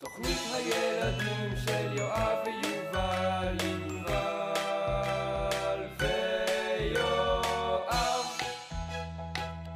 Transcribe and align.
תוכנית 0.00 0.38
הילדים 0.54 1.56
של 1.64 1.96
יואב 1.98 2.38
ויובל, 2.46 3.56
יובל 3.88 5.80
ויואב. 6.88 8.24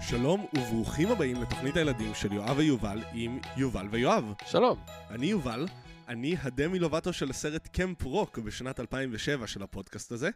שלום 0.00 0.46
וברוכים 0.58 1.10
הבאים 1.10 1.42
לתוכנית 1.42 1.76
הילדים 1.76 2.14
של 2.14 2.32
יואב 2.32 2.58
ויובל 2.58 3.02
עם 3.12 3.38
יובל 3.56 3.88
ויואב. 3.90 4.32
שלום. 4.46 4.78
אני 5.10 5.26
יובל, 5.26 5.66
אני 6.08 6.36
הדמי 6.42 6.78
לובטו 6.78 7.12
של 7.12 7.30
הסרט 7.30 7.68
קמפ 7.72 8.02
רוק 8.02 8.38
בשנת 8.38 8.80
2007 8.80 9.46
של 9.46 9.62
הפודקאסט 9.62 10.12
הזה, 10.12 10.30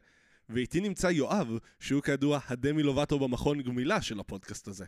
ואיתי 0.49 0.81
נמצא 0.81 1.07
יואב, 1.07 1.59
שהוא 1.81 2.03
כידוע 2.03 2.39
הדמי 2.49 2.83
לובטו 2.83 3.19
במכון 3.19 3.63
גמילה 3.63 4.03
של 4.03 4.21
הפודקאסט 4.21 4.69
הזה. 4.69 4.85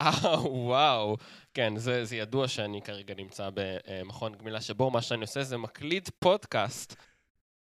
אה, 0.00 0.40
וואו. 0.66 1.16
כן, 1.54 1.76
זה, 1.76 2.04
זה 2.04 2.16
ידוע 2.16 2.48
שאני 2.48 2.82
כרגע 2.82 3.14
נמצא 3.14 3.50
במכון 3.54 4.34
גמילה 4.34 4.60
שבו 4.60 4.90
מה 4.90 5.02
שאני 5.02 5.20
עושה 5.20 5.42
זה 5.42 5.56
מקליט 5.56 6.10
פודקאסט. 6.18 6.96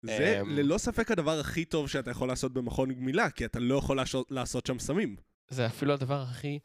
זה 0.02 0.42
אמ. 0.42 0.50
ללא 0.50 0.78
ספק 0.78 1.12
הדבר 1.12 1.40
הכי 1.40 1.66
טוב 1.66 1.90
שאתה 1.90 2.12
יכול 2.12 2.28
לעשות 2.28 2.54
במכון 2.54 2.94
גמילה, 2.94 3.30
כי 3.30 3.46
אתה 3.46 3.60
לא 3.60 3.76
יכול 3.76 3.98
לעשות, 3.98 4.32
לעשות 4.32 4.66
שם 4.66 4.80
סמים. 4.80 5.16
זה 5.50 5.66
אפילו 5.66 5.94
הדבר 5.94 6.22
הכי 6.22 6.60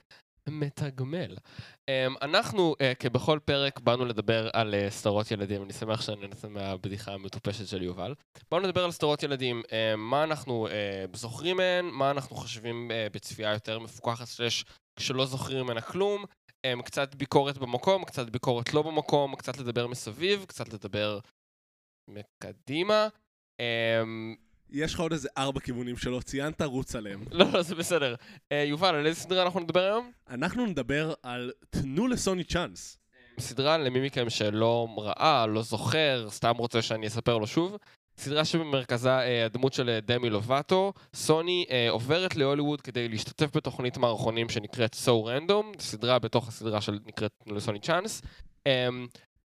מתגמל. 0.49 1.37
Um, 1.37 1.91
אנחנו, 2.23 2.75
uh, 2.79 2.95
כבכל 2.99 3.39
פרק, 3.45 3.81
באנו 3.81 4.05
לדבר 4.05 4.51
על 4.53 4.75
uh, 4.75 4.91
סדרות 4.91 5.31
ילדים. 5.31 5.63
אני 5.63 5.73
שמח 5.73 6.01
שאני 6.01 6.27
נצא 6.27 6.49
מהבדיחה 6.49 7.13
המטופשת 7.13 7.67
של 7.67 7.83
יובל. 7.83 8.15
באנו 8.51 8.65
לדבר 8.65 8.85
על 8.85 8.91
סדרות 8.91 9.23
ילדים, 9.23 9.63
uh, 9.67 9.97
מה 9.97 10.25
אנחנו 10.25 10.69
uh, 10.69 11.17
זוכרים 11.17 11.57
מהן, 11.57 11.85
מה 11.85 12.11
אנחנו 12.11 12.37
חושבים 12.37 12.91
בצפייה 13.13 13.53
יותר 13.53 13.79
מפוקחת, 13.79 14.27
סלש 14.27 14.65
כשלא 14.99 15.27
זוכרים 15.27 15.65
ממנה 15.65 15.81
כלום. 15.81 16.25
Um, 16.67 16.83
קצת 16.83 17.15
ביקורת 17.15 17.59
במקום, 17.59 18.05
קצת 18.05 18.29
ביקורת 18.29 18.75
לא 18.75 18.83
במקום, 18.83 19.37
קצת 19.37 19.59
לדבר 19.59 19.87
מסביב, 19.87 20.45
קצת 20.49 20.73
לדבר 20.73 21.19
מקדימה. 22.09 23.09
Um, 23.63 23.65
יש 24.71 24.95
לך 24.95 25.01
עוד 25.01 25.13
איזה 25.13 25.29
ארבע 25.39 25.61
כיוונים 25.61 25.97
שלא 25.97 26.21
ציינת, 26.21 26.63
רוץ 26.63 26.95
עליהם. 26.95 27.25
לא, 27.31 27.47
לא, 27.53 27.63
זה 27.63 27.75
בסדר. 27.75 28.15
Uh, 28.15 28.55
יובל, 28.55 28.95
על 28.95 29.07
איזה 29.07 29.21
סדרה 29.21 29.43
אנחנו 29.43 29.61
נדבר 29.61 29.81
היום? 29.81 30.13
אנחנו 30.29 30.67
נדבר 30.67 31.15
על 31.23 31.53
תנו 31.71 32.09
לסוני 32.09 32.45
צ'אנס. 32.45 32.99
סדרה 33.39 33.79
למי 33.79 34.07
מכם 34.07 34.31
שלא 34.31 34.89
ראה, 34.99 35.47
לא 35.47 35.63
זוכר, 35.63 36.27
סתם 36.31 36.55
רוצה 36.57 36.83
שאני 36.83 37.07
אספר 37.07 37.39
לו 37.39 37.47
שוב. 37.47 37.77
סדרה 38.19 38.45
שבמרכזה 38.45 39.11
אה, 39.11 39.45
הדמות 39.45 39.73
של 39.73 39.89
אה, 39.89 40.01
דמי 40.01 40.31
לובטו. 40.31 40.93
סוני 41.15 41.65
אה, 41.71 41.91
עוברת 41.91 42.37
להוליווד 42.37 42.81
כדי 42.81 43.09
להשתתף 43.09 43.57
בתוכנית 43.57 43.97
מערכונים 43.97 44.49
שנקראת 44.49 44.97
So 45.05 45.09
Random, 45.09 45.81
סדרה 45.81 46.19
בתוך 46.19 46.49
הסדרה 46.49 46.81
שנקראת 46.81 47.33
לסוני 47.47 47.81
צ'אנס. 47.81 48.23
אה, 48.67 48.89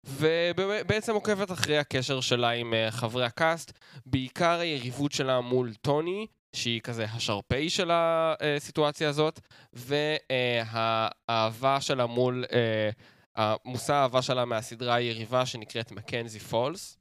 ובעצם 0.05 1.13
עוקבת 1.13 1.51
אחרי 1.51 1.77
הקשר 1.77 2.21
שלה 2.21 2.49
עם 2.49 2.73
חברי 2.89 3.25
הקאסט, 3.25 3.71
בעיקר 4.05 4.59
היריבות 4.59 5.11
שלה 5.11 5.41
מול 5.41 5.73
טוני, 5.73 6.27
שהיא 6.55 6.81
כזה 6.81 7.05
השרפי 7.05 7.69
של 7.69 7.91
הסיטואציה 7.93 9.09
הזאת, 9.09 9.39
והאהבה 9.73 11.81
שלה 11.81 12.05
מול... 12.05 12.45
המושא 13.35 13.93
האהבה 13.93 14.21
שלה 14.21 14.45
מהסדרה 14.45 14.95
היריבה 14.95 15.45
שנקראת 15.45 15.91
מקנזי 15.91 16.39
פולס, 16.39 16.97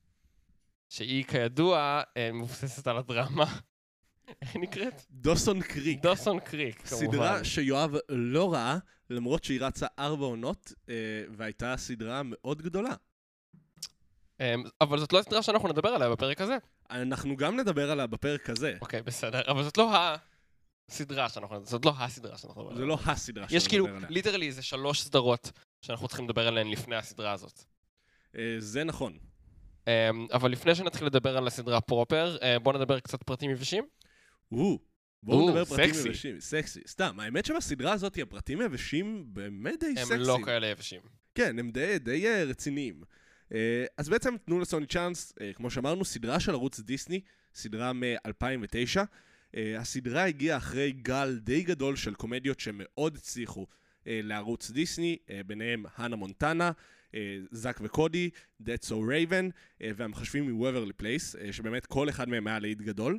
שהיא 0.91 1.25
כידוע 1.25 2.03
אה, 2.17 2.33
מבוססת 2.33 2.87
על 2.87 2.99
הדרמה. 2.99 3.57
איך 4.43 4.51
היא 4.55 4.63
נקראת? 4.63 5.03
דוסון 5.11 5.63
קריק. 5.63 6.03
דוסון 6.03 6.41
קריק, 6.41 6.89
כמובן. 6.89 7.07
סדרה 7.07 7.45
שיואב 7.45 7.95
לא 8.09 8.53
ראה, 8.53 8.79
למרות 9.11 9.45
שהיא 9.45 9.61
רצה 9.61 9.87
ארבע 9.99 10.25
עונות, 10.25 10.73
אה, 10.89 10.95
והייתה 11.31 11.75
סדרה 11.77 12.23
מאוד 12.25 12.63
גדולה. 12.63 12.95
אה, 14.41 14.55
אבל 14.81 14.99
זאת 14.99 15.13
לא 15.13 15.19
הסדרה 15.19 15.43
שאנחנו 15.43 15.69
נדבר 15.69 15.89
עליה 15.89 16.09
בפרק 16.09 16.41
הזה. 16.41 16.57
אנחנו 16.91 17.37
גם 17.37 17.61
נדבר 17.61 17.91
עליה 17.91 18.07
בפרק 18.07 18.51
הזה. 18.51 18.77
אוקיי, 18.81 19.03
בסדר, 19.03 19.41
אבל 19.49 19.63
זאת 19.63 19.79
לא 19.79 19.91
הסדרה 20.89 21.29
שאנחנו... 21.29 21.67
זאת 21.67 21.85
לא 21.85 21.93
הסדרה 21.99 22.39
שאנחנו 22.39 22.63
נדבר 22.63 22.75
זה 22.75 22.83
עליה. 22.83 22.97
לא 22.97 22.99
הסדרה 23.07 23.47
יש 23.51 23.69
כאילו, 23.69 23.85
שנדבר 23.85 23.97
עליה. 23.97 24.11
literally, 24.11 24.47
איזה 24.47 24.63
שלוש 24.63 25.03
סדרות 25.03 25.53
שאנחנו 25.81 26.09
צריכים 26.09 26.25
לדבר 26.25 26.49
עליהן 26.49 26.71
לפני 26.71 26.97
הסדרה 26.97 27.33
הזאת. 27.33 27.65
אה, 28.37 28.57
זה 28.59 28.85
נכון. 28.85 29.19
אה, 29.91 30.11
אבל 30.33 30.51
לפני 30.51 30.75
שנתחיל 30.75 31.07
לדבר 31.07 31.37
על 31.37 31.47
הסדרה 31.47 31.81
proper, 31.81 32.37
אה, 32.43 32.59
בואו 32.59 32.77
נדבר 32.79 33.01
קצת 33.01 33.23
פרטים 33.23 33.51
יבשים. 33.51 33.85
או, 34.53 34.79
בואו 35.23 35.41
או, 35.41 35.49
נדבר 35.49 35.65
פרטים 35.65 35.95
סקסי. 35.95 36.09
יבשים. 36.09 36.41
סקסי. 36.41 36.81
סתם, 36.87 37.21
האמת 37.21 37.45
שבסדרה 37.45 37.93
הזאת 37.93 38.19
הפרטים 38.23 38.61
היבשים 38.61 39.25
באמת 39.27 39.81
די 39.81 39.87
הם 39.87 39.97
סקסיים. 39.97 40.21
לא 40.21 40.39
כאלה 40.45 40.67
יבשים. 40.67 41.01
כן, 41.35 41.59
הם 41.59 41.71
די, 41.71 41.99
די 41.99 42.27
אה, 42.27 42.45
רציניים. 42.45 43.03
אה, 43.55 43.85
אז 43.99 44.09
בעצם 44.09 44.35
תנו 44.45 44.61
לסוני 44.61 44.87
צ'אנס, 44.87 45.33
אה, 45.41 45.53
כמו 45.53 45.71
שאמרנו, 45.71 46.05
סדרה 46.05 46.41
של 46.41 46.53
ערוץ 46.53 46.81
דיסני, 46.81 47.21
סדרה 47.55 47.93
מ-2009. 47.93 49.01
הסדרה 49.79 50.25
הגיעה 50.25 50.57
אחרי 50.57 50.93
גל 50.93 51.39
די 51.43 51.63
גדול 51.63 51.97
של 51.97 52.15
קומדיות 52.15 52.61
שמאוד 52.61 53.17
הצליחו 53.17 53.67
לערוץ 54.07 54.71
דיסני, 54.71 55.17
ביניהם 55.47 55.85
הנה 55.97 56.17
מונטנה, 56.17 56.71
זאק 57.51 57.81
וקודי, 57.83 58.31
That's 58.63 58.87
So 58.89 58.95
Raven, 58.95 59.51
והמכשפים 59.81 60.63
Place, 61.03 61.39
אה, 61.41 61.53
שבאמת 61.53 61.87
כל 61.87 62.09
אחד 62.09 62.29
מהם 62.29 62.47
היה 62.47 62.59
להיט 62.59 62.79
גדול. 62.79 63.19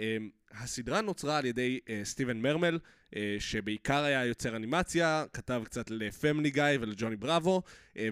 אה, 0.00 0.16
הסדרה 0.50 1.00
נוצרה 1.00 1.38
על 1.38 1.44
ידי 1.44 1.80
אה, 1.88 2.00
סטיבן 2.04 2.38
מרמל, 2.38 2.78
אה, 3.16 3.36
שבעיקר 3.38 4.04
היה 4.04 4.24
יוצר 4.24 4.56
אנימציה, 4.56 5.24
כתב 5.32 5.62
קצת 5.64 5.90
ל 5.90 5.99
Family 5.99 6.50
Guy 6.50 6.64
ולג'וני 6.80 7.16
בראבו, 7.16 7.62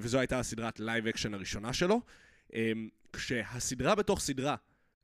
וזו 0.00 0.18
הייתה 0.18 0.38
הסדרת 0.38 0.80
live 0.80 1.06
action 1.06 1.34
הראשונה 1.34 1.72
שלו. 1.72 2.00
כשהסדרה 3.12 3.94
בתוך 3.94 4.20
סדרה 4.20 4.56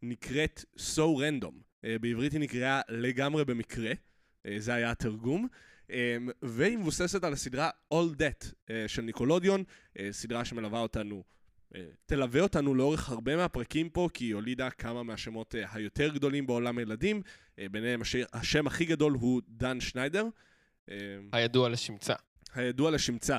נקראת 0.02 0.64
So 0.76 1.00
Random, 1.00 1.84
בעברית 2.00 2.32
היא 2.32 2.40
נקראה 2.40 2.80
לגמרי 2.88 3.44
במקרה, 3.44 3.92
זה 4.58 4.74
היה 4.74 4.90
התרגום, 4.90 5.48
והיא 6.42 6.78
מבוססת 6.78 7.24
על 7.24 7.32
הסדרה 7.32 7.70
All 7.94 8.16
That 8.18 8.52
אה, 8.70 8.84
של 8.88 9.02
ניקולודיון, 9.02 9.64
אה, 9.98 10.08
סדרה 10.12 10.44
שמלווה 10.44 10.80
אותנו, 10.80 11.22
אה, 11.74 11.84
תלווה 12.06 12.40
אותנו 12.40 12.74
לאורך 12.74 13.08
הרבה 13.08 13.36
מהפרקים 13.36 13.88
פה, 13.88 14.08
כי 14.14 14.24
היא 14.24 14.34
הולידה 14.34 14.70
כמה 14.70 15.02
מהשמות 15.02 15.54
היותר 15.72 16.14
גדולים 16.14 16.46
בעולם 16.46 16.78
הילדים, 16.78 17.22
ביניהם 17.70 18.02
השם, 18.02 18.22
השם 18.32 18.66
הכי 18.66 18.84
גדול 18.84 19.12
הוא 19.12 19.42
דן 19.48 19.80
שניידר. 19.80 20.26
אה, 20.90 20.96
הידוע 21.32 21.68
לשמצה. 21.68 22.14
הידוע 22.54 22.90
לשמצה, 22.90 23.38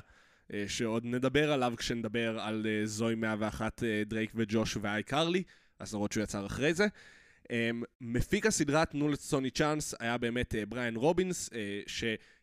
שעוד 0.68 1.06
נדבר 1.06 1.52
עליו 1.52 1.74
כשנדבר 1.78 2.40
על 2.40 2.66
זוי 2.86 3.16
101, 3.16 3.84
אה, 3.84 4.04
דרייק 4.06 4.32
וג'וש 4.36 4.78
ואיי 4.82 5.04
קרלי, 5.04 5.44
הסדרות 5.80 6.12
שהוא 6.12 6.24
יצר 6.24 6.46
אחרי 6.46 6.74
זה. 6.74 6.88
אה, 7.52 7.70
מפיק 8.02 8.46
הסדרה 8.46 8.86
תנו 8.86 9.10
לסוני 9.10 9.50
צ'אנס 9.50 9.96
היה 10.00 10.18
באמת 10.18 10.56
בריאן 10.70 10.96
רובינס, 10.96 11.50
אה, 11.54 11.82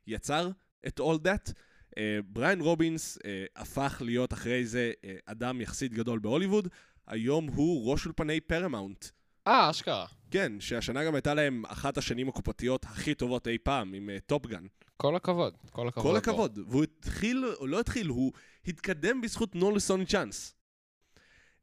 שיצר 0.04 0.50
את 0.86 1.00
All 1.00 1.26
That. 1.26 1.52
אה, 1.98 2.18
בריאן 2.26 2.60
רובינס 2.60 3.18
אה, 3.24 3.44
הפך 3.56 4.02
להיות 4.04 4.32
אחרי 4.32 4.66
זה 4.66 4.92
אה, 5.04 5.16
אדם 5.26 5.60
יחסית 5.60 5.92
גדול 5.94 6.18
בהוליווד, 6.18 6.68
היום 7.06 7.46
הוא 7.46 7.90
ראש 7.92 8.06
אולפני 8.06 8.40
פרמאונט. 8.40 9.06
אה, 9.46 9.70
אשכרה. 9.70 10.06
כן, 10.30 10.60
שהשנה 10.60 11.04
גם 11.04 11.14
הייתה 11.14 11.34
להם 11.34 11.62
אחת 11.66 11.98
השנים 11.98 12.28
הקופתיות 12.28 12.84
הכי 12.84 13.14
טובות 13.14 13.48
אי 13.48 13.58
פעם, 13.58 13.94
עם 13.94 14.10
Top 14.26 14.43
Gun. 14.43 14.66
כל 14.96 15.16
הכבוד, 15.16 15.56
כל 15.70 15.88
הכבוד. 15.88 16.04
כל 16.06 16.12
בו. 16.12 16.16
הכבוד. 16.16 16.58
והוא 16.68 16.82
התחיל, 16.82 17.44
הוא 17.58 17.68
לא 17.68 17.80
התחיל, 17.80 18.06
הוא 18.06 18.32
התקדם 18.66 19.20
בזכות 19.20 19.54
נו 19.54 19.70
לסוני 19.70 20.06
צ'אנס. 20.06 20.54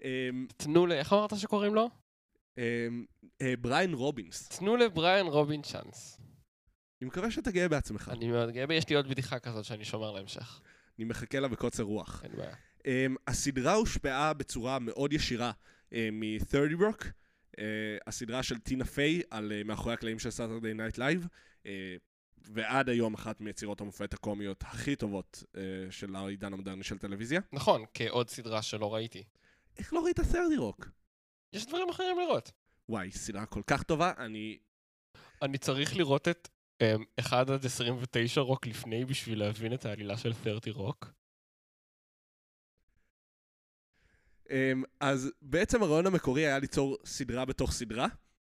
אמ, 0.03 0.47
תנו 0.57 0.85
ל... 0.85 0.91
איך 0.91 1.13
אמרת 1.13 1.38
שקוראים 1.38 1.75
לו? 1.75 1.89
אמ, 2.57 3.06
בריין 3.61 3.94
רובינס. 3.94 4.47
תנו 4.47 4.77
לבריאן 4.77 5.27
רובינס 5.28 5.62
צ'אנס. 5.61 6.19
אני 7.02 7.08
מקווה 7.08 7.32
שאתה 7.32 7.52
גאה 7.52 7.68
בעצמך. 7.68 8.12
אני 8.14 8.28
מאוד 8.28 8.50
גאה 8.52 8.74
יש 8.74 8.90
לי 8.90 8.96
עוד 8.96 9.08
בדיחה 9.10 9.40
כזאת 9.40 9.66
שאני 9.66 9.86
שומר 9.86 10.12
להמשך. 10.12 10.62
אני 10.98 11.06
מחכה 11.06 11.40
לה 11.40 11.48
בקוצר 11.48 11.84
רוח. 11.84 12.22
אין 12.24 12.32
בעיה. 12.36 12.56
אמ, 12.86 13.16
הסדרה 13.28 13.74
הושפעה 13.74 14.34
בצורה 14.34 14.80
מאוד 14.80 15.13
ישירה 15.13 15.51
מ-30 15.92 16.80
Rock, 16.80 17.06
אה, 17.60 17.63
הסדרה 18.07 18.44
של 18.44 18.57
טינה 18.57 18.86
פיי 18.86 19.22
על 19.30 19.51
אה, 19.51 19.63
מאחורי 19.63 19.94
הקלעים 19.94 20.19
של 20.19 20.31
Saturday 20.31 20.74
Night 20.74 20.98
Live, 20.98 21.27
ועד 22.38 22.90
היום 22.90 23.13
אחת 23.13 23.42
מיצירות 23.42 23.81
המופת 23.81 24.13
הקומיות 24.13 24.63
הכי 24.63 24.95
טובות 24.95 25.44
אה, 25.57 25.62
של 25.92 26.16
העידן 26.16 26.54
המודרני 26.54 26.84
של 26.84 26.98
טלוויזיה. 26.98 27.42
נכון, 27.54 27.86
כעוד 27.94 28.30
סדרה 28.30 28.62
שלא 28.62 28.94
ראיתי. 28.94 29.24
איך 29.78 29.94
לא 29.94 30.04
ראית 30.06 30.19
30 30.31 30.60
Rock? 30.60 30.86
יש 31.54 31.66
דברים 31.66 31.90
אחרים 31.90 32.19
לראות. 32.19 32.52
וואי, 32.90 33.12
סדרה 33.12 33.45
כל 33.45 33.62
כך 33.68 33.84
טובה, 33.84 34.13
אני 34.18 34.57
אני 35.42 35.57
צריך 35.57 35.98
לראות 35.98 36.28
את 36.28 36.48
um, 36.48 36.58
1 37.20 37.50
עד 37.50 37.66
29 37.66 38.42
רוק 38.42 38.68
לפני 38.68 39.06
בשביל 39.06 39.40
להבין 39.40 39.74
את 39.74 39.86
העלילה 39.86 40.18
של 40.18 40.34
30 40.34 40.74
רוק. 40.74 41.12
אמ, 44.50 44.84
אז 45.00 45.31
בעצם 45.42 45.84
הרעיון 45.84 46.08
המקורי 46.08 46.46
היה 46.46 46.60
ליצור 46.60 46.98
סדרה 47.06 47.46
בתוך 47.46 47.72
סדרה, 47.72 48.08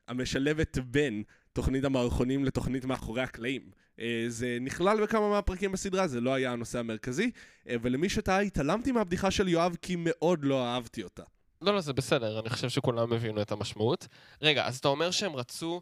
המשלבת 0.08 0.78
בין 0.78 1.22
תוכנית 1.52 1.84
המערכונים 1.84 2.44
לתוכנית 2.44 2.84
מאחורי 2.84 3.22
הקלעים. 3.22 3.70
אה, 4.00 4.24
זה 4.28 4.58
נכלל 4.60 5.02
בכמה 5.02 5.30
מהפרקים 5.30 5.72
בסדרה, 5.72 6.08
זה 6.08 6.20
לא 6.20 6.34
היה 6.34 6.52
הנושא 6.52 6.78
המרכזי, 6.78 7.30
אה, 7.68 7.76
ולמי 7.82 8.08
שטעה, 8.08 8.40
התעלמתי 8.40 8.92
מהבדיחה 8.92 9.30
של 9.30 9.48
יואב 9.48 9.76
כי 9.82 9.96
מאוד 9.98 10.44
לא 10.44 10.66
אהבתי 10.66 11.02
אותה. 11.02 11.22
לא, 11.62 11.74
לא, 11.74 11.80
זה 11.80 11.92
בסדר, 11.92 12.40
אני 12.40 12.50
חושב 12.50 12.68
שכולם 12.68 13.12
הבינו 13.12 13.42
את 13.42 13.52
המשמעות. 13.52 14.06
רגע, 14.42 14.66
אז 14.66 14.78
אתה 14.78 14.88
אומר 14.88 15.10
שהם 15.10 15.36
רצו... 15.36 15.80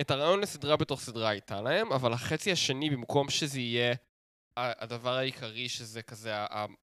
את 0.00 0.10
הרעיון 0.10 0.40
לסדרה 0.40 0.76
בתוך 0.76 1.00
סדרה 1.00 1.28
הייתה 1.28 1.60
להם, 1.60 1.92
אבל 1.92 2.12
החצי 2.12 2.52
השני, 2.52 2.90
במקום 2.90 3.30
שזה 3.30 3.60
יהיה 3.60 3.94
הדבר 4.56 5.16
העיקרי, 5.16 5.68
שזה 5.68 6.02
כזה... 6.02 6.34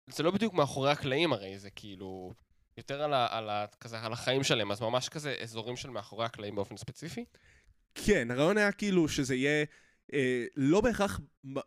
זה 0.07 0.23
לא 0.23 0.31
בדיוק 0.31 0.53
מאחורי 0.53 0.91
הקלעים 0.91 1.33
הרי, 1.33 1.59
זה 1.59 1.69
כאילו... 1.69 2.33
יותר 2.77 3.01
על, 3.01 3.13
ה, 3.13 3.27
על, 3.29 3.49
ה, 3.49 3.65
כזה, 3.79 3.99
על 3.99 4.13
החיים 4.13 4.43
שלהם, 4.43 4.71
אז 4.71 4.81
ממש 4.81 5.09
כזה 5.09 5.35
אזורים 5.41 5.75
של 5.75 5.89
מאחורי 5.89 6.25
הקלעים 6.25 6.55
באופן 6.55 6.77
ספציפי? 6.77 7.25
כן, 7.95 8.31
הרעיון 8.31 8.57
היה 8.57 8.71
כאילו 8.71 9.07
שזה 9.07 9.35
יהיה 9.35 9.65
אה, 10.13 10.45
לא 10.55 10.81
בהכרח 10.81 11.19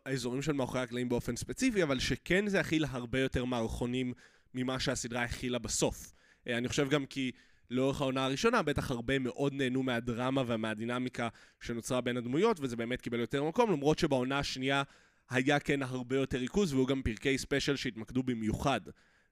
האזורים 0.05 0.41
של 0.41 0.51
מאחורי 0.51 0.81
הקלעים 0.81 1.09
באופן 1.09 1.35
ספציפי, 1.35 1.83
אבל 1.83 1.99
שכן 1.99 2.47
זה 2.47 2.59
יכיל 2.59 2.85
הרבה 2.89 3.19
יותר 3.19 3.45
מערכונים 3.45 4.13
ממה 4.53 4.79
שהסדרה 4.79 5.23
הכילה 5.23 5.59
בסוף. 5.59 6.13
אה, 6.47 6.57
אני 6.57 6.67
חושב 6.67 6.89
גם 6.89 7.05
כי 7.05 7.31
לאורך 7.73 8.01
העונה 8.01 8.25
הראשונה, 8.25 8.61
בטח 8.61 8.91
הרבה 8.91 9.19
מאוד 9.19 9.53
נהנו 9.53 9.83
מהדרמה 9.83 10.43
ומהדינמיקה 10.47 11.27
שנוצרה 11.61 12.01
בין 12.01 12.17
הדמויות, 12.17 12.59
וזה 12.59 12.75
באמת 12.75 13.01
קיבל 13.01 13.19
יותר 13.19 13.43
מקום, 13.43 13.71
למרות 13.71 13.99
שבעונה 13.99 14.39
השנייה 14.39 14.83
היה 15.29 15.59
כן 15.59 15.83
הרבה 15.83 16.15
יותר 16.15 16.37
ריכוז, 16.37 16.73
והיו 16.73 16.85
גם 16.85 17.01
פרקי 17.01 17.37
ספיישל 17.37 17.75
שהתמקדו 17.75 18.23
במיוחד. 18.23 18.81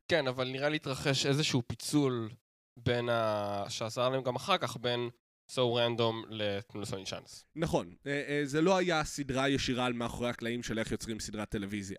כן, 0.08 0.28
אבל 0.28 0.48
נראה 0.48 0.70
לי 0.70 0.76
התרחש 0.76 1.26
איזשהו 1.26 1.62
פיצול 1.68 2.30
בין 2.78 3.10
ה... 3.10 3.64
שעזר 3.70 4.10
להם 4.10 4.24
גם 4.24 4.36
אחר 4.36 4.58
כך, 4.58 4.78
בין 4.78 5.10
So 5.50 5.60
Random 5.60 6.28
לתנו 6.30 6.82
לסוני 6.82 7.06
צ'אנס. 7.06 7.46
נכון, 7.56 7.96
אה, 8.08 8.24
אה, 8.28 8.42
זה 8.46 8.62
לא 8.62 8.78
היה 8.78 9.04
סדרה 9.04 9.50
ישירה 9.50 9.86
על 9.86 9.94
מאחורי 9.94 10.30
הקלעים 10.30 10.64
של 10.64 10.80
איך 10.80 10.92
יוצרים 10.92 11.20
סדרת 11.20 11.50
טלוויזיה. 11.50 11.98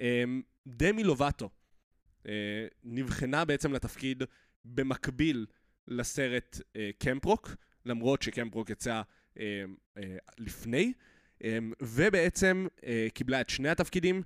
אה, 0.00 0.24
דמי 0.66 1.04
לובטו 1.04 1.50
אה, 2.28 2.66
נבחנה 2.84 3.44
בעצם 3.44 3.72
לתפקיד 3.72 4.22
במקביל 4.64 5.46
לסרט 5.88 6.60
אה, 6.76 6.90
קמפרוק, 6.98 7.56
למרות 7.86 8.22
שקמפרוק 8.22 8.70
יצא 8.70 9.02
אה, 9.40 9.64
אה, 9.98 10.16
לפני, 10.38 10.92
אה, 11.44 11.58
ובעצם 11.80 12.66
קיבלה 13.14 13.40
את 13.40 13.48
שני 13.48 13.68
התפקידים, 13.68 14.22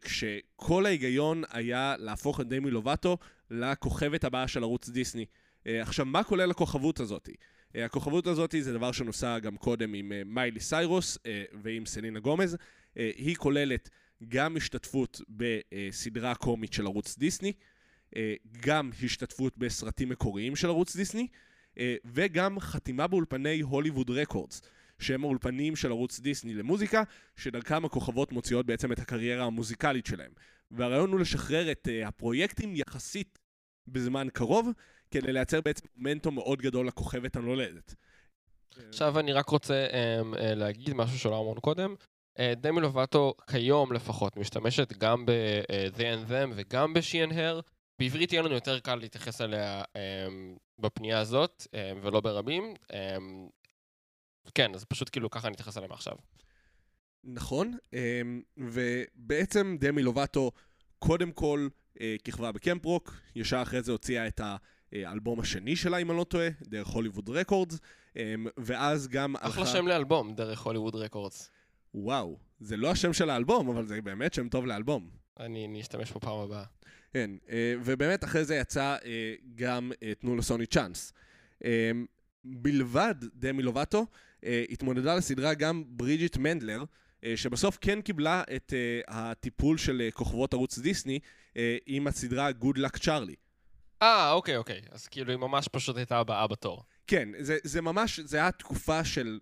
כשכל 0.00 0.86
ההיגיון 0.86 1.42
היה 1.50 1.94
להפוך 1.98 2.40
את 2.40 2.48
דמי 2.48 2.70
לובטו 2.70 3.18
לכוכבת 3.50 4.24
הבאה 4.24 4.48
של 4.48 4.62
ערוץ 4.62 4.88
דיסני. 4.88 5.26
עכשיו, 5.64 6.06
מה 6.06 6.24
כולל 6.24 6.50
הכוכבות 6.50 7.00
הזאתי? 7.00 7.34
אה, 7.76 7.84
הכוכבות 7.84 8.26
הזאת 8.26 8.54
זה 8.60 8.72
דבר 8.72 8.92
שנוסע 8.92 9.38
גם 9.38 9.56
קודם 9.56 9.94
עם 9.94 10.12
מיילי 10.26 10.60
סיירוס 10.60 11.18
ועם 11.62 11.86
סלינה 11.86 12.20
גומז. 12.20 12.56
היא 12.94 13.36
כוללת 13.36 13.90
גם 14.28 14.56
השתתפות 14.56 15.20
בסדרה 15.28 16.34
קומית 16.34 16.72
של 16.72 16.86
ערוץ 16.86 17.18
דיסני, 17.18 17.52
גם 18.60 18.90
השתתפות 19.04 19.58
בסרטים 19.58 20.08
מקוריים 20.08 20.56
של 20.56 20.68
ערוץ 20.68 20.96
דיסני, 20.96 21.26
אה, 21.78 21.96
וגם 22.04 22.60
חתימה 22.60 23.06
באולפני 23.06 23.60
הוליווד 23.60 24.10
רקורדס, 24.10 24.62
שהם 24.98 25.24
האולפנים 25.24 25.76
של 25.76 25.90
ערוץ 25.90 26.20
דיסני 26.20 26.54
למוזיקה, 26.54 27.02
שדרכם 27.36 27.84
הכוכבות 27.84 28.32
מוציאות 28.32 28.66
בעצם 28.66 28.92
את 28.92 28.98
הקריירה 28.98 29.44
המוזיקלית 29.44 30.06
שלהם. 30.06 30.30
והרעיון 30.70 31.12
הוא 31.12 31.20
לשחרר 31.20 31.72
את 31.72 31.88
אה, 31.90 32.08
הפרויקטים 32.08 32.76
יחסית 32.76 33.38
בזמן 33.88 34.28
קרוב, 34.32 34.68
כדי 35.10 35.32
לייצר 35.32 35.60
בעצם 35.60 35.86
מומנטום 35.96 36.34
מאוד 36.34 36.62
גדול 36.62 36.86
לכוכבת 36.86 37.36
הנולדת. 37.36 37.94
עכשיו 38.88 39.18
אני 39.18 39.32
רק 39.32 39.48
רוצה 39.48 39.86
um, 39.90 40.36
להגיד 40.38 40.94
משהו 40.94 41.18
שלא 41.18 41.40
אמרנו 41.40 41.60
קודם. 41.60 41.94
דמי 42.40 42.80
לובטו 42.80 43.34
כיום 43.50 43.92
לפחות 43.92 44.36
משתמשת 44.36 44.92
גם 44.98 45.26
ב-The 45.26 45.98
and 45.98 46.30
Them 46.30 46.52
וגם 46.54 46.94
ב-She 46.94 47.30
and 47.30 47.32
Her. 47.32 47.62
בעברית 48.02 48.32
יהיה 48.32 48.42
לנו 48.42 48.54
יותר 48.54 48.80
קל 48.80 48.94
להתייחס 48.94 49.40
אליה 49.40 49.82
um, 49.82 50.58
בפנייה 50.78 51.18
הזאת 51.18 51.66
um, 51.66 51.98
ולא 52.02 52.20
ברבים. 52.20 52.74
Um, 52.82 52.94
כן, 54.54 54.74
אז 54.74 54.84
פשוט 54.84 55.08
כאילו 55.12 55.30
ככה 55.30 55.50
נתייחס 55.50 55.76
אליהם 55.76 55.92
עכשיו. 55.92 56.16
נכון, 57.24 57.76
אמ, 57.92 58.42
ובעצם 58.56 59.76
דמי 59.80 60.02
לובטו 60.02 60.50
קודם 60.98 61.32
כל 61.32 61.68
אה, 62.00 62.16
כיכבה 62.24 62.52
בקמפרוק, 62.52 63.14
ישר 63.36 63.62
אחרי 63.62 63.82
זה 63.82 63.92
הוציאה 63.92 64.26
את 64.26 64.40
האלבום 64.92 65.40
השני 65.40 65.76
שלה, 65.76 65.98
אם 65.98 66.10
אני 66.10 66.18
לא 66.18 66.24
טועה, 66.24 66.48
דרך 66.62 66.88
הוליווד 66.88 67.28
רקורדס, 67.28 67.78
אמ, 68.16 68.46
ואז 68.56 69.08
גם 69.08 69.36
אחלה 69.36 69.66
שם 69.66 69.86
לאלבום, 69.86 70.34
דרך 70.34 70.60
הוליווד 70.60 70.94
רקורדס. 70.96 71.50
וואו, 71.94 72.38
זה 72.60 72.76
לא 72.76 72.90
השם 72.90 73.12
של 73.12 73.30
האלבום, 73.30 73.68
אבל 73.68 73.86
זה 73.86 74.02
באמת 74.02 74.34
שם 74.34 74.48
טוב 74.48 74.66
לאלבום. 74.66 75.21
אני 75.40 75.80
אשתמש 75.80 76.12
בפעם 76.12 76.38
הבאה. 76.38 76.64
כן, 77.12 77.30
אה, 77.50 77.74
ובאמת 77.84 78.24
אחרי 78.24 78.44
זה 78.44 78.56
יצא 78.56 78.96
אה, 79.04 79.34
גם 79.54 79.92
אה, 80.02 80.12
תנו 80.14 80.36
לסוני 80.36 80.66
צ'אנס. 80.66 81.12
מלבד 82.44 83.14
דמי 83.34 83.62
לובטו, 83.62 84.06
התמודדה 84.42 85.14
לסדרה 85.14 85.54
גם 85.54 85.84
ברידג'יט 85.86 86.36
מנדלר, 86.36 86.84
שבסוף 87.36 87.78
כן 87.80 88.00
קיבלה 88.00 88.42
את 88.56 88.72
הטיפול 89.08 89.78
של 89.78 90.08
כוכבות 90.14 90.52
ערוץ 90.52 90.78
דיסני 90.78 91.18
עם 91.86 92.06
הסדרה 92.06 92.50
Good 92.50 92.76
Luck 92.76 92.98
Charlie. 92.98 93.36
אה, 94.02 94.32
אוקיי, 94.32 94.56
אוקיי. 94.56 94.80
אז 94.90 95.06
כאילו 95.06 95.30
היא 95.30 95.38
ממש 95.38 95.68
פשוט 95.68 95.96
הייתה 95.96 96.18
הבאה 96.18 96.46
בתור. 96.46 96.82
כן, 97.06 97.28
זה, 97.38 97.58
זה 97.64 97.80
ממש, 97.80 98.20
זה 98.20 98.36
היה 98.36 98.52
תקופה 98.52 99.04
של 99.04 99.38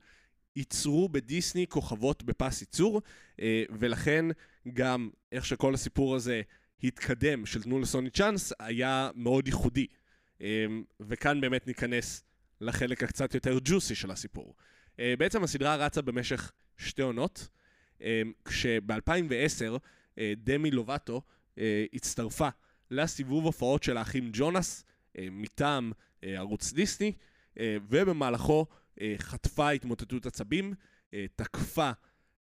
ייצרו 0.56 1.08
בדיסני 1.08 1.66
כוכבות 1.66 2.22
בפס 2.22 2.60
ייצור, 2.60 3.02
אה, 3.40 3.64
ולכן 3.70 4.24
גם 4.72 5.10
איך 5.32 5.46
שכל 5.46 5.74
הסיפור 5.74 6.16
הזה 6.16 6.42
התקדם 6.82 7.46
של 7.46 7.62
תנו 7.62 7.80
לסוני 7.80 8.10
צ'אנס 8.10 8.52
היה 8.58 9.10
מאוד 9.14 9.46
ייחודי. 9.46 9.86
אה, 10.42 10.66
וכאן 11.00 11.40
באמת 11.40 11.66
ניכנס 11.66 12.22
לחלק 12.60 13.02
הקצת 13.02 13.34
יותר 13.34 13.58
ג'וסי 13.64 13.94
של 13.94 14.10
הסיפור. 14.10 14.54
אה, 15.00 15.14
בעצם 15.18 15.44
הסדרה 15.44 15.76
רצה 15.76 16.02
במשך 16.02 16.52
שתי 16.76 17.02
עונות, 17.02 17.48
אה, 18.02 18.22
כשב-2010 18.44 19.78
אה, 20.18 20.32
דמי 20.36 20.70
לובטו 20.70 21.22
הצטרפה 21.92 22.48
לסיבוב 22.90 23.44
הופעות 23.44 23.82
של 23.82 23.96
האחים 23.96 24.30
ג'ונס 24.32 24.84
מטעם 25.18 25.92
ערוץ 26.22 26.72
דיסני, 26.72 27.12
ובמהלכו 27.60 28.66
חטפה 29.18 29.70
התמוטטות 29.70 30.26
עצבים, 30.26 30.74
אה, 31.14 31.26
תקפה 31.36 31.90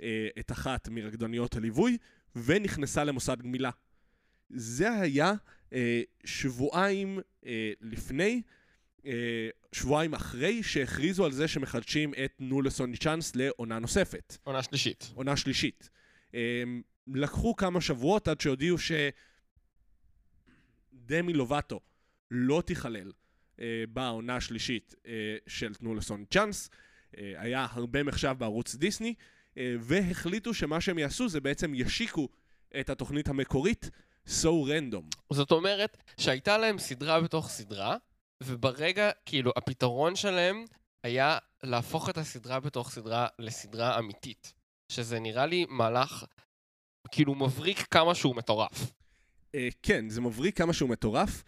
אה, 0.02 0.28
את 0.40 0.52
אחת 0.52 0.90
מרקדניות 0.90 1.56
הליווי, 1.56 1.98
ונכנסה 2.36 3.04
למוסד 3.04 3.42
גמילה. 3.42 3.70
זה 4.50 4.92
היה 4.92 5.34
אה, 5.74 6.02
שבועיים 6.26 7.20
אה, 7.46 7.72
לפני, 7.82 8.42
אה, 9.06 9.50
שבועיים 9.72 10.14
אחרי 10.14 10.64
שהכריזו 10.64 11.26
על 11.26 11.32
זה 11.32 11.48
שמחדשים 11.48 12.14
את 12.14 12.34
תנו 12.38 12.62
לסוני 12.62 12.98
צ'אנס 12.98 13.36
לעונה 13.36 13.80
נוספת, 13.80 14.38
עונה 14.44 14.64
שלישית. 14.64 15.12
עונה 15.14 15.38
שלישית. 15.38 15.90
אה, 16.36 16.64
לקחו 17.08 17.56
כמה 17.56 17.82
שבועות 17.82 18.28
עד 18.28 18.42
שהודיעו 18.42 18.78
שדמי 18.78 19.14
לובטו 21.34 21.80
לא 22.32 22.64
תיכלל 22.66 23.06
אה, 23.06 23.12
בעונה 23.90 24.36
השלישית 24.36 24.96
אה, 25.08 25.12
של 25.48 25.76
תנו 25.76 25.96
לסוני 25.96 26.26
צ'אנס. 26.26 26.70
אה, 27.18 27.34
היה 27.38 27.68
הרבה 27.72 28.04
מחשב 28.04 28.36
בערוץ 28.38 28.76
דיסני, 28.76 29.14
אה, 29.58 29.76
והחליטו 29.80 30.54
שמה 30.54 30.82
שהם 30.82 30.98
יעשו 30.98 31.30
זה 31.30 31.42
בעצם 31.42 31.72
ישיקו 31.76 32.30
את 32.80 32.90
התוכנית 32.90 33.28
המקורית, 33.28 33.90
So 34.28 34.48
Random. 34.68 35.18
זאת 35.34 35.52
אומרת 35.52 35.98
שהייתה 36.18 36.58
להם 36.58 36.80
סדרה 36.80 37.22
בתוך 37.22 37.50
סדרה, 37.50 37.98
וברגע, 38.44 39.12
כאילו, 39.26 39.52
הפתרון 39.58 40.16
שלהם 40.16 40.66
היה 41.04 41.38
להפוך 41.64 42.10
את 42.10 42.18
הסדרה 42.18 42.60
בתוך 42.60 42.90
סדרה 42.92 43.28
לסדרה 43.40 44.00
אמיתית. 44.00 44.54
שזה 44.90 45.20
נראה 45.20 45.46
לי 45.46 45.66
מהלך, 45.70 46.26
כאילו, 47.12 47.36
מבריק 47.36 47.88
כמה 47.92 48.16
שהוא 48.16 48.36
מטורף. 48.36 48.92
אה, 49.56 49.68
כן, 49.84 50.10
זה 50.10 50.22
מבריק 50.22 50.58
כמה 50.58 50.74
שהוא 50.74 50.90
מטורף. 50.90 51.44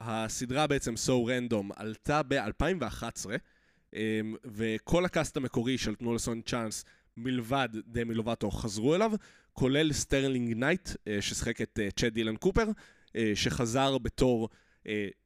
הסדרה 0.00 0.66
בעצם 0.66 0.94
So 0.94 1.28
Random 1.28 1.72
עלתה 1.76 2.22
ב-2011, 2.22 3.26
אה, 3.94 4.20
וכל 4.44 5.04
הקאסט 5.04 5.36
המקורי 5.36 5.78
של 5.78 5.94
תנו 5.94 6.14
לסוני 6.14 6.40
צ'אנס 6.42 6.84
מלבד 7.16 7.68
דמי 7.86 8.14
לובטו 8.14 8.50
חזרו 8.50 8.94
אליו, 8.94 9.12
כולל 9.52 9.92
סטרלינג 9.92 10.54
נייט, 10.56 10.88
אה, 11.08 11.22
ששיחק 11.22 11.60
את 11.60 11.78
אה, 11.82 11.90
צ'אד 11.90 12.14
דילן 12.14 12.36
קופר, 12.36 12.66
אה, 13.16 13.32
שחזר 13.34 13.98
בתור 13.98 14.48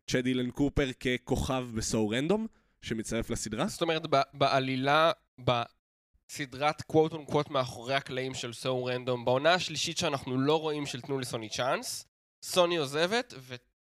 צ'אד 0.07 0.25
דילן 0.25 0.50
קופר 0.50 0.90
ככוכב 0.93 1.66
ב-So 1.75 1.97
Random, 2.12 2.40
שמצטרף 2.83 3.31
לסדרה. 3.31 3.66
זאת 3.66 3.83
אומרת, 3.83 4.02
בעלילה, 4.35 5.12
בסדרת 5.38 6.83
קוואט 6.83 7.12
און 7.12 7.25
קוואט 7.25 7.50
מאחורי 7.50 7.95
הקלעים 7.95 8.35
של 8.35 8.52
So 8.53 8.85
Random, 8.85 9.25
בעונה 9.25 9.54
השלישית 9.54 9.99
שאנחנו 9.99 10.40
לא 10.40 10.61
רואים 10.61 10.87
של 10.87 11.00
תנו 11.00 11.19
לסוני 11.19 11.49
צ'אנס, 11.49 12.07
סוני 12.43 12.76
עוזבת, 12.76 13.35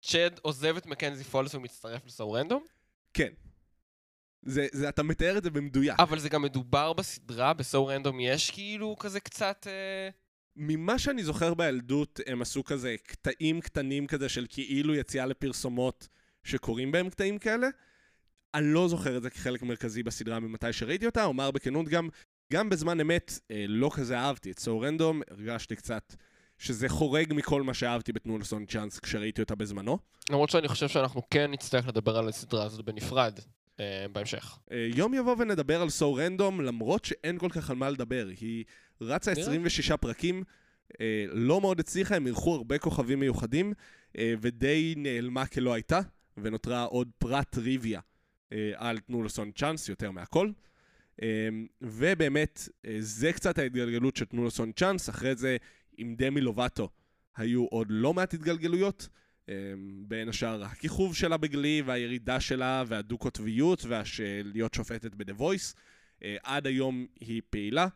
וצ'ד 0.00 0.38
עוזב 0.42 0.76
את 0.76 0.86
מקנזי 0.86 1.24
פולס 1.24 1.54
ומצטרף 1.54 2.06
לסו 2.06 2.32
רנדום? 2.32 2.66
כן. 3.14 3.32
זה, 4.42 4.66
זה, 4.72 4.88
אתה 4.88 5.02
מתאר 5.02 5.38
את 5.38 5.42
זה 5.42 5.50
במדויק. 5.50 5.94
אבל 5.98 6.18
זה 6.18 6.28
גם 6.28 6.42
מדובר 6.42 6.92
בסדרה, 6.92 7.54
בסו 7.54 7.86
רנדום 7.86 8.20
יש 8.20 8.50
כאילו 8.50 8.96
כזה 8.98 9.20
קצת... 9.20 9.66
אה... 9.70 10.08
ממה 10.56 10.98
שאני 10.98 11.24
זוכר 11.24 11.54
בילדות, 11.54 12.20
הם 12.26 12.42
עשו 12.42 12.64
כזה 12.64 12.96
קטעים 13.02 13.60
קטנים 13.60 14.06
כזה 14.06 14.28
של 14.28 14.46
כאילו 14.48 14.94
יציאה 14.94 15.26
לפרסומות 15.26 16.08
שקורים 16.44 16.92
בהם 16.92 17.10
קטעים 17.10 17.38
כאלה. 17.38 17.68
אני 18.54 18.74
לא 18.74 18.88
זוכר 18.88 19.16
את 19.16 19.22
זה 19.22 19.30
כחלק 19.30 19.62
מרכזי 19.62 20.02
בסדרה 20.02 20.40
ממתי 20.40 20.72
שראיתי 20.72 21.06
אותה, 21.06 21.24
אומר 21.24 21.50
בכנות 21.50 21.88
גם, 21.88 22.08
גם 22.52 22.68
בזמן 22.68 23.00
אמת 23.00 23.38
אה, 23.50 23.64
לא 23.68 23.90
כזה 23.94 24.18
אהבתי 24.18 24.50
את 24.50 24.58
סו 24.58 24.80
רנדום, 24.80 25.22
הרגשתי 25.30 25.76
קצת 25.76 26.14
שזה 26.58 26.88
חורג 26.88 27.32
מכל 27.36 27.62
מה 27.62 27.74
שאהבתי 27.74 28.12
בתנו 28.12 28.38
לסון 28.38 28.66
צ'אנס 28.66 28.98
כשראיתי 28.98 29.42
אותה 29.42 29.54
בזמנו. 29.54 29.98
למרות 30.30 30.50
שאני 30.50 30.68
חושב 30.68 30.88
שאנחנו 30.88 31.22
כן 31.30 31.50
נצטרך 31.50 31.88
לדבר 31.88 32.16
על 32.16 32.28
הסדרה 32.28 32.64
הזאת 32.64 32.84
בנפרד 32.84 33.38
אה, 33.80 34.06
בהמשך. 34.12 34.58
אה, 34.72 34.88
יום 34.94 35.14
יבוא 35.14 35.36
ונדבר 35.38 35.82
על 35.82 35.90
סו 35.90 36.14
רנדום, 36.14 36.60
למרות 36.60 37.04
שאין 37.04 37.38
כל 37.38 37.48
כך 37.50 37.70
על 37.70 37.76
מה 37.76 37.90
לדבר. 37.90 38.28
היא 38.40 38.64
רצה 39.00 39.30
נראה. 39.30 39.42
26 39.42 39.92
פרקים, 39.92 40.44
אה, 41.00 41.24
לא 41.28 41.60
מאוד 41.60 41.80
הצליחה, 41.80 42.16
הם 42.16 42.26
אירחו 42.26 42.54
הרבה 42.54 42.78
כוכבים 42.78 43.20
מיוחדים, 43.20 43.72
אה, 44.18 44.34
ודי 44.40 44.94
נעלמה 44.96 45.46
כלא 45.46 45.74
הייתה, 45.74 46.00
ונותרה 46.36 46.84
עוד 46.84 47.08
פרט 47.18 47.46
טריוויה 47.50 48.00
אה, 48.52 48.72
על 48.76 48.98
תנו 48.98 49.22
לסון 49.22 49.50
צ'אנס, 49.52 49.88
יותר 49.88 50.10
מהכל. 50.10 50.50
אה, 51.22 51.48
ובאמת, 51.82 52.68
אה, 52.86 52.96
זה 52.98 53.32
קצת 53.32 53.58
ההתגלגלות 53.58 54.16
של 54.16 54.24
תנו 54.24 54.44
לסון 54.44 54.72
צ'אנס, 54.72 55.08
אחרי 55.08 55.36
זה 55.36 55.56
עם 55.98 56.14
דמי 56.14 56.40
לובטו 56.40 56.88
היו 57.36 57.64
עוד 57.64 57.86
לא 57.90 58.14
מעט 58.14 58.34
התגלגלויות. 58.34 59.08
אה, 59.48 59.54
בין 60.08 60.28
השאר 60.28 60.64
הכיכוב 60.64 61.16
שלה 61.16 61.36
בגלי 61.36 61.82
והירידה 61.86 62.40
שלה 62.40 62.84
והדו-קוטביות 62.86 63.84
ולהיות 63.88 64.74
שופטת 64.74 65.14
ב-The 65.14 65.40
Voice. 65.40 65.74
אה, 66.24 66.36
עד 66.42 66.66
היום 66.66 67.06
היא 67.20 67.42
פעילה. 67.50 67.86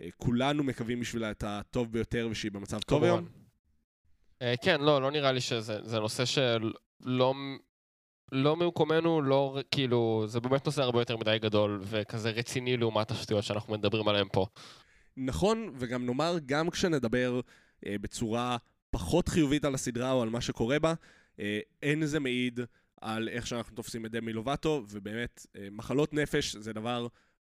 אה, 0.00 0.08
כולנו 0.16 0.62
מקווים 0.62 1.00
בשבילה 1.00 1.30
את 1.30 1.44
הטוב 1.46 1.92
ביותר 1.92 2.28
ושהיא 2.30 2.52
במצב 2.52 2.80
טוב 2.80 3.04
היום. 3.04 3.28
כן, 4.62 4.80
לא, 4.80 5.02
לא 5.02 5.10
נראה 5.10 5.32
לי 5.32 5.40
שזה 5.40 5.78
זה 5.82 5.98
נושא 5.98 6.24
שלא 6.24 7.34
לא 8.32 8.56
ממקומנו, 8.56 9.22
לא, 9.22 9.58
כאילו, 9.70 10.24
זה 10.26 10.40
באמת 10.40 10.66
נושא 10.66 10.82
הרבה 10.82 11.00
יותר 11.00 11.16
מדי 11.16 11.38
גדול 11.40 11.80
וכזה 11.82 12.30
רציני 12.30 12.76
לעומת 12.76 13.10
השטויות 13.10 13.44
שאנחנו 13.44 13.72
מדברים 13.72 14.08
עליהן 14.08 14.26
פה. 14.32 14.46
נכון, 15.18 15.70
וגם 15.78 16.06
נאמר, 16.06 16.36
גם 16.46 16.70
כשנדבר 16.70 17.40
אה, 17.86 17.96
בצורה 18.00 18.56
פחות 18.90 19.28
חיובית 19.28 19.64
על 19.64 19.74
הסדרה 19.74 20.12
או 20.12 20.22
על 20.22 20.28
מה 20.28 20.40
שקורה 20.40 20.78
בה, 20.78 20.94
אה, 21.40 21.60
אין 21.82 22.06
זה 22.06 22.20
מעיד 22.20 22.60
על 23.00 23.28
איך 23.28 23.46
שאנחנו 23.46 23.76
תופסים 23.76 24.06
את 24.06 24.10
דמי 24.10 24.32
לובטו, 24.32 24.84
ובאמת, 24.88 25.46
אה, 25.56 25.68
מחלות 25.70 26.14
נפש 26.14 26.56
זה 26.56 26.72
דבר 26.72 27.06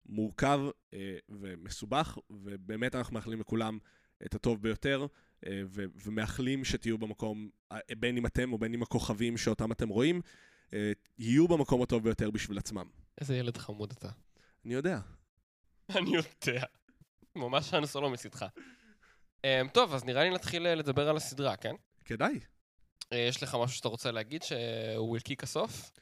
מורכב 0.06 0.60
אה, 0.94 1.16
ומסובך, 1.28 2.18
ובאמת 2.30 2.94
אנחנו 2.94 3.14
מאחלים 3.14 3.40
לכולם 3.40 3.78
את 4.26 4.34
הטוב 4.34 4.62
ביותר, 4.62 5.06
אה, 5.46 5.62
ו- 5.66 5.84
ומאחלים 6.04 6.64
שתהיו 6.64 6.98
במקום, 6.98 7.48
אה, 7.72 7.78
בין 7.98 8.16
אם 8.16 8.26
אתם 8.26 8.52
או 8.52 8.58
בין 8.58 8.74
אם 8.74 8.82
הכוכבים 8.82 9.36
שאותם 9.36 9.72
אתם 9.72 9.88
רואים, 9.88 10.20
אה, 10.74 10.92
יהיו 11.18 11.48
במקום 11.48 11.82
הטוב 11.82 12.04
ביותר 12.04 12.30
בשביל 12.30 12.58
עצמם. 12.58 12.86
איזה 13.20 13.36
ילד 13.36 13.56
חמוד 13.56 13.92
אתה. 13.98 14.08
אני 14.64 14.74
יודע. 14.74 15.00
אני 15.96 16.10
יודע. 16.14 16.62
ממש 17.36 17.74
האנסולו 17.74 18.10
מצידך. 18.10 18.46
Um, 19.36 19.68
טוב, 19.72 19.94
אז 19.94 20.04
נראה 20.04 20.24
לי 20.24 20.30
נתחיל 20.30 20.66
אה, 20.66 20.74
לדבר 20.74 21.08
על 21.08 21.16
הסדרה, 21.16 21.56
כן? 21.56 21.74
כדאי. 22.04 22.40
Uh, 23.04 23.14
יש 23.14 23.42
לך 23.42 23.56
משהו 23.60 23.76
שאתה 23.76 23.88
רוצה 23.88 24.10
להגיד 24.10 24.42
שהוא 24.42 25.18
off? 25.56 26.00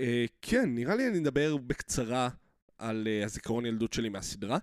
אה, 0.00 0.24
כן, 0.42 0.74
נראה 0.74 0.94
לי 0.94 1.08
אני 1.08 1.18
אדבר 1.18 1.56
בקצרה 1.56 2.28
על 2.78 3.08
אה, 3.10 3.24
הזיכרון 3.24 3.66
ילדות 3.66 3.92
שלי 3.92 4.08
מהסדרה. 4.08 4.58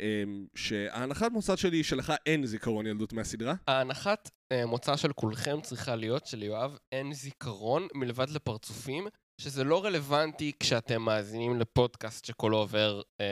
אה, 0.00 0.22
שההנחת 0.54 1.32
מוסד 1.32 1.58
שלי 1.58 1.76
היא 1.76 1.84
שלך 1.84 2.12
אין 2.26 2.46
זיכרון 2.46 2.86
ילדות 2.86 3.12
מהסדרה. 3.12 3.54
ההנחת 3.66 4.30
מוצא 4.66 4.96
של 4.96 5.12
כולכם 5.12 5.60
צריכה 5.60 5.96
להיות 5.96 6.26
שליואב 6.26 6.78
אין 6.92 7.12
זיכרון 7.12 7.88
מלבד 7.94 8.30
לפרצופים, 8.30 9.06
שזה 9.40 9.64
לא 9.64 9.84
רלוונטי 9.84 10.52
כשאתם 10.60 11.02
מאזינים 11.02 11.60
לפודקאסט 11.60 12.24
שכולו 12.24 12.56
עובר 12.56 13.00
um, 13.22 13.24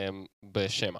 בשמע. 0.43 0.99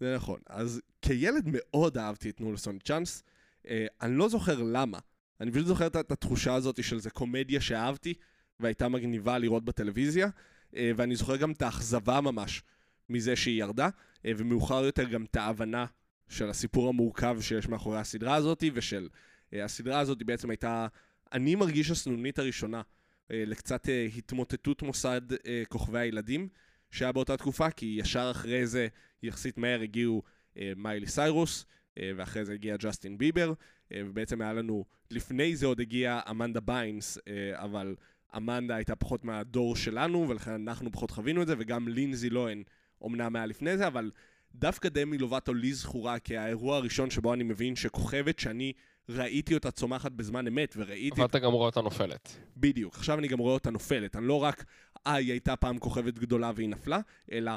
זה 0.00 0.14
נכון. 0.16 0.40
אז 0.46 0.80
כילד 1.02 1.44
מאוד 1.46 1.98
אהבתי 1.98 2.30
את 2.30 2.36
תנו 2.36 2.52
לסון 2.52 2.78
צ'אנס. 2.78 3.22
אה, 3.68 3.86
אני 4.02 4.16
לא 4.16 4.28
זוכר 4.28 4.62
למה. 4.62 4.98
אני 5.40 5.50
פשוט 5.50 5.66
זוכר 5.66 5.86
את 5.86 5.96
את 5.96 6.12
התחושה 6.12 6.54
הזאת 6.54 6.84
של 6.84 6.98
זה 6.98 7.10
קומדיה 7.10 7.60
שאהבתי, 7.60 8.14
והייתה 8.60 8.88
מגניבה 8.88 9.38
לראות 9.38 9.64
בטלוויזיה, 9.64 10.28
אה, 10.76 10.90
ואני 10.96 11.16
זוכר 11.16 11.36
גם 11.36 11.52
את 11.52 11.62
האכזבה 11.62 12.20
ממש 12.20 12.62
מזה 13.08 13.36
שהיא 13.36 13.60
ירדה, 13.60 13.88
אה, 14.26 14.32
ומאוחר 14.36 14.84
יותר 14.84 15.04
גם 15.04 15.24
את 15.24 15.36
ההבנה 15.36 15.86
של 16.28 16.50
הסיפור 16.50 16.88
המורכב 16.88 17.38
שיש 17.40 17.68
מאחורי 17.68 17.98
הסדרה 17.98 18.34
הזאת, 18.34 18.64
ושל 18.74 19.08
אה, 19.52 19.64
הסדרה 19.64 19.98
הזאת 19.98 20.22
בעצם 20.22 20.50
הייתה, 20.50 20.86
אני 21.32 21.54
מרגיש 21.54 21.90
הסנונית 21.90 22.38
הראשונה 22.38 22.82
אה, 23.30 23.44
לקצת 23.46 23.88
אה, 23.88 24.08
התמוטטות 24.16 24.82
מוסד 24.82 25.32
אה, 25.46 25.62
כוכבי 25.68 25.98
הילדים 25.98 26.48
שהיה 26.90 27.12
באותה 27.12 27.36
תקופה, 27.36 27.70
כי 27.70 27.96
ישר 28.00 28.28
אחרי 28.30 28.66
זה, 28.66 28.88
יחסית 29.22 29.58
מהר 29.58 29.80
הגיעו 29.80 30.22
אה, 30.58 30.72
מיילי 30.76 31.06
סיירוס, 31.06 31.64
אה, 31.98 32.10
ואחרי 32.16 32.44
זה 32.44 32.52
הגיע 32.52 32.76
ג'סטין 32.76 33.18
ביבר, 33.18 33.52
אה, 33.92 34.02
ובעצם 34.06 34.40
היה 34.40 34.52
לנו, 34.52 34.84
לפני 35.10 35.56
זה 35.56 35.66
עוד 35.66 35.80
הגיעה 35.80 36.20
אמנדה 36.30 36.60
ביינס, 36.60 37.18
אה, 37.28 37.64
אבל 37.64 37.96
אמנדה 38.36 38.76
הייתה 38.76 38.96
פחות 38.96 39.24
מהדור 39.24 39.76
שלנו, 39.76 40.28
ולכן 40.28 40.50
אנחנו 40.50 40.92
פחות 40.92 41.10
חווינו 41.10 41.42
את 41.42 41.46
זה, 41.46 41.54
וגם 41.58 41.88
לינזי 41.88 42.30
לוהן 42.30 42.62
אומנם 43.00 43.36
היה 43.36 43.46
לפני 43.46 43.78
זה, 43.78 43.86
אבל 43.86 44.10
דווקא 44.54 44.88
דמי 44.88 45.18
לובטו 45.18 45.54
לי 45.54 45.72
זכורה 45.72 46.18
כאירוע 46.18 46.76
הראשון 46.76 47.10
שבו 47.10 47.34
אני 47.34 47.44
מבין 47.44 47.76
שכוכבת 47.76 48.38
שאני 48.38 48.72
ראיתי 49.08 49.54
אותה 49.54 49.70
צומחת 49.70 50.12
בזמן 50.12 50.46
אמת, 50.46 50.74
וראיתי... 50.76 51.20
ואתה 51.20 51.38
גם 51.38 51.52
רואה 51.52 51.66
אותה 51.66 51.80
נופלת. 51.80 52.36
בדיוק, 52.56 52.94
עכשיו 52.94 53.18
אני 53.18 53.28
גם 53.28 53.38
רואה 53.38 53.54
אותה 53.54 53.70
נופלת. 53.70 54.16
אני 54.16 54.26
לא 54.26 54.42
רק, 54.42 54.64
אה, 55.06 55.14
היא 55.14 55.30
הייתה 55.30 55.56
פעם 55.56 55.78
כוכבת 55.78 56.18
גדולה 56.18 56.52
והיא 56.54 56.68
נפלה, 56.68 57.00
אלא 57.32 57.52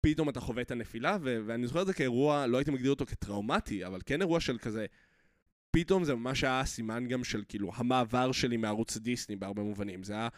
פתאום 0.00 0.28
אתה 0.28 0.40
חווה 0.40 0.62
את 0.62 0.70
הנפילה, 0.70 1.16
ו- 1.22 1.38
ואני 1.46 1.66
זוכר 1.66 1.82
את 1.82 1.86
זה 1.86 1.94
כאירוע, 1.94 2.46
לא 2.46 2.58
הייתי 2.58 2.70
מגדיר 2.70 2.90
אותו 2.90 3.06
כטראומטי, 3.06 3.86
אבל 3.86 4.00
כן 4.06 4.20
אירוע 4.20 4.40
של 4.40 4.58
כזה, 4.58 4.86
פתאום 5.70 6.04
זה 6.04 6.14
ממש 6.14 6.44
היה 6.44 6.64
סימן 6.64 7.08
גם 7.08 7.24
של 7.24 7.42
כאילו 7.48 7.70
המעבר 7.74 8.32
שלי 8.32 8.56
מערוץ 8.56 8.96
דיסני 8.96 9.36
בהרבה 9.36 9.62
מובנים. 9.62 10.02
זה 10.02 10.12
היה 10.12 10.28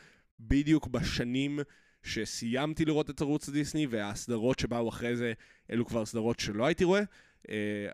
בדיוק 0.40 0.86
בשנים 0.86 1.58
שסיימתי 2.02 2.84
לראות 2.84 3.10
את 3.10 3.20
ערוץ 3.20 3.48
דיסני, 3.48 3.86
והסדרות 3.90 4.58
שבאו 4.58 4.88
אחרי 4.88 5.16
זה, 5.16 5.32
אלו 5.70 5.86
כבר 5.86 6.06
סדרות 6.06 6.40
שלא 6.40 6.66
הייתי 6.66 6.84
רואה. 6.84 7.02
Uh, 7.46 7.50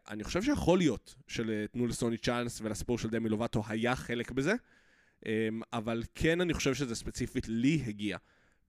אני 0.08 0.24
חושב 0.24 0.42
שיכול 0.42 0.78
להיות 0.78 1.14
שלתנו 1.26 1.86
לסוני 1.86 2.16
צ'אנס 2.16 2.60
ולסיפור 2.60 2.98
של 2.98 3.10
דמי 3.10 3.28
לובטו 3.28 3.62
היה 3.68 3.96
חלק 3.96 4.30
בזה, 4.30 4.54
um, 5.20 5.28
אבל 5.72 6.02
כן 6.14 6.40
אני 6.40 6.54
חושב 6.54 6.74
שזה 6.74 6.94
ספציפית 6.94 7.48
לי 7.48 7.82
הגיע 7.86 8.18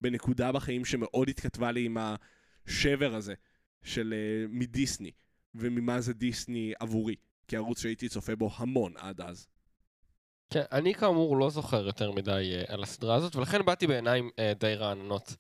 בנקודה 0.01 0.51
בחיים 0.51 0.86
שמאוד 0.86 1.29
התכתבה 1.29 1.72
לי 1.72 1.86
עם 1.86 1.98
השבר 1.98 3.15
הזה 3.15 3.34
של 3.84 4.13
uh, 4.13 4.51
מדיסני, 4.51 5.12
וממה 5.55 6.01
זה 6.01 6.13
דיסני 6.13 6.74
עבורי, 6.79 7.15
כערוץ 7.48 7.81
שהייתי 7.81 8.10
צופה 8.10 8.36
בו 8.36 8.50
המון 8.55 8.93
עד 8.98 9.22
אז. 9.22 9.48
כן, 10.50 10.63
אני 10.72 10.93
כאמור 10.93 11.38
לא 11.38 11.50
זוכר 11.50 11.86
יותר 11.86 12.12
מדי 12.12 12.53
uh, 12.67 12.74
על 12.74 12.84
הסדרה 12.84 13.15
הזאת, 13.15 13.36
ולכן 13.36 13.65
באתי 13.65 13.88
בעיניים 13.88 14.29
uh, 14.29 14.60
די 14.60 14.75
רעננות. 14.75 15.36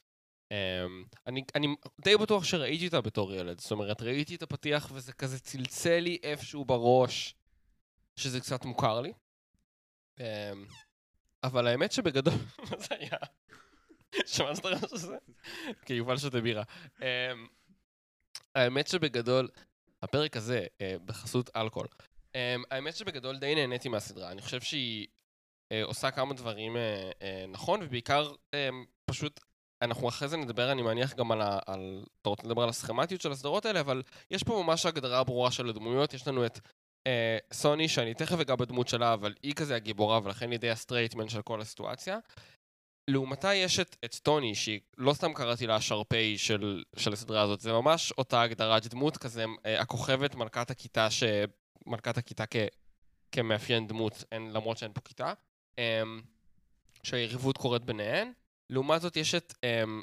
Um, 0.49 1.17
אני, 1.27 1.43
אני 1.55 1.67
די 2.01 2.17
בטוח 2.17 2.43
שראיתי 2.43 2.85
אותה 2.85 3.01
בתור 3.01 3.33
ילד, 3.33 3.59
זאת 3.59 3.71
אומרת, 3.71 4.01
ראיתי 4.01 4.35
את 4.35 4.43
הפתיח 4.43 4.91
וזה 4.93 5.13
כזה 5.13 5.39
צלצל 5.39 5.99
לי 5.99 6.17
איפשהו 6.23 6.65
בראש, 6.65 7.35
שזה 8.15 8.39
קצת 8.39 8.65
מוכר 8.65 9.01
לי. 9.01 9.13
Um, 10.19 10.21
אבל 11.43 11.67
האמת 11.67 11.91
שבגדול, 11.91 12.33
מה 12.71 12.77
זה 12.77 12.95
היה? 12.99 13.17
שמעת 14.25 14.59
את 14.59 14.65
הרעש 14.65 14.93
הזה? 14.93 15.17
כן, 15.81 15.93
יובל 15.93 16.17
שותה 16.17 16.41
בירה. 16.41 16.63
Um, 16.97 17.01
האמת 18.55 18.87
שבגדול, 18.87 19.49
הפרק 20.01 20.37
הזה, 20.37 20.65
uh, 20.77 20.99
בחסות 21.05 21.49
אלכוהול, 21.55 21.87
האמת 22.71 22.95
שבגדול 22.95 23.37
די 23.37 23.55
נהניתי 23.55 23.89
מהסדרה. 23.89 24.31
אני 24.31 24.41
חושב 24.41 24.61
שהיא 24.61 25.07
uh, 25.73 25.75
עושה 25.83 26.11
כמה 26.11 26.33
דברים 26.33 26.75
uh, 26.75 27.23
נכון, 27.47 27.79
ובעיקר 27.83 28.33
פשוט, 29.05 29.39
אנחנו 29.81 30.09
אחרי 30.09 30.27
זה 30.27 30.37
נדבר, 30.37 30.71
אני 30.71 30.81
מניח, 30.81 31.13
גם 31.13 31.31
על 31.31 31.41
ה... 31.41 31.59
על, 31.65 32.03
אתה 32.21 32.29
רוצה 32.29 32.43
לדבר 32.47 32.63
על 32.63 32.69
הסכמטיות 32.69 33.21
של 33.21 33.31
הסדרות 33.31 33.65
האלה, 33.65 33.79
אבל 33.79 34.01
יש 34.31 34.43
פה 34.43 34.63
ממש 34.63 34.85
הגדרה 34.85 35.23
ברורה 35.23 35.51
של 35.51 35.69
הדמויות. 35.69 36.13
יש 36.13 36.27
לנו 36.27 36.45
את 36.45 36.57
uh, 36.57 37.09
סוני, 37.53 37.87
שאני 37.87 38.13
תכף 38.13 38.39
אגע 38.39 38.55
בדמות 38.55 38.87
שלה, 38.87 39.13
אבל 39.13 39.33
היא 39.43 39.53
כזה 39.53 39.75
הגיבורה, 39.75 40.19
ולכן 40.23 40.51
היא 40.51 40.59
די 40.59 40.69
ה 40.69 40.74
straight 40.74 41.14
man 41.14 41.29
של 41.29 41.41
כל 41.41 41.61
הסיטואציה. 41.61 42.17
לעומתה 43.07 43.53
יש 43.53 43.79
את, 43.79 43.95
את 44.05 44.15
טוני, 44.15 44.55
שהיא 44.55 44.79
לא 44.97 45.13
סתם 45.13 45.33
קראתי 45.33 45.67
לה 45.67 45.75
השרפיי 45.75 46.37
של, 46.37 46.83
של 46.97 47.13
הסדרה 47.13 47.41
הזאת, 47.41 47.59
זה 47.59 47.71
ממש 47.71 48.11
אותה 48.11 48.41
הגדרת 48.41 48.87
דמות 48.87 49.17
כזה, 49.17 49.45
אה, 49.65 49.81
הכוכבת 49.81 50.35
מלכת 50.35 50.71
הכיתה, 50.71 51.11
ש... 51.11 51.23
מלכת 51.85 52.17
הכיתה 52.17 52.45
כ... 52.45 52.55
כמאפיין 53.31 53.87
דמות, 53.87 54.23
אין, 54.31 54.53
למרות 54.53 54.77
שאין 54.77 54.93
פה 54.93 55.01
כיתה, 55.01 55.33
אמ, 55.77 56.21
שהיריבות 57.03 57.57
קורית 57.57 57.83
ביניהן. 57.83 58.31
לעומת 58.69 59.01
זאת 59.01 59.17
יש 59.17 59.35
את 59.35 59.53
אמ, 59.63 60.01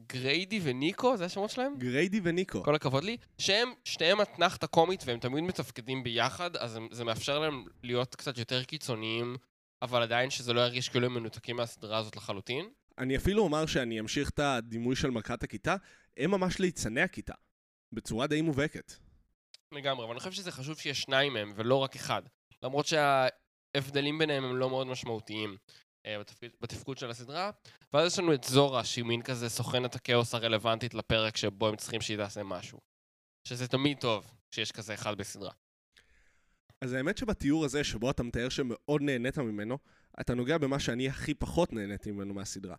גריידי 0.00 0.60
וניקו, 0.62 1.16
זה 1.16 1.24
השמות 1.24 1.50
שלהם? 1.50 1.74
גריידי 1.78 2.20
וניקו. 2.22 2.62
כל 2.62 2.74
הכבוד 2.74 3.04
לי, 3.04 3.16
שהם 3.38 3.72
שניהם 3.84 4.20
אתנחתא 4.20 4.66
קומית 4.66 5.02
והם 5.06 5.18
תמיד 5.18 5.44
מתפקדים 5.44 6.02
ביחד, 6.02 6.56
אז 6.56 6.76
הם, 6.76 6.88
זה 6.90 7.04
מאפשר 7.04 7.38
להם 7.38 7.64
להיות 7.82 8.14
קצת 8.14 8.38
יותר 8.38 8.64
קיצוניים, 8.64 9.36
אבל 9.82 10.02
עדיין 10.02 10.30
שזה 10.30 10.52
לא 10.52 10.60
ירגיש 10.60 10.88
כאילו 10.88 11.06
הם 11.06 11.14
מנותקים 11.14 11.56
מהסדרה 11.56 11.98
הזאת 11.98 12.16
לחלוטין. 12.16 12.68
אני 12.98 13.16
אפילו 13.16 13.42
אומר 13.42 13.66
שאני 13.66 14.00
אמשיך 14.00 14.30
את 14.30 14.38
הדימוי 14.38 14.96
של 14.96 15.10
מלכת 15.10 15.42
הכיתה, 15.42 15.76
הם 16.16 16.30
ממש 16.30 16.58
ליצני 16.58 17.00
הכיתה. 17.00 17.34
בצורה 17.92 18.26
די 18.26 18.42
מובהקת. 18.42 18.92
לגמרי, 19.72 20.04
אבל 20.04 20.12
אני 20.12 20.18
חושב 20.18 20.32
שזה 20.32 20.52
חשוב 20.52 20.78
שיש 20.78 21.00
שניים 21.00 21.32
מהם 21.32 21.52
ולא 21.56 21.74
רק 21.74 21.96
אחד. 21.96 22.22
למרות 22.62 22.86
שההבדלים 22.86 24.18
ביניהם 24.18 24.44
הם 24.44 24.56
לא 24.56 24.70
מאוד 24.70 24.86
משמעותיים 24.86 25.56
בתפקיד, 26.08 26.50
בתפקוד 26.60 26.98
של 26.98 27.10
הסדרה. 27.10 27.50
ואז 27.92 28.12
יש 28.12 28.18
לנו 28.18 28.34
את 28.34 28.44
זורה, 28.44 28.84
שהיא 28.84 29.04
מין 29.04 29.22
כזה 29.22 29.48
סוכנת 29.48 29.94
הכאוס 29.94 30.34
הרלוונטית 30.34 30.94
לפרק 30.94 31.36
שבו 31.36 31.68
הם 31.68 31.76
צריכים 31.76 32.00
שהיא 32.00 32.16
תעשה 32.16 32.42
משהו. 32.42 32.80
שזה 33.44 33.68
תמיד 33.68 33.98
טוב 34.00 34.30
שיש 34.50 34.72
כזה 34.72 34.94
אחד 34.94 35.18
בסדרה. 35.18 35.52
אז 36.80 36.92
האמת 36.92 37.18
שבתיאור 37.18 37.64
הזה, 37.64 37.84
שבו 37.84 38.10
אתה 38.10 38.22
מתאר 38.22 38.48
שמאוד 38.48 39.02
נהנית 39.02 39.38
ממנו, 39.38 39.78
אתה 40.20 40.34
נוגע 40.34 40.58
במה 40.58 40.78
שאני 40.80 41.08
הכי 41.08 41.34
פחות 41.34 41.72
נהניתי 41.72 42.10
ממנו 42.10 42.34
מהסדרה. 42.34 42.76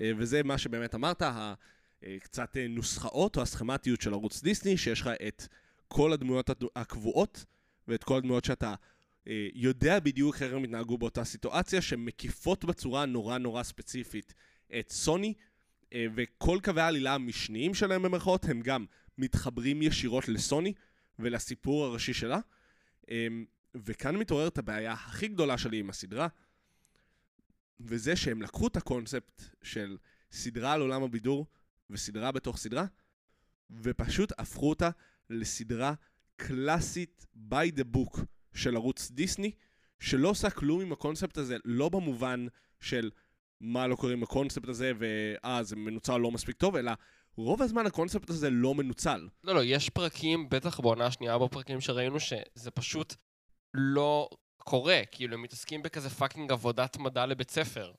אה, 0.00 0.12
וזה 0.18 0.42
מה 0.42 0.58
שבאמת 0.58 0.94
אמרת, 0.94 1.22
אה, 1.22 1.54
קצת 2.20 2.56
אה, 2.56 2.66
נוסחאות 2.68 3.36
או 3.36 3.42
הסכמטיות 3.42 4.00
של 4.00 4.12
ערוץ 4.12 4.42
דיסני, 4.42 4.76
שיש 4.76 5.00
לך 5.00 5.10
את 5.28 5.46
כל 5.88 6.12
הדמויות 6.12 6.50
הד- 6.50 6.64
הקבועות, 6.76 7.44
ואת 7.88 8.04
כל 8.04 8.16
הדמויות 8.16 8.44
שאתה 8.44 8.68
אה, 8.68 8.74
יודע 9.54 10.00
בדיוק 10.00 10.42
איך 10.42 10.52
הם 10.52 10.64
התנהגו 10.64 10.98
באותה 10.98 11.24
סיטואציה, 11.24 11.82
שמקיפות 11.82 12.64
בצורה 12.64 13.06
נורא 13.06 13.38
נורא 13.38 13.62
ספציפית 13.62 14.34
את 14.78 14.90
סוני, 14.90 15.34
אה, 15.92 16.06
וכל 16.14 16.58
קווי 16.64 16.82
העלילה 16.82 17.14
המשניים 17.14 17.74
שלהם 17.74 18.02
במרכאות, 18.02 18.44
הם 18.44 18.60
גם 18.60 18.86
מתחברים 19.18 19.82
ישירות 19.82 20.28
לסוני 20.28 20.72
ולסיפור 21.18 21.84
הראשי 21.84 22.14
שלה. 22.14 22.38
אמ, 23.10 23.44
וכאן 23.74 24.16
מתעוררת 24.16 24.58
הבעיה 24.58 24.92
הכי 24.92 25.28
גדולה 25.28 25.58
שלי 25.58 25.78
עם 25.78 25.90
הסדרה, 25.90 26.28
וזה 27.80 28.16
שהם 28.16 28.42
לקחו 28.42 28.66
את 28.66 28.76
הקונספט 28.76 29.42
של 29.62 29.96
סדרה 30.32 30.72
על 30.72 30.80
עולם 30.80 31.02
הבידור 31.02 31.46
וסדרה 31.90 32.32
בתוך 32.32 32.56
סדרה, 32.56 32.84
ופשוט 33.70 34.32
הפכו 34.38 34.68
אותה 34.68 34.90
לסדרה 35.30 35.94
קלאסית 36.36 37.26
by 37.50 37.78
the 37.78 37.96
book 37.96 38.20
של 38.54 38.76
ערוץ 38.76 39.10
דיסני, 39.10 39.50
שלא 40.00 40.28
עושה 40.28 40.50
כלום 40.50 40.80
עם 40.80 40.92
הקונספט 40.92 41.38
הזה, 41.38 41.56
לא 41.64 41.88
במובן 41.88 42.46
של 42.80 43.10
מה 43.60 43.86
לא 43.86 43.96
קורה 43.96 44.12
עם 44.12 44.22
הקונספט 44.22 44.68
הזה, 44.68 44.92
ואה, 44.98 45.62
זה 45.62 45.76
מנוצל 45.76 46.16
לא 46.16 46.30
מספיק 46.30 46.56
טוב, 46.56 46.76
אלא 46.76 46.92
רוב 47.36 47.62
הזמן 47.62 47.86
הקונספט 47.86 48.30
הזה 48.30 48.50
לא 48.50 48.74
מנוצל. 48.74 49.28
לא, 49.44 49.54
לא, 49.54 49.64
יש 49.64 49.90
פרקים, 49.90 50.48
בטח 50.48 50.80
בעונה 50.80 51.06
השנייה 51.06 51.38
בפרקים 51.38 51.80
שראינו, 51.80 52.20
שזה 52.20 52.70
פשוט 52.70 53.14
לא 53.74 54.28
קורה. 54.56 55.00
כאילו, 55.12 55.34
הם 55.34 55.42
מתעסקים 55.42 55.82
בכזה 55.82 56.10
fucking 56.10 56.52
עבודת 56.52 56.96
מדע 56.96 57.26
לבית 57.26 57.50
ספר. 57.50 57.92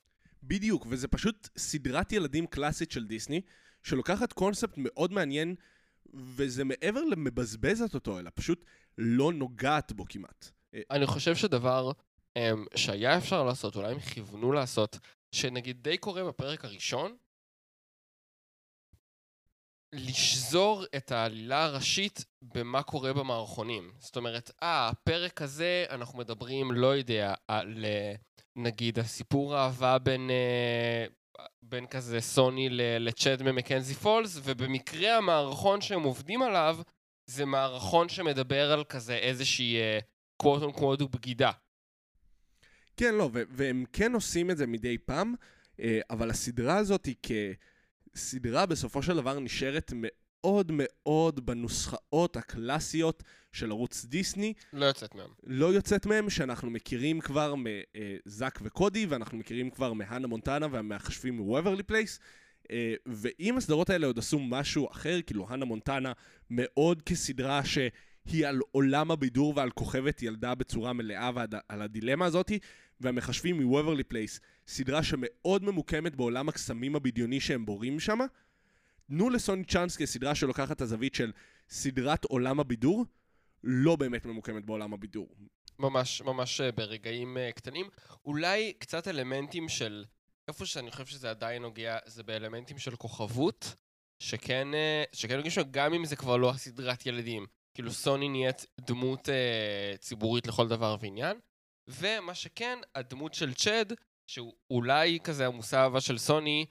בדיוק, 0.43 0.86
וזה 0.89 1.08
פשוט 1.08 1.50
סדרת 1.58 2.12
ילדים 2.12 2.48
קלאסית 2.48 2.91
של 2.91 3.08
דיסני, 3.08 3.41
שלוקחת 3.84 4.34
קונספט 4.34 4.74
מאוד 4.77 5.12
מעניין, 5.13 5.55
וזה 6.13 6.63
מעבר 6.63 7.03
למבזבזת 7.03 7.93
אותו, 7.93 8.20
אלא 8.20 8.29
פשוט 8.36 8.65
לא 9.01 9.34
נוגעת 9.34 9.91
בו 9.91 10.05
כמעט. 10.10 10.50
אני 10.91 11.05
חושב 11.05 11.36
שדבר 11.36 11.91
um, 12.38 12.41
שהיה 12.77 13.17
אפשר 13.17 13.43
לעשות, 13.43 13.75
אולי 13.75 13.91
הם 13.91 14.00
כיוונו 14.00 14.51
לעשות, 14.51 15.00
שנגיד 15.36 15.84
די 15.84 15.98
קורה 15.98 16.24
בפרק 16.24 16.65
הראשון, 16.65 17.17
לשזור 19.96 20.86
את 20.96 21.12
העלילה 21.12 21.63
הראשית 21.63 22.25
במה 22.41 22.84
קורה 22.84 23.13
במערכונים. 23.13 23.91
זאת 24.00 24.17
אומרת, 24.17 24.51
אה, 24.63 24.89
הפרק 24.89 25.41
הזה, 25.41 25.86
אנחנו 25.89 26.20
מדברים, 26.20 26.72
לא 26.72 26.96
יודע, 26.96 27.34
על 27.48 27.86
אה, 27.86 28.13
נגיד 28.55 29.00
הסיפור 29.00 29.55
האהבה 29.55 30.00
בין, 30.00 30.29
אה, 30.29 31.05
בין 31.62 31.87
כזה 31.87 32.22
סוני 32.22 32.70
ל- 32.70 32.98
לצ'אד 33.07 33.44
ממקנזי 33.44 33.94
פולס, 33.94 34.40
ובמקרה 34.44 35.18
המערכון 35.18 35.81
שהם 35.81 36.03
עובדים 36.03 36.42
עליו, 36.42 36.77
זה 37.31 37.46
מערכון 37.46 38.09
שמדבר 38.09 38.72
על 38.72 38.83
כזה 38.83 39.15
איזושהי 39.15 39.77
quote 40.37 40.61
unquote 40.61 41.01
בגידה. 41.01 41.51
כן, 42.98 43.15
לא, 43.15 43.29
והם 43.33 43.85
כן 43.94 44.13
עושים 44.13 44.51
את 44.51 44.57
זה 44.57 44.67
מדי 44.67 44.98
פעם, 44.98 45.33
אה, 45.79 46.00
אבל 46.09 46.29
הסדרה 46.29 46.77
הזאת 46.77 47.05
היא 47.05 47.15
כסדרה 48.13 48.65
בסופו 48.65 49.03
של 49.03 49.15
דבר 49.15 49.39
נשארת 49.39 49.94
מאוד 49.96 50.72
מאוד 50.74 51.46
בנוסחאות 51.46 52.37
הקלאסיות 52.37 53.24
של 53.53 53.72
ערוץ 53.72 54.05
דיסני, 54.05 54.53
לא 54.74 54.85
יוצאת 54.85 55.15
מהם. 55.15 55.29
לא 55.44 55.74
יוצאת 55.74 56.05
מהם 56.05 56.29
שאנחנו 56.29 56.70
מכירים 56.70 57.22
כבר 57.22 57.55
מזאק 57.55 58.59
וקודי, 58.61 59.05
ואנחנו 59.05 59.37
מכירים 59.37 59.70
כבר 59.70 59.94
מהנה 59.94 60.27
מונטנה 60.27 60.67
והמכשפים 60.72 61.37
מווייברלי 61.37 61.83
פלייס. 61.83 62.20
אה, 62.71 62.93
ואם 63.05 63.57
הסדרות 63.57 63.89
האלה 63.89 64.07
עוד 64.07 64.19
עשו 64.19 64.39
משהו 64.39 64.91
אחר, 64.91 65.21
כאילו 65.21 65.47
הנה 65.50 65.65
מונטנה 65.65 66.11
מאוד 66.50 67.01
כסדרה 67.01 67.61
שהיא 67.65 68.47
על 68.47 68.59
עולם 68.71 69.11
הבידור 69.11 69.53
ועל 69.55 69.69
כוכבת 69.69 70.21
ילדה 70.21 70.55
בצורה 70.55 70.93
מלאה 70.93 71.29
ועל 71.35 71.47
על 71.69 71.81
הדילמה 71.81 72.25
הזאתי, 72.25 72.59
והמכשפים 73.00 73.61
מווייברלי 73.61 74.03
פלייס, 74.03 74.39
סדרה 74.67 75.03
שמאוד 75.03 75.63
ממוקמת 75.63 76.15
בעולם 76.15 76.50
הקסמים 76.50 76.95
הבדיוני 76.95 77.39
שהם 77.39 77.65
בוראים 77.65 78.00
שם. 78.00 78.19
תנו 79.07 79.29
לסוני 79.29 79.63
צ'אנס 79.63 79.97
כסדרה 79.97 80.35
שלוקחת 80.35 80.71
את 80.71 80.81
הזווית 80.81 81.15
של 81.15 81.31
סדרת 81.69 82.25
עולם 82.25 82.59
הבידור, 82.59 83.05
לא 83.63 83.95
באמת 83.95 84.25
ממוקמת 84.25 84.65
בעולם 84.65 84.93
הבידור. 84.93 85.35
ממש, 85.79 86.21
ממש 86.21 86.61
אה, 86.61 86.71
ברגעים 86.71 87.37
אה, 87.37 87.51
קטנים. 87.51 87.85
אולי 88.25 88.74
קצת 88.79 89.07
אלמנטים 89.07 89.69
של... 89.69 90.05
איפה 90.51 90.66
שאני 90.66 90.92
חושב 90.92 91.05
שזה 91.05 91.29
עדיין 91.29 91.61
נוגע, 91.61 91.98
זה 92.05 92.24
באלמנטים 92.24 92.77
של 92.77 92.96
כוכבות, 92.96 93.75
שכן, 94.24 94.74
אה, 94.74 95.03
שכן 95.14 95.35
נוגעים 95.35 95.51
שם, 95.51 95.61
גם 95.72 95.94
אם 95.94 96.05
זה 96.05 96.16
כבר 96.16 96.37
לא 96.37 96.50
הסדרת 96.50 97.05
ילדים. 97.05 97.46
כאילו 97.74 97.92
סוני 97.92 98.29
נהיית 98.29 98.66
דמות 98.81 99.29
אה, 99.29 99.98
ציבורית 99.98 100.48
לכל 100.48 100.68
דבר 100.68 100.96
ועניין. 101.00 101.40
ומה 101.87 102.35
שכן, 102.35 102.79
הדמות 102.96 103.33
של 103.33 103.53
צ'ד, 103.53 103.85
שהוא 104.27 104.53
אולי 104.70 105.20
כזה 105.24 105.48
המושא 105.48 105.77
האהבה 105.77 106.01
של 106.01 106.18
סוני, 106.18 106.66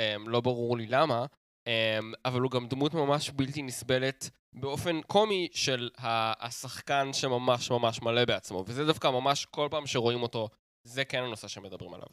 אה, 0.00 0.16
לא 0.26 0.40
ברור 0.40 0.76
לי 0.76 0.86
למה, 0.86 1.26
אה, 1.66 1.98
אבל 2.24 2.40
הוא 2.40 2.50
גם 2.50 2.68
דמות 2.68 2.94
ממש 2.94 3.30
בלתי 3.30 3.62
נסבלת 3.62 4.30
באופן 4.52 5.02
קומי 5.02 5.48
של 5.52 5.90
השחקן 5.98 7.12
שממש 7.12 7.70
ממש 7.70 8.02
מלא 8.02 8.24
בעצמו, 8.24 8.64
וזה 8.66 8.84
דווקא 8.84 9.08
ממש 9.08 9.44
כל 9.44 9.68
פעם 9.70 9.86
שרואים 9.86 10.22
אותו, 10.22 10.48
זה 10.84 11.04
כן 11.04 11.22
הנושא 11.22 11.48
שמדברים 11.48 11.94
עליו. 11.94 12.06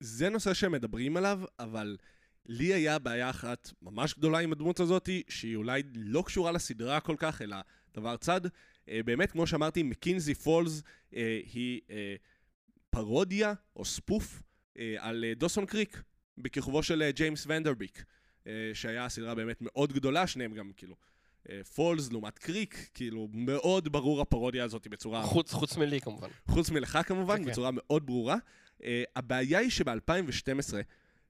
זה 0.00 0.28
נושא 0.28 0.54
שהם 0.54 0.72
מדברים 0.72 1.16
עליו, 1.16 1.40
אבל 1.58 1.96
לי 2.46 2.74
היה 2.74 2.98
בעיה 2.98 3.30
אחת 3.30 3.70
ממש 3.82 4.14
גדולה 4.14 4.38
עם 4.38 4.52
הדמות 4.52 4.80
הזאת, 4.80 5.08
שהיא 5.28 5.56
אולי 5.56 5.82
לא 5.94 6.22
קשורה 6.26 6.52
לסדרה 6.52 7.00
כל 7.00 7.16
כך, 7.18 7.42
אלא 7.42 7.56
דבר 7.94 8.16
צד. 8.16 8.40
אה, 8.88 9.00
באמת, 9.04 9.30
כמו 9.30 9.46
שאמרתי, 9.46 9.82
מקנזי 9.82 10.34
פולס 10.34 10.82
אה, 11.14 11.40
היא 11.52 11.80
אה, 11.90 12.14
פרודיה 12.90 13.54
או 13.76 13.84
spoof 13.84 14.42
על 14.98 15.24
דוסונס 15.36 15.66
קריק, 15.66 16.02
בכיכובו 16.38 16.82
של 16.82 17.10
ג'יימס 17.10 17.44
ואן 17.48 17.67
דר 17.67 17.79
ביק, 17.79 18.04
שהיה 18.74 19.08
סדרה 19.08 19.34
באמת 19.34 19.56
מאוד 19.60 19.92
גדולה, 19.92 20.26
שניהם 20.26 20.54
גם 20.54 20.70
כאילו... 20.76 20.96
פולס 21.74 22.12
לעומת 22.12 22.38
קריק, 22.38 22.90
כאילו 22.94 23.28
מאוד 23.32 23.88
ברור 23.92 24.20
הפרודיה 24.20 24.64
הזאת 24.64 24.86
בצורה... 24.86 25.22
חוץ, 25.22 25.52
חוץ 25.52 25.76
מלי 25.76 26.00
כמובן. 26.00 26.28
חוץ 26.46 26.70
מלך 26.70 26.98
כמובן, 27.06 27.36
כן, 27.36 27.44
כן. 27.44 27.50
בצורה 27.50 27.70
מאוד 27.72 28.06
ברורה. 28.06 28.36
Uh, 28.80 28.84
הבעיה 29.16 29.58
היא 29.58 29.70
שב-2012 29.70 30.74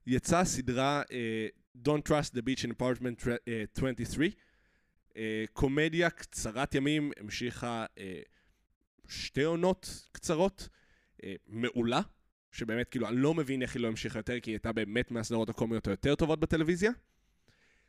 יצאה 0.07 0.39
הסדרה 0.39 1.01
uh, 1.01 1.85
Don't 1.87 2.09
Trust 2.09 2.33
the 2.35 2.41
Beach 2.41 2.65
in 2.65 2.71
Apartment 2.71 3.23
uh, 3.23 3.27
23, 3.73 4.27
uh, 5.09 5.15
קומדיה 5.53 6.09
קצרת 6.09 6.75
ימים, 6.75 7.11
המשיכה 7.19 7.85
uh, 7.95 7.99
שתי 9.07 9.43
עונות 9.43 10.07
קצרות, 10.11 10.69
uh, 11.17 11.25
מעולה, 11.47 12.01
שבאמת 12.51 12.89
כאילו 12.89 13.07
אני 13.07 13.17
לא 13.17 13.33
מבין 13.33 13.61
איך 13.61 13.75
היא 13.75 13.81
לא 13.81 13.87
המשיכה 13.87 14.19
יותר, 14.19 14.39
כי 14.39 14.49
היא 14.49 14.55
הייתה 14.55 14.71
באמת 14.71 15.11
מהסדרות 15.11 15.49
הקומיות 15.49 15.87
היותר 15.87 16.15
טובות 16.15 16.39
בטלוויזיה, 16.39 16.91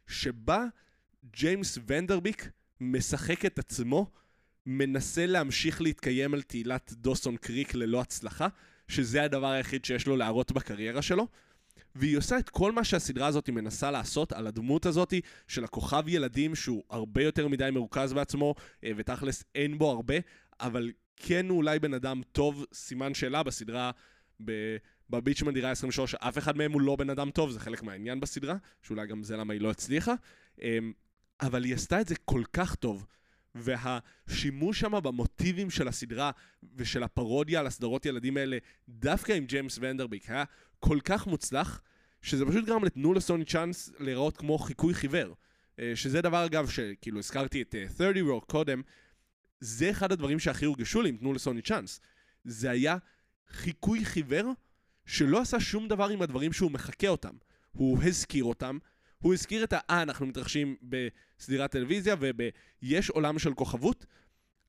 שבה 0.06 0.64
ג'יימס 1.32 1.78
ונדרביק 1.86 2.50
משחק 2.80 3.44
את 3.44 3.58
עצמו, 3.58 4.10
מנסה 4.66 5.26
להמשיך 5.26 5.80
להתקיים 5.80 6.34
על 6.34 6.42
תהילת 6.42 6.92
דוסון 6.92 7.36
קריק 7.36 7.74
ללא 7.74 8.00
הצלחה, 8.00 8.48
שזה 8.90 9.22
הדבר 9.22 9.46
היחיד 9.46 9.84
שיש 9.84 10.06
לו 10.06 10.16
להראות 10.16 10.52
בקריירה 10.52 11.02
שלו. 11.02 11.26
והיא 11.94 12.18
עושה 12.18 12.38
את 12.38 12.48
כל 12.48 12.72
מה 12.72 12.84
שהסדרה 12.84 13.26
הזאת 13.26 13.50
מנסה 13.50 13.90
לעשות 13.90 14.32
על 14.32 14.46
הדמות 14.46 14.86
הזאת 14.86 15.14
של 15.48 15.64
הכוכב 15.64 16.08
ילדים 16.08 16.54
שהוא 16.54 16.82
הרבה 16.90 17.22
יותר 17.22 17.48
מדי 17.48 17.70
מרוכז 17.72 18.12
בעצמו, 18.12 18.54
אה, 18.84 18.90
ותכלס 18.96 19.44
אין 19.54 19.78
בו 19.78 19.90
הרבה, 19.90 20.14
אבל 20.60 20.92
כן 21.16 21.48
הוא 21.48 21.56
אולי 21.56 21.78
בן 21.78 21.94
אדם 21.94 22.20
טוב, 22.32 22.64
סימן 22.72 23.14
שאלה 23.14 23.42
בסדרה, 23.42 23.90
בביצ'מן 25.10 25.54
דירה 25.54 25.70
23, 25.70 26.14
אף 26.14 26.38
אחד 26.38 26.56
מהם 26.56 26.72
הוא 26.72 26.80
לא 26.80 26.96
בן 26.96 27.10
אדם 27.10 27.30
טוב, 27.30 27.50
זה 27.50 27.60
חלק 27.60 27.82
מהעניין 27.82 28.20
בסדרה, 28.20 28.56
שאולי 28.82 29.06
גם 29.06 29.22
זה 29.22 29.36
למה 29.36 29.52
היא 29.52 29.60
לא 29.60 29.70
הצליחה. 29.70 30.14
אמ, 30.62 30.92
אבל 31.40 31.64
היא 31.64 31.74
עשתה 31.74 32.00
את 32.00 32.08
זה 32.08 32.14
כל 32.24 32.42
כך 32.52 32.74
טוב, 32.74 33.06
והשימוש 33.54 34.80
שם 34.80 34.92
במוטיבים 35.02 35.70
של 35.70 35.88
הסדרה 35.88 36.30
ושל 36.76 37.02
הפרודיה 37.02 37.60
על 37.60 37.66
הסדרות 37.66 38.06
ילדים 38.06 38.36
האלה, 38.36 38.58
דווקא 38.88 39.32
עם 39.32 39.44
ג'יימס 39.44 39.78
ונדרביק, 39.80 40.30
היה 40.30 40.44
כל 40.80 40.98
כך 41.04 41.26
מוצלח, 41.26 41.82
שזה 42.22 42.46
פשוט 42.46 42.64
גרם 42.64 42.84
לתנו 42.84 43.14
לסוני 43.14 43.44
צ'אנס 43.44 43.92
להיראות 43.98 44.36
כמו 44.36 44.58
חיקוי 44.58 44.94
חיוור. 44.94 45.34
אה, 45.78 45.92
שזה 45.94 46.20
דבר, 46.20 46.46
אגב, 46.46 46.68
שכאילו 46.68 47.18
הזכרתי 47.18 47.62
את 47.62 47.74
אה, 47.74 47.84
30 47.96 48.30
Rock 48.30 48.44
קודם, 48.46 48.82
זה 49.60 49.90
אחד 49.90 50.12
הדברים 50.12 50.38
שהכי 50.38 50.64
הורגשו 50.64 51.02
לי 51.02 51.08
עם 51.08 51.16
תנו 51.16 51.32
לסוני 51.32 51.62
צ'אנס. 51.62 52.00
זה 52.44 52.70
היה 52.70 52.96
חיקוי 53.48 54.04
חיוור 54.04 54.52
שלא 55.06 55.40
עשה 55.40 55.60
שום 55.60 55.88
דבר 55.88 56.08
עם 56.08 56.22
הדברים 56.22 56.52
שהוא 56.52 56.70
מחקה 56.70 57.08
אותם. 57.08 57.34
הוא 57.72 58.02
הזכיר 58.02 58.44
אותם, 58.44 58.78
הוא 59.22 59.34
הזכיר 59.34 59.64
את 59.64 59.72
ה... 59.72 59.78
אה, 59.90 60.02
אנחנו 60.02 60.26
מתרחשים 60.26 60.76
בסדרת 60.82 61.70
טלוויזיה 61.70 62.16
ויש 62.82 63.10
עולם 63.10 63.38
של 63.38 63.54
כוכבות, 63.54 64.06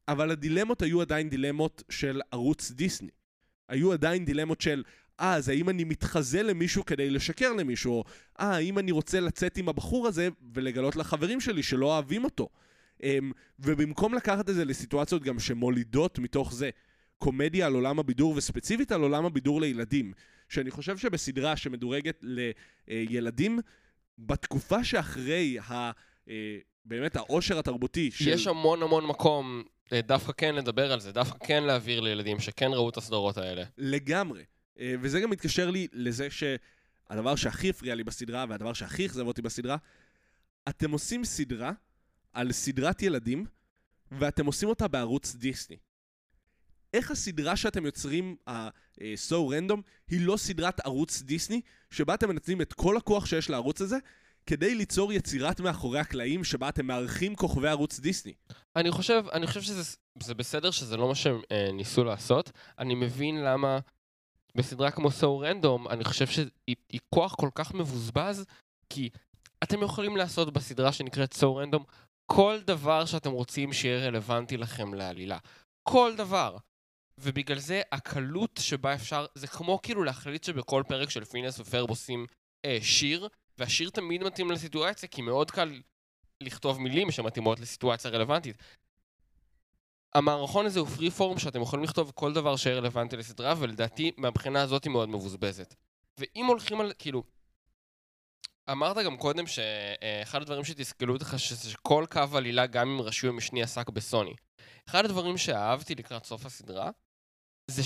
אבל 0.07 0.31
הדילמות 0.31 0.81
היו 0.81 1.01
עדיין 1.01 1.29
דילמות 1.29 1.83
של 1.89 2.21
ערוץ 2.31 2.71
דיסני. 2.71 3.09
היו 3.69 3.93
עדיין 3.93 4.25
דילמות 4.25 4.61
של, 4.61 4.83
אה, 5.19 5.33
אז 5.33 5.49
האם 5.49 5.69
אני 5.69 5.83
מתחזה 5.83 6.43
למישהו 6.43 6.85
כדי 6.85 7.09
לשקר 7.09 7.53
למישהו, 7.53 7.93
או 7.93 8.03
אה, 8.39 8.55
האם 8.55 8.79
אני 8.79 8.91
רוצה 8.91 9.19
לצאת 9.19 9.57
עם 9.57 9.69
הבחור 9.69 10.07
הזה 10.07 10.29
ולגלות 10.53 10.95
לחברים 10.95 11.39
שלי 11.39 11.63
שלא 11.63 11.85
אוהבים 11.85 12.23
אותו. 12.23 12.49
אמ, 13.03 13.31
ובמקום 13.59 14.13
לקחת 14.13 14.49
את 14.49 14.55
זה 14.55 14.65
לסיטואציות 14.65 15.23
גם 15.23 15.39
שמולידות 15.39 16.19
מתוך 16.19 16.53
זה 16.53 16.69
קומדיה 17.17 17.65
על 17.65 17.73
עולם 17.73 17.99
הבידור 17.99 18.33
וספציפית 18.37 18.91
על 18.91 19.01
עולם 19.01 19.25
הבידור 19.25 19.61
לילדים, 19.61 20.13
שאני 20.49 20.71
חושב 20.71 20.97
שבסדרה 20.97 21.57
שמדורגת 21.57 22.23
לילדים, 22.87 23.59
בתקופה 24.17 24.83
שאחרי 24.83 25.59
ה... 25.59 25.91
אה, 26.29 26.57
באמת 26.85 27.15
העושר 27.15 27.59
התרבותי 27.59 28.11
של... 28.11 28.27
יש 28.29 28.47
המון 28.47 28.83
המון 28.83 29.07
מקום 29.07 29.63
אה, 29.93 30.01
דווקא 30.01 30.31
כן 30.37 30.55
לדבר 30.55 30.91
על 30.91 30.99
זה, 30.99 31.11
דווקא 31.11 31.45
כן 31.45 31.63
להעביר 31.63 31.99
לילדים 31.99 32.39
שכן 32.39 32.71
ראו 32.73 32.89
את 32.89 32.97
הסדרות 32.97 33.37
האלה. 33.37 33.63
לגמרי. 33.77 34.43
אה, 34.79 34.95
וזה 35.01 35.19
גם 35.19 35.29
מתקשר 35.29 35.69
לי 35.69 35.87
לזה 35.93 36.27
שהדבר 36.29 37.35
שהכי 37.35 37.69
הפריע 37.69 37.95
לי 37.95 38.03
בסדרה, 38.03 38.45
והדבר 38.49 38.73
שהכי 38.73 39.05
אכזב 39.05 39.27
אותי 39.27 39.41
בסדרה, 39.41 39.77
אתם 40.69 40.91
עושים 40.91 41.25
סדרה 41.25 41.71
על 42.33 42.51
סדרת 42.51 43.01
ילדים, 43.01 43.45
ואתם 44.11 44.45
עושים 44.45 44.69
אותה 44.69 44.87
בערוץ 44.87 45.35
דיסני. 45.35 45.77
איך 46.93 47.11
הסדרה 47.11 47.55
שאתם 47.55 47.85
יוצרים, 47.85 48.35
ה-So 48.47 49.33
Random, 49.33 49.81
היא 50.09 50.25
לא 50.25 50.37
סדרת 50.37 50.79
ערוץ 50.79 51.21
דיסני, 51.21 51.61
שבה 51.91 52.13
אתם 52.13 52.29
מנצלים 52.29 52.61
את 52.61 52.73
כל 52.73 52.97
הכוח 52.97 53.25
שיש 53.25 53.49
לערוץ 53.49 53.81
הזה, 53.81 53.97
כדי 54.45 54.75
ליצור 54.75 55.13
יצירת 55.13 55.59
מאחורי 55.59 55.99
הקלעים 55.99 56.43
שבה 56.43 56.69
אתם 56.69 56.85
מארחים 56.85 57.35
כוכבי 57.35 57.67
ערוץ 57.67 57.99
דיסני. 57.99 58.33
אני 58.75 58.91
חושב, 58.91 59.23
אני 59.33 59.47
חושב 59.47 59.61
שזה 59.61 59.97
זה 60.23 60.33
בסדר 60.33 60.71
שזה 60.71 60.97
לא 60.97 61.07
מה 61.07 61.15
שהם 61.15 61.41
אה, 61.51 61.71
ניסו 61.73 62.03
לעשות. 62.03 62.51
אני 62.79 62.95
מבין 62.95 63.43
למה 63.43 63.79
בסדרה 64.55 64.91
כמו 64.91 65.07
So 65.07 65.23
Random, 65.23 65.89
אני 65.89 66.03
חושב 66.03 66.27
שהיא 66.27 66.75
היא 66.89 66.99
כוח 67.09 67.35
כל 67.35 67.49
כך 67.55 67.73
מבוזבז, 67.73 68.45
כי 68.89 69.09
אתם 69.63 69.83
יכולים 69.83 70.17
לעשות 70.17 70.53
בסדרה 70.53 70.91
שנקראת 70.91 71.33
So 71.33 71.45
Random 71.45 71.83
כל 72.25 72.57
דבר 72.65 73.05
שאתם 73.05 73.31
רוצים 73.31 73.73
שיהיה 73.73 74.07
רלוונטי 74.07 74.57
לכם 74.57 74.93
לעלילה. 74.93 75.37
כל 75.83 76.13
דבר. 76.17 76.57
ובגלל 77.21 77.59
זה 77.59 77.81
הקלות 77.91 78.59
שבה 78.63 78.93
אפשר, 78.93 79.25
זה 79.35 79.47
כמו 79.47 79.79
כאילו 79.83 80.03
להחליט 80.03 80.43
שבכל 80.43 80.83
פרק 80.87 81.09
של 81.09 81.25
פינס 81.25 81.59
ופרב 81.59 81.89
עושים 81.89 82.25
אה, 82.65 82.77
שיר, 82.81 83.27
והשיר 83.57 83.89
תמיד 83.89 84.23
מתאים 84.23 84.51
לסיטואציה, 84.51 85.09
כי 85.09 85.21
מאוד 85.21 85.51
קל 85.51 85.81
לכתוב 86.41 86.81
מילים 86.81 87.11
שמתאימות 87.11 87.59
לסיטואציה 87.59 88.11
רלוונטית. 88.11 88.57
המערכון 90.13 90.65
הזה 90.65 90.79
הוא 90.79 90.87
פרי 90.87 91.11
פורם 91.11 91.39
שאתם 91.39 91.61
יכולים 91.61 91.85
לכתוב 91.85 92.11
כל 92.15 92.33
דבר 92.33 92.55
שיהיה 92.55 92.77
רלוונטי 92.77 93.17
לסדרה, 93.17 93.53
ולדעתי 93.59 94.11
מהבחינה 94.17 94.61
הזאת 94.61 94.83
היא 94.83 94.91
מאוד 94.91 95.09
מבוזבזת. 95.09 95.75
ואם 96.17 96.45
הולכים 96.45 96.81
על, 96.81 96.93
כאילו, 96.99 97.23
אמרת 98.71 98.97
גם 99.05 99.17
קודם 99.17 99.47
שאחד 99.47 100.41
הדברים 100.41 100.63
שתסכלו 100.63 101.13
אותך 101.13 101.35
שכל 101.37 102.05
קו 102.11 102.37
עלילה 102.37 102.65
גם 102.65 102.89
אם 102.89 103.01
רשוי 103.01 103.29
המשני 103.29 103.63
עסק 103.63 103.89
בסוני. 103.89 104.33
אחד 104.89 105.05
הדברים 105.05 105.37
שאהבתי 105.37 105.95
לקראת 105.95 106.25
סוף 106.25 106.45
הסדרה 106.45 106.89
זה 107.71 107.81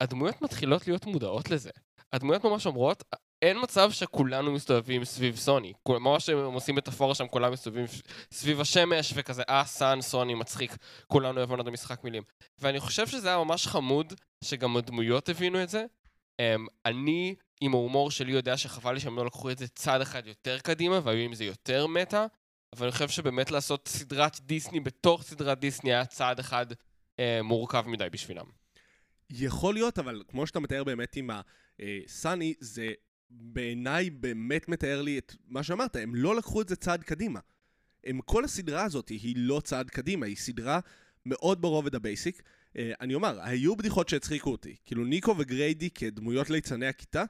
שהדמויות 0.00 0.42
מתחילות 0.42 0.86
להיות 0.86 1.06
מודעות 1.06 1.50
לזה. 1.50 1.70
הדמויות 2.12 2.44
ממש 2.44 2.66
אומרות, 2.66 3.04
אין 3.42 3.56
מצב 3.62 3.90
שכולנו 3.90 4.52
מסתובבים 4.52 5.04
סביב 5.04 5.36
סוני. 5.36 5.72
ממש 5.88 6.28
הם 6.28 6.52
עושים 6.54 6.74
מטאפורה 6.74 7.14
שם, 7.14 7.26
כולם 7.28 7.52
מסתובבים 7.52 7.86
סביב 8.32 8.60
השמש, 8.60 9.12
וכזה, 9.16 9.42
אה, 9.48 9.64
סאן, 9.64 10.00
סוני, 10.00 10.34
מצחיק, 10.34 10.76
כולנו 11.06 11.40
הבנו 11.40 11.62
את 11.62 11.66
המשחק 11.66 12.04
מילים. 12.04 12.22
ואני 12.58 12.80
חושב 12.80 13.06
שזה 13.06 13.28
היה 13.28 13.38
ממש 13.38 13.66
חמוד, 13.66 14.14
שגם 14.44 14.76
הדמויות 14.76 15.28
הבינו 15.28 15.62
את 15.62 15.68
זה. 15.68 15.84
Um, 16.42 16.66
אני, 16.86 17.34
עם 17.60 17.74
ההומור 17.74 18.10
שלי, 18.10 18.32
יודע 18.32 18.56
שחבל 18.56 18.94
לי 18.94 19.00
שהם 19.00 19.16
לא 19.16 19.26
לקחו 19.26 19.50
את 19.50 19.58
זה 19.58 19.68
צעד 19.68 20.00
אחד 20.00 20.26
יותר 20.26 20.58
קדימה, 20.58 21.00
והיו 21.02 21.18
עם 21.18 21.34
זה 21.34 21.44
יותר 21.44 21.86
meta, 21.86 22.26
אבל 22.76 22.86
אני 22.86 22.92
חושב 22.92 23.08
שבאמת 23.08 23.50
לעשות 23.50 23.88
סדרת 23.88 24.40
דיסני 24.40 24.80
בתוך 24.80 25.22
סדרת 25.22 25.58
דיסני 25.60 25.94
היה 25.94 26.06
צעד 26.06 26.38
אחד 26.38 26.66
uh, 27.16 27.42
מורכב 27.42 27.84
מדי 27.88 28.10
בשבילם. 28.12 28.46
יכול 29.30 29.74
להיות, 29.74 29.98
אבל 29.98 30.22
כמו 30.28 30.46
שאתה 30.46 30.60
מתאר 30.60 30.84
באמת 30.84 31.16
עם 31.16 31.30
הסוני, 31.80 32.54
זה 32.60 32.88
בעיניי 33.30 34.10
באמת 34.10 34.68
מתאר 34.68 35.02
לי 35.02 35.18
את 35.18 35.34
מה 35.46 35.62
שאמרת, 35.62 35.96
הם 35.96 36.14
לא 36.14 36.36
לקחו 36.36 36.60
את 36.60 36.68
זה 36.68 36.76
צעד 36.76 37.02
קדימה. 37.02 37.40
הם, 38.04 38.20
כל 38.20 38.44
הסדרה 38.44 38.84
הזאת 38.84 39.08
היא 39.08 39.34
לא 39.36 39.60
צעד 39.64 39.90
קדימה, 39.90 40.26
היא 40.26 40.36
סדרה 40.36 40.80
מאוד 41.26 41.62
ברובד 41.62 41.94
ה 41.94 42.01
basic. 42.01 42.42
Uh, 42.42 42.76
אני 43.00 43.14
אומר, 43.14 43.40
היו 43.42 43.76
בדיחות 43.76 44.08
שהצחיקו 44.08 44.50
אותי. 44.50 44.76
כאילו 44.86 45.04
ניקו 45.04 45.34
וגריידי 45.38 45.90
כדמויות 45.90 46.50
ליצני 46.50 46.86
הכיתה, 46.86 47.24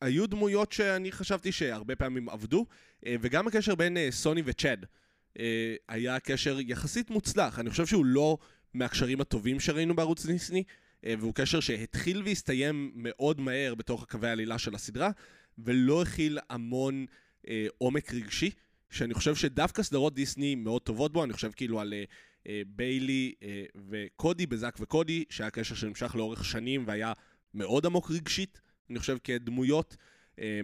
היו 0.00 0.26
דמויות 0.26 0.72
שאני 0.72 1.12
חשבתי 1.12 1.52
שהרבה 1.52 1.96
פעמים 1.96 2.28
עבדו, 2.28 2.66
uh, 2.70 3.08
וגם 3.20 3.46
הקשר 3.46 3.74
בין 3.74 3.96
uh, 3.96 4.14
סוני 4.14 4.42
וצ'אד 4.44 4.84
uh, 4.84 5.40
היה 5.88 6.20
קשר 6.20 6.58
יחסית 6.60 7.10
מוצלח. 7.10 7.58
אני 7.58 7.70
חושב 7.70 7.86
שהוא 7.86 8.04
לא 8.04 8.38
מהקשרים 8.74 9.20
הטובים 9.20 9.60
שראינו 9.60 9.96
בערוץ 9.96 10.26
דיסני, 10.26 10.62
uh, 10.64 11.06
והוא 11.18 11.34
קשר 11.34 11.60
שהתחיל 11.60 12.22
והסתיים 12.24 12.92
מאוד 12.94 13.40
מהר 13.40 13.74
בתוך 13.74 14.02
הקווי 14.02 14.28
העלילה 14.28 14.58
של 14.58 14.74
הסדרה, 14.74 15.10
ולא 15.58 16.02
הכיל 16.02 16.38
המון 16.50 17.06
uh, 17.42 17.48
עומק 17.78 18.14
רגשי, 18.14 18.50
שאני 18.90 19.14
חושב 19.14 19.34
שדווקא 19.34 19.82
סדרות 19.82 20.14
דיסני 20.14 20.54
מאוד 20.54 20.82
טובות 20.82 21.12
בו, 21.12 21.24
אני 21.24 21.32
חושב 21.32 21.50
כאילו 21.52 21.80
על... 21.80 21.94
Uh, 22.06 22.10
אה, 22.46 22.62
ביילי 22.66 23.34
אה, 23.42 23.64
וקודי, 23.88 24.46
בזאק 24.46 24.76
וקודי, 24.80 25.24
שהיה 25.30 25.50
קשר 25.50 25.74
שנמשך 25.74 26.14
לאורך 26.14 26.44
שנים 26.44 26.84
והיה 26.86 27.12
מאוד 27.54 27.86
עמוק 27.86 28.10
רגשית, 28.10 28.60
אני 28.90 28.98
חושב, 28.98 29.16
כדמויות. 29.24 29.96
אה, 30.38 30.60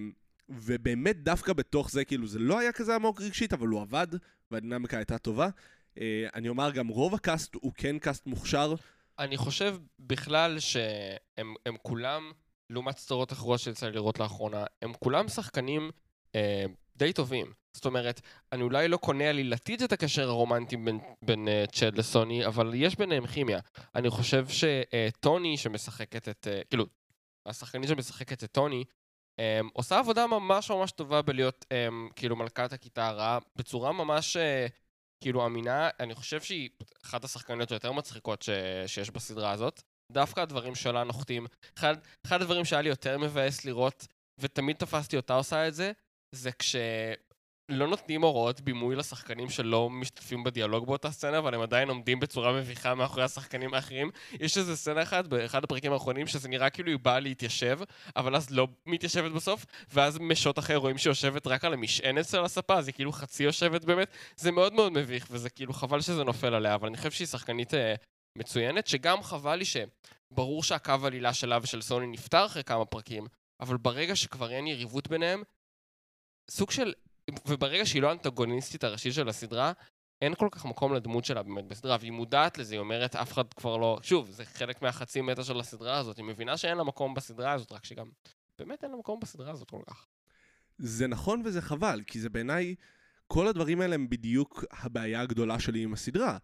ובאמת 0.49 1.23
דווקא 1.23 1.53
בתוך 1.53 1.91
זה, 1.91 2.05
כאילו, 2.05 2.27
זה 2.27 2.39
לא 2.39 2.59
היה 2.59 2.73
כזה 2.73 2.95
עמוק 2.95 3.21
רגשית, 3.21 3.53
אבל 3.53 3.69
הוא 3.69 3.81
עבד, 3.81 4.07
והדינמיקה 4.51 4.97
הייתה 4.97 5.19
טובה. 5.19 5.49
אני 6.35 6.49
אומר, 6.49 6.71
גם 6.71 6.89
רוב 6.89 7.15
הקאסט 7.15 7.55
הוא 7.55 7.73
כן 7.75 7.99
קאסט 7.99 8.27
מוכשר. 8.27 8.75
אני 9.19 9.37
חושב 9.37 9.77
בכלל 9.99 10.59
שהם 10.59 11.77
כולם, 11.83 12.33
לעומת 12.71 12.99
סדרות 12.99 13.33
אחרות 13.33 13.61
שיצא 13.61 13.87
לי 13.87 13.93
לראות 13.93 14.21
לאחרונה, 14.21 14.65
הם 14.83 14.93
כולם 14.93 15.29
שחקנים 15.29 15.91
אה, 16.35 16.65
די 16.97 17.13
טובים. 17.13 17.53
זאת 17.77 17.85
אומרת, 17.85 18.21
אני 18.53 18.63
אולי 18.63 18.89
לא 18.89 18.97
קונה 18.97 19.31
עלילתית 19.31 19.83
את 19.83 19.93
הקשר 19.93 20.29
הרומנטי 20.29 20.77
בין, 20.77 21.01
בין 21.23 21.49
uh, 21.49 21.71
צ'אד 21.73 21.99
לסוני, 21.99 22.47
אבל 22.47 22.75
יש 22.75 22.97
ביניהם 22.97 23.27
כימיה. 23.27 23.61
אני 23.95 24.11
חושב 24.11 24.47
שטוני 24.49 25.55
uh, 25.55 25.59
שמשחקת 25.59 26.29
את, 26.29 26.47
uh, 26.47 26.65
כאילו, 26.69 26.87
השחקנית 27.47 27.89
שמשחקת 27.89 28.45
את 28.45 28.53
טוני, 28.53 28.85
um, 29.41 29.69
עושה 29.73 29.99
עבודה 29.99 30.27
ממש 30.27 30.71
ממש 30.71 30.93
טובה 30.93 31.23
בלהיות 31.23 31.65
um, 31.65 32.13
כאילו 32.17 32.37
מלכת 32.37 32.73
הכיתה 32.73 33.09
הרעה, 33.09 33.39
בצורה 33.57 33.93
ממש 33.93 34.37
uh, 34.37 34.41
כאילו 35.21 35.47
אמינה. 35.47 35.91
אני 36.01 36.15
חושב 36.15 36.41
שהיא 36.41 36.71
אחת 37.05 37.25
השחקניות 37.25 37.71
היותר 37.71 37.93
מצחיקות 37.93 38.43
ש, 38.43 38.51
שיש 38.87 39.11
בסדרה 39.11 39.51
הזאת. 39.51 39.83
דווקא 40.13 40.41
הדברים 40.41 40.75
שלה 40.75 41.05
נוחתים. 41.05 41.47
אחד, 41.79 41.95
אחד 42.27 42.43
הדברים 42.43 42.65
שהיה 42.65 42.83
לי 42.83 42.89
יותר 42.89 43.19
מבאס 43.19 43.65
לראות, 43.65 44.07
ותמיד 44.41 44.77
תפסתי 44.77 45.17
אותה 45.17 45.35
עושה 45.35 45.69
את 45.69 45.75
זה, 45.75 45.93
זה 46.35 46.53
כש... 46.53 46.77
לא 47.69 47.87
נותנים 47.87 48.23
הוראות 48.23 48.61
בימוי 48.61 48.97
לשחקנים 48.97 49.51
שלא 49.51 49.91
משתתפים 49.91 50.45
בדיאלוג 50.45 50.87
באותה 50.87 51.11
סצנה, 51.11 51.39
אבל 51.39 51.55
הם 51.55 51.61
עדיין 51.61 51.89
עומדים 51.89 52.21
בצורה 52.21 52.53
מביכה 52.53 52.95
מאחורי 52.95 53.23
השחקנים 53.23 53.75
האחרים. 53.75 54.11
יש 54.41 54.59
איזה 54.59 54.77
סצנה 54.77 55.03
אחת 55.03 55.27
באחד 55.27 55.65
הפרקים 55.65 55.93
האחרונים 55.93 56.27
שזה 56.27 56.49
נראה 56.49 56.71
כאילו 56.71 56.91
היא 56.91 56.99
באה 57.03 57.21
להתיישב, 57.21 57.79
אבל 58.17 58.37
אז 58.37 58.51
לא 58.51 58.69
מתיישבת 58.87 59.33
בסוף, 59.33 59.67
ואז 59.93 60.19
משוט 60.19 60.59
אחר 60.59 60.77
רואים 60.77 60.99
שהיא 60.99 61.11
יושבת 61.11 61.47
רק 61.47 61.65
על 61.65 61.73
המשענת 61.73 62.29
של 62.29 62.45
הספה, 62.45 62.75
אז 62.79 62.87
היא 62.87 62.95
כאילו 62.95 63.13
חצי 63.13 63.45
יושבת 63.45 63.85
באמת. 63.85 64.09
זה 64.37 64.53
מאוד 64.53 64.73
מאוד 64.73 64.93
מביך, 64.93 65.27
וזה 65.31 65.51
כאילו 65.51 65.73
חבל 65.73 66.01
שזה 66.01 66.25
נופל 66.25 66.55
עליה, 66.55 66.75
אבל 66.75 66.89
אני 66.89 66.97
חושב 66.97 67.11
שהיא 67.11 67.27
שחקנית 67.27 67.75
אה, 67.75 67.95
מצוינת, 68.39 68.87
שגם 68.87 69.23
חבל 69.23 69.57
לי 69.57 69.65
שברור 69.65 70.63
שהקו 70.63 70.93
עלילה 71.05 71.35
שלה 71.35 71.59
ושל 71.63 71.83
סוני 71.83 72.07
נפתר 72.07 72.47
אחרי 72.47 72.65
כמה 72.65 72.85
פרקים, 72.85 73.27
אבל 73.61 73.77
ברגע 73.77 74.17
שכבר 74.17 74.51
אין 74.51 74.67
יריבות 74.67 75.09
ביניהם, 75.09 75.43
סוג 76.51 76.71
של... 76.71 76.93
וברגע 77.47 77.87
שהיא 77.87 78.03
לא 78.03 78.09
האנטגוניסטית 78.09 78.85
הראשית 78.85 79.15
של 79.15 79.29
הסדרה, 79.29 79.73
אין 80.23 80.35
כל 80.35 80.49
כך 80.51 80.65
מקום 80.65 80.95
לדמות 80.95 81.25
שלה 81.25 81.43
באמת 81.43 81.65
בסדרה, 81.65 81.97
והיא 82.01 82.13
מודעת 82.13 82.59
לזה, 82.59 82.75
היא 82.75 82.81
אומרת, 82.81 83.17
אף 83.17 83.33
אחד 83.33 83.55
כבר 83.55 83.77
לא... 83.77 83.99
שוב, 84.03 84.31
זה 84.31 84.45
חלק 84.45 84.83
מהחצי 84.83 85.21
מטה 85.21 85.45
של 85.45 85.61
הסדרה 85.61 85.99
הזאת, 85.99 86.17
היא 86.17 86.25
מבינה 86.25 86.57
שאין 86.57 86.77
לה 86.77 86.85
מקום 86.85 87.15
בסדרה 87.15 87.53
הזאת, 87.53 87.73
רק 87.73 87.85
שגם... 87.85 88.11
באמת 88.59 88.85
אין 88.85 88.91
לה 88.91 88.97
מקום 88.97 89.21
בסדרה 89.21 89.51
הזאת 89.53 89.71
כל 89.71 89.81
כך. 89.91 90.07
זה 90.79 91.07
נכון 91.07 91.43
וזה 91.45 91.63
חבל, 91.63 92.03
כי 92.07 92.21
זה 92.21 92.29
בעיניי, 92.29 92.75
כל 93.27 93.47
הדברים 93.47 93.81
האלה 93.81 93.95
הם 93.95 94.09
בדיוק 94.09 94.65
הבעיה 94.73 95.21
הגדולה 95.21 95.61
שלי 95.61 95.83
עם 95.83 95.93
הסדרה. 95.93 96.39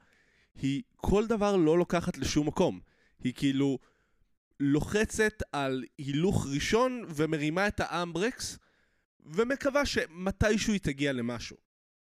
היא 0.54 0.82
כל 0.96 1.26
דבר 1.26 1.56
לא 1.56 1.78
לוקחת 1.78 2.18
לשום 2.18 2.46
מקום. 2.46 2.80
היא 3.24 3.34
כאילו 3.36 3.78
לוחצת 4.60 5.42
על 5.52 5.84
הילוך 5.98 6.46
ראשון 6.54 7.04
ומרימה 7.08 7.68
את 7.68 7.80
האמברקס, 7.80 8.58
ומקווה 9.24 9.86
שמתישהו 9.86 10.72
היא 10.72 10.80
תגיע 10.80 11.12
למשהו. 11.12 11.56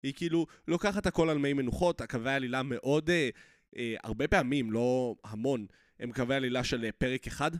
היא 0.03 0.13
כאילו 0.15 0.45
לוקחת 0.67 1.05
הכל 1.05 1.29
על 1.29 1.37
מי 1.37 1.53
מנוחות, 1.53 2.01
הקווי 2.01 2.33
עלילה 2.33 2.63
מאוד, 2.63 3.09
אה, 3.09 3.29
אה, 3.77 3.95
הרבה 4.03 4.27
פעמים, 4.27 4.71
לא 4.71 5.15
המון, 5.23 5.65
הם 5.99 6.11
קווי 6.11 6.35
עלילה 6.35 6.63
של 6.63 6.85
אה, 6.85 6.91
פרק 6.91 7.27
אחד, 7.27 7.51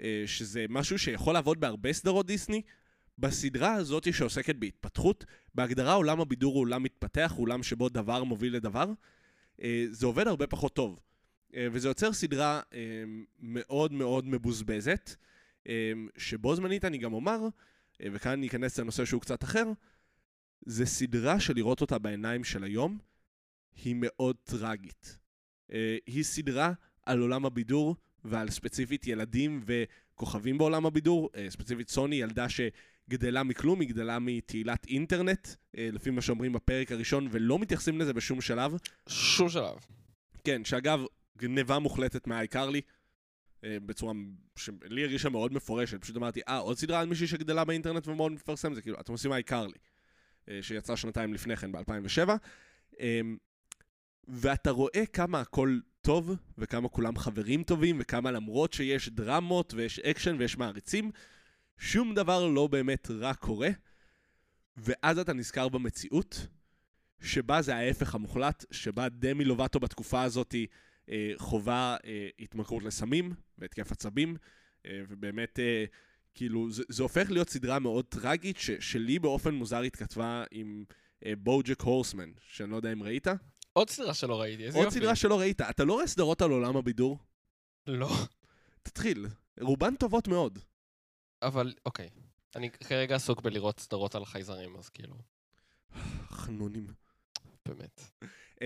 אה, 0.00 0.22
שזה 0.26 0.66
משהו 0.68 0.98
שיכול 0.98 1.34
לעבוד 1.34 1.60
בהרבה 1.60 1.92
סדרות 1.92 2.26
דיסני. 2.26 2.62
בסדרה 3.18 3.74
הזאת 3.74 4.14
שעוסקת 4.14 4.56
בהתפתחות, 4.56 5.24
בהגדרה 5.54 5.92
עולם 5.92 6.20
הבידור 6.20 6.54
הוא 6.54 6.60
עולם 6.60 6.82
מתפתח, 6.82 7.32
עולם 7.36 7.62
שבו 7.62 7.88
דבר 7.88 8.24
מוביל 8.24 8.56
לדבר, 8.56 8.92
אה, 9.62 9.86
זה 9.90 10.06
עובד 10.06 10.26
הרבה 10.26 10.46
פחות 10.46 10.74
טוב. 10.74 11.00
אה, 11.56 11.66
וזה 11.72 11.88
יוצר 11.88 12.12
סדרה 12.12 12.60
אה, 12.74 13.04
מאוד 13.40 13.92
מאוד 13.92 14.26
מבוזבזת, 14.26 15.16
אה, 15.68 15.92
שבו 16.16 16.56
זמנית 16.56 16.84
אני 16.84 16.98
גם 16.98 17.12
אומר, 17.12 17.40
וכאן 18.02 18.32
אני 18.32 18.46
אכנס 18.46 18.78
לנושא 18.78 19.04
שהוא 19.04 19.20
קצת 19.20 19.44
אחר, 19.44 19.64
זה 20.66 20.86
סדרה 20.86 21.40
שלראות 21.40 21.80
אותה 21.80 21.98
בעיניים 21.98 22.44
של 22.44 22.64
היום, 22.64 22.98
היא 23.84 23.94
מאוד 23.98 24.36
טרגית. 24.44 25.18
אה, 25.72 25.96
היא 26.06 26.24
סדרה 26.24 26.72
על 27.06 27.20
עולם 27.20 27.46
הבידור 27.46 27.96
ועל 28.24 28.50
ספציפית 28.50 29.06
ילדים 29.06 29.64
וכוכבים 29.66 30.58
בעולם 30.58 30.86
הבידור, 30.86 31.30
אה, 31.36 31.50
ספציפית 31.50 31.88
סוני, 31.88 32.16
ילדה 32.16 32.46
שגדלה 32.48 33.42
מכלום, 33.42 33.80
היא 33.80 33.88
גדלה 33.88 34.18
מתהילת 34.18 34.86
אינטרנט, 34.86 35.48
אה, 35.78 35.88
לפי 35.92 36.10
מה 36.10 36.20
שאומרים 36.20 36.52
בפרק 36.52 36.92
הראשון, 36.92 37.28
ולא 37.30 37.58
מתייחסים 37.58 38.00
לזה 38.00 38.12
בשום 38.12 38.40
שלב. 38.40 38.76
שום 39.08 39.48
שלב. 39.48 39.76
כן, 40.44 40.64
שאגב, 40.64 41.00
גניבה 41.38 41.78
מוחלטת 41.78 42.26
מהאייקארלי, 42.26 42.78
אה, 42.78 42.82
בצורה 43.66 44.12
שלי 44.56 45.04
הרגישה 45.04 45.28
מאוד 45.28 45.52
מפורשת. 45.52 46.00
פשוט 46.00 46.16
אמרתי, 46.16 46.40
אה, 46.48 46.58
עוד 46.58 46.78
סדרה 46.78 47.00
על 47.00 47.06
מישהי 47.06 47.26
שגדלה 47.26 47.64
באינטרנט 47.64 48.08
ומאוד 48.08 48.32
מפרסם, 48.32 48.74
זה 48.74 48.82
כאילו, 48.82 49.00
אתם 49.00 49.12
עושים 49.12 49.32
האייקארלי, 49.32 49.78
שיצא 50.60 50.96
שנתיים 50.96 51.34
לפני 51.34 51.56
כן, 51.56 51.72
ב-2007. 51.72 52.30
ואתה 54.28 54.70
רואה 54.70 55.06
כמה 55.12 55.40
הכל 55.40 55.78
טוב, 56.00 56.36
וכמה 56.58 56.88
כולם 56.88 57.18
חברים 57.18 57.62
טובים, 57.62 57.96
וכמה 58.00 58.30
למרות 58.30 58.72
שיש 58.72 59.08
דרמות 59.08 59.74
ויש 59.74 59.98
אקשן 59.98 60.36
ויש 60.38 60.58
מעריצים, 60.58 61.10
שום 61.78 62.14
דבר 62.14 62.48
לא 62.48 62.66
באמת 62.66 63.10
רע 63.10 63.34
קורה, 63.34 63.68
ואז 64.76 65.18
אתה 65.18 65.32
נזכר 65.32 65.68
במציאות, 65.68 66.46
שבה 67.20 67.62
זה 67.62 67.76
ההפך 67.76 68.14
המוחלט, 68.14 68.64
שבה 68.70 69.08
דמי 69.08 69.44
לובטו 69.44 69.80
בתקופה 69.80 70.22
הזאת 70.22 70.54
אה, 70.54 70.64
חווה 71.36 71.96
אה, 72.04 72.28
התמכרות 72.38 72.82
לסמים 72.82 73.32
והתקף 73.58 73.92
עצבים, 73.92 74.36
אה, 74.86 75.02
ובאמת, 75.08 75.58
אה, 75.58 75.84
כאילו, 76.34 76.70
זה, 76.70 76.82
זה 76.88 77.02
הופך 77.02 77.30
להיות 77.30 77.48
סדרה 77.48 77.78
מאוד 77.78 78.04
טרגית, 78.04 78.56
ש, 78.56 78.70
שלי 78.70 79.18
באופן 79.18 79.54
מוזר 79.54 79.80
התכתבה 79.80 80.44
עם 80.50 80.84
אה, 81.24 81.32
בוג'ק 81.38 81.80
הורסמן, 81.80 82.30
שאני 82.48 82.70
לא 82.70 82.76
יודע 82.76 82.92
אם 82.92 83.02
ראית. 83.02 83.26
עוד 83.72 83.90
סדרה 83.90 84.14
שלא 84.14 84.40
ראיתי, 84.40 84.64
איזה 84.64 84.78
עוד 84.78 84.84
יופי. 84.84 84.98
סדרה 84.98 85.16
שלא 85.16 85.40
ראית. 85.40 85.60
אתה 85.60 85.84
לא 85.84 85.92
רואה 85.92 86.06
סדרות 86.06 86.42
על 86.42 86.50
עולם 86.50 86.76
הבידור? 86.76 87.18
לא. 87.86 88.10
תתחיל. 88.82 89.26
רובן 89.60 89.96
טובות 89.96 90.28
מאוד. 90.28 90.58
אבל, 91.42 91.74
אוקיי. 91.86 92.08
אני 92.56 92.70
כרגע 92.70 93.16
עסוק 93.16 93.42
בלראות 93.42 93.80
סדרות 93.80 94.14
על 94.14 94.24
חייזרים, 94.24 94.76
אז 94.76 94.88
כאילו, 94.88 95.14
חנונים. 96.28 96.86
באמת. 97.66 98.00
Um, 98.54 98.60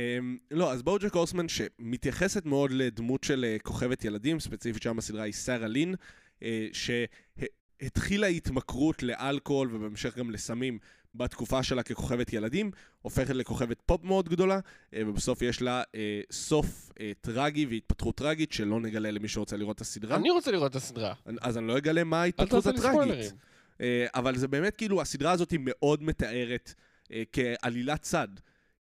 לא, 0.51 0.73
אז 0.73 0.83
בואו 0.83 0.99
ג'ק 0.99 1.15
הורסמן 1.15 1.47
שמתייחסת 1.49 2.47
מאוד 2.47 2.71
לדמות 2.71 3.25
של 3.25 3.47
uh, 3.59 3.63
כוכבת 3.63 4.05
ילדים, 4.05 4.41
ספציפית 4.41 4.83
שם 4.83 4.97
בסדרה 4.97 5.23
היא 5.23 5.33
שרה 5.33 5.69
לין, 5.69 5.95
uh, 6.41 6.45
שהתחילה 6.73 8.27
התמכרות 8.27 9.03
לאלכוהול 9.03 9.75
ובהמשך 9.75 10.19
גם 10.19 10.31
לסמים 10.31 10.79
בתקופה 11.15 11.63
שלה 11.63 11.83
ככוכבת 11.83 12.33
ילדים, 12.33 12.71
הופכת 13.03 13.35
לכוכבת 13.35 13.83
פופ 13.87 14.05
מאוד 14.05 14.29
גדולה, 14.29 14.59
uh, 14.59 14.97
ובסוף 15.07 15.43
יש 15.43 15.63
לה 15.63 15.83
uh, 15.83 15.97
סוף 16.33 16.91
uh, 16.91 16.95
טרגי 17.21 17.67
והתפתחות 17.67 18.17
טרגית 18.17 18.53
שלא 18.53 18.81
נגלה 18.81 19.11
למי 19.11 19.29
שרוצה 19.29 19.57
לראות 19.57 19.77
את 19.77 19.81
הסדרה. 19.81 20.17
אני 20.17 20.31
רוצה 20.31 20.51
לראות 20.51 20.71
את 20.71 20.77
הסדרה. 20.77 21.15
אז 21.41 21.59
אני 21.59 21.67
לא 21.67 21.79
אגלה 21.79 22.05
מה 22.05 22.23
ההתפתחות 22.23 22.67
הטרגית. 22.67 23.33
אה, 23.81 24.07
אבל 24.15 24.37
זה 24.37 24.49
באמת 24.49 24.77
כאילו, 24.77 25.01
הסדרה 25.01 25.33
הזאת 25.33 25.51
היא 25.51 25.61
מאוד 25.63 26.03
מתארת 26.03 26.75
אה, 27.13 27.23
כעלילת 27.33 28.03
צד. 28.03 28.29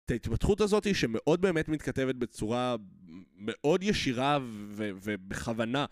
את 0.06 0.12
ההתפתחות 0.12 0.62
הזאת 0.62 0.96
שמאוד 0.96 1.41
באמת 1.41 1.70
מתכתבת 1.70 2.15
בצורה 2.15 2.76
מאוד 3.38 3.84
ישירה 3.84 4.38
ו- 4.41 4.89
ובכוונה 5.02 5.86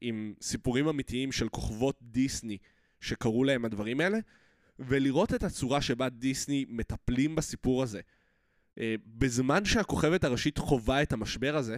עם 0.00 0.34
סיפורים 0.42 0.88
אמיתיים 0.88 1.32
של 1.32 1.48
כוכבות 1.48 1.98
דיסני 2.02 2.58
שקרו 3.00 3.44
להם 3.44 3.64
הדברים 3.64 4.00
האלה, 4.00 4.18
ולראות 4.78 5.34
את 5.34 5.42
הצורה 5.42 5.82
שבה 5.82 6.08
דיסני 6.08 6.64
מטפלים 6.68 7.34
בסיפור 7.36 7.82
הזה. 7.82 8.00
אה, 8.78 8.94
בזמן 9.06 9.64
שהכוכבת 9.64 10.24
הראשית 10.24 10.58
חווה 10.58 11.02
את 11.02 11.12
המשבר 11.12 11.56
הזה, 11.56 11.76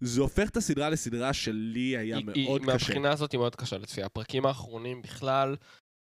זה 0.00 0.20
הופך 0.20 0.48
את 0.50 0.56
הסדרה 0.56 0.90
לסדרה 0.90 1.32
שלי 1.32 1.96
היה 1.96 2.16
היא- 2.16 2.24
מאוד 2.24 2.36
היא- 2.36 2.58
קשה. 2.58 2.66
מהבחינה 2.66 3.12
הזאת 3.12 3.32
היא 3.32 3.38
מאוד 3.38 3.56
קשה 3.56 3.78
לצפייה. 3.78 4.06
הפרקים 4.06 4.46
האחרונים 4.46 5.02
בכלל, 5.02 5.56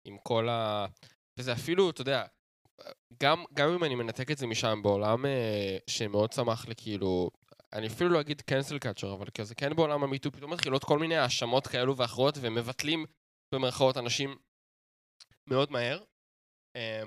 עם 0.05 0.17
כל 0.23 0.49
ה... 0.49 0.85
וזה 1.37 1.53
אפילו, 1.53 1.89
אתה 1.89 2.01
יודע, 2.01 2.23
גם, 3.21 3.43
גם 3.53 3.69
אם 3.69 3.83
אני 3.83 3.95
מנתק 3.95 4.31
את 4.31 4.37
זה 4.37 4.47
משם 4.47 4.79
בעולם 4.83 5.25
אה, 5.25 5.77
שמאוד 5.87 6.31
שמח 6.31 6.67
לי, 6.67 6.73
כאילו, 6.77 7.29
אני 7.73 7.87
אפילו 7.87 8.09
לא 8.09 8.21
אגיד 8.21 8.41
cancel 8.51 8.85
culture, 8.85 9.13
אבל 9.13 9.25
כזה 9.29 9.55
כן 9.55 9.75
בעולם 9.75 10.03
המיטו, 10.03 10.31
פתאום 10.31 10.53
מתחילות 10.53 10.83
כל 10.83 10.99
מיני 10.99 11.17
האשמות 11.17 11.67
כאלו 11.67 11.97
ואחרות, 11.97 12.37
ומבטלים 12.41 13.05
במרכאות 13.53 13.97
אנשים 13.97 14.37
מאוד 15.47 15.71
מהר. 15.71 16.03
אה, 16.75 17.03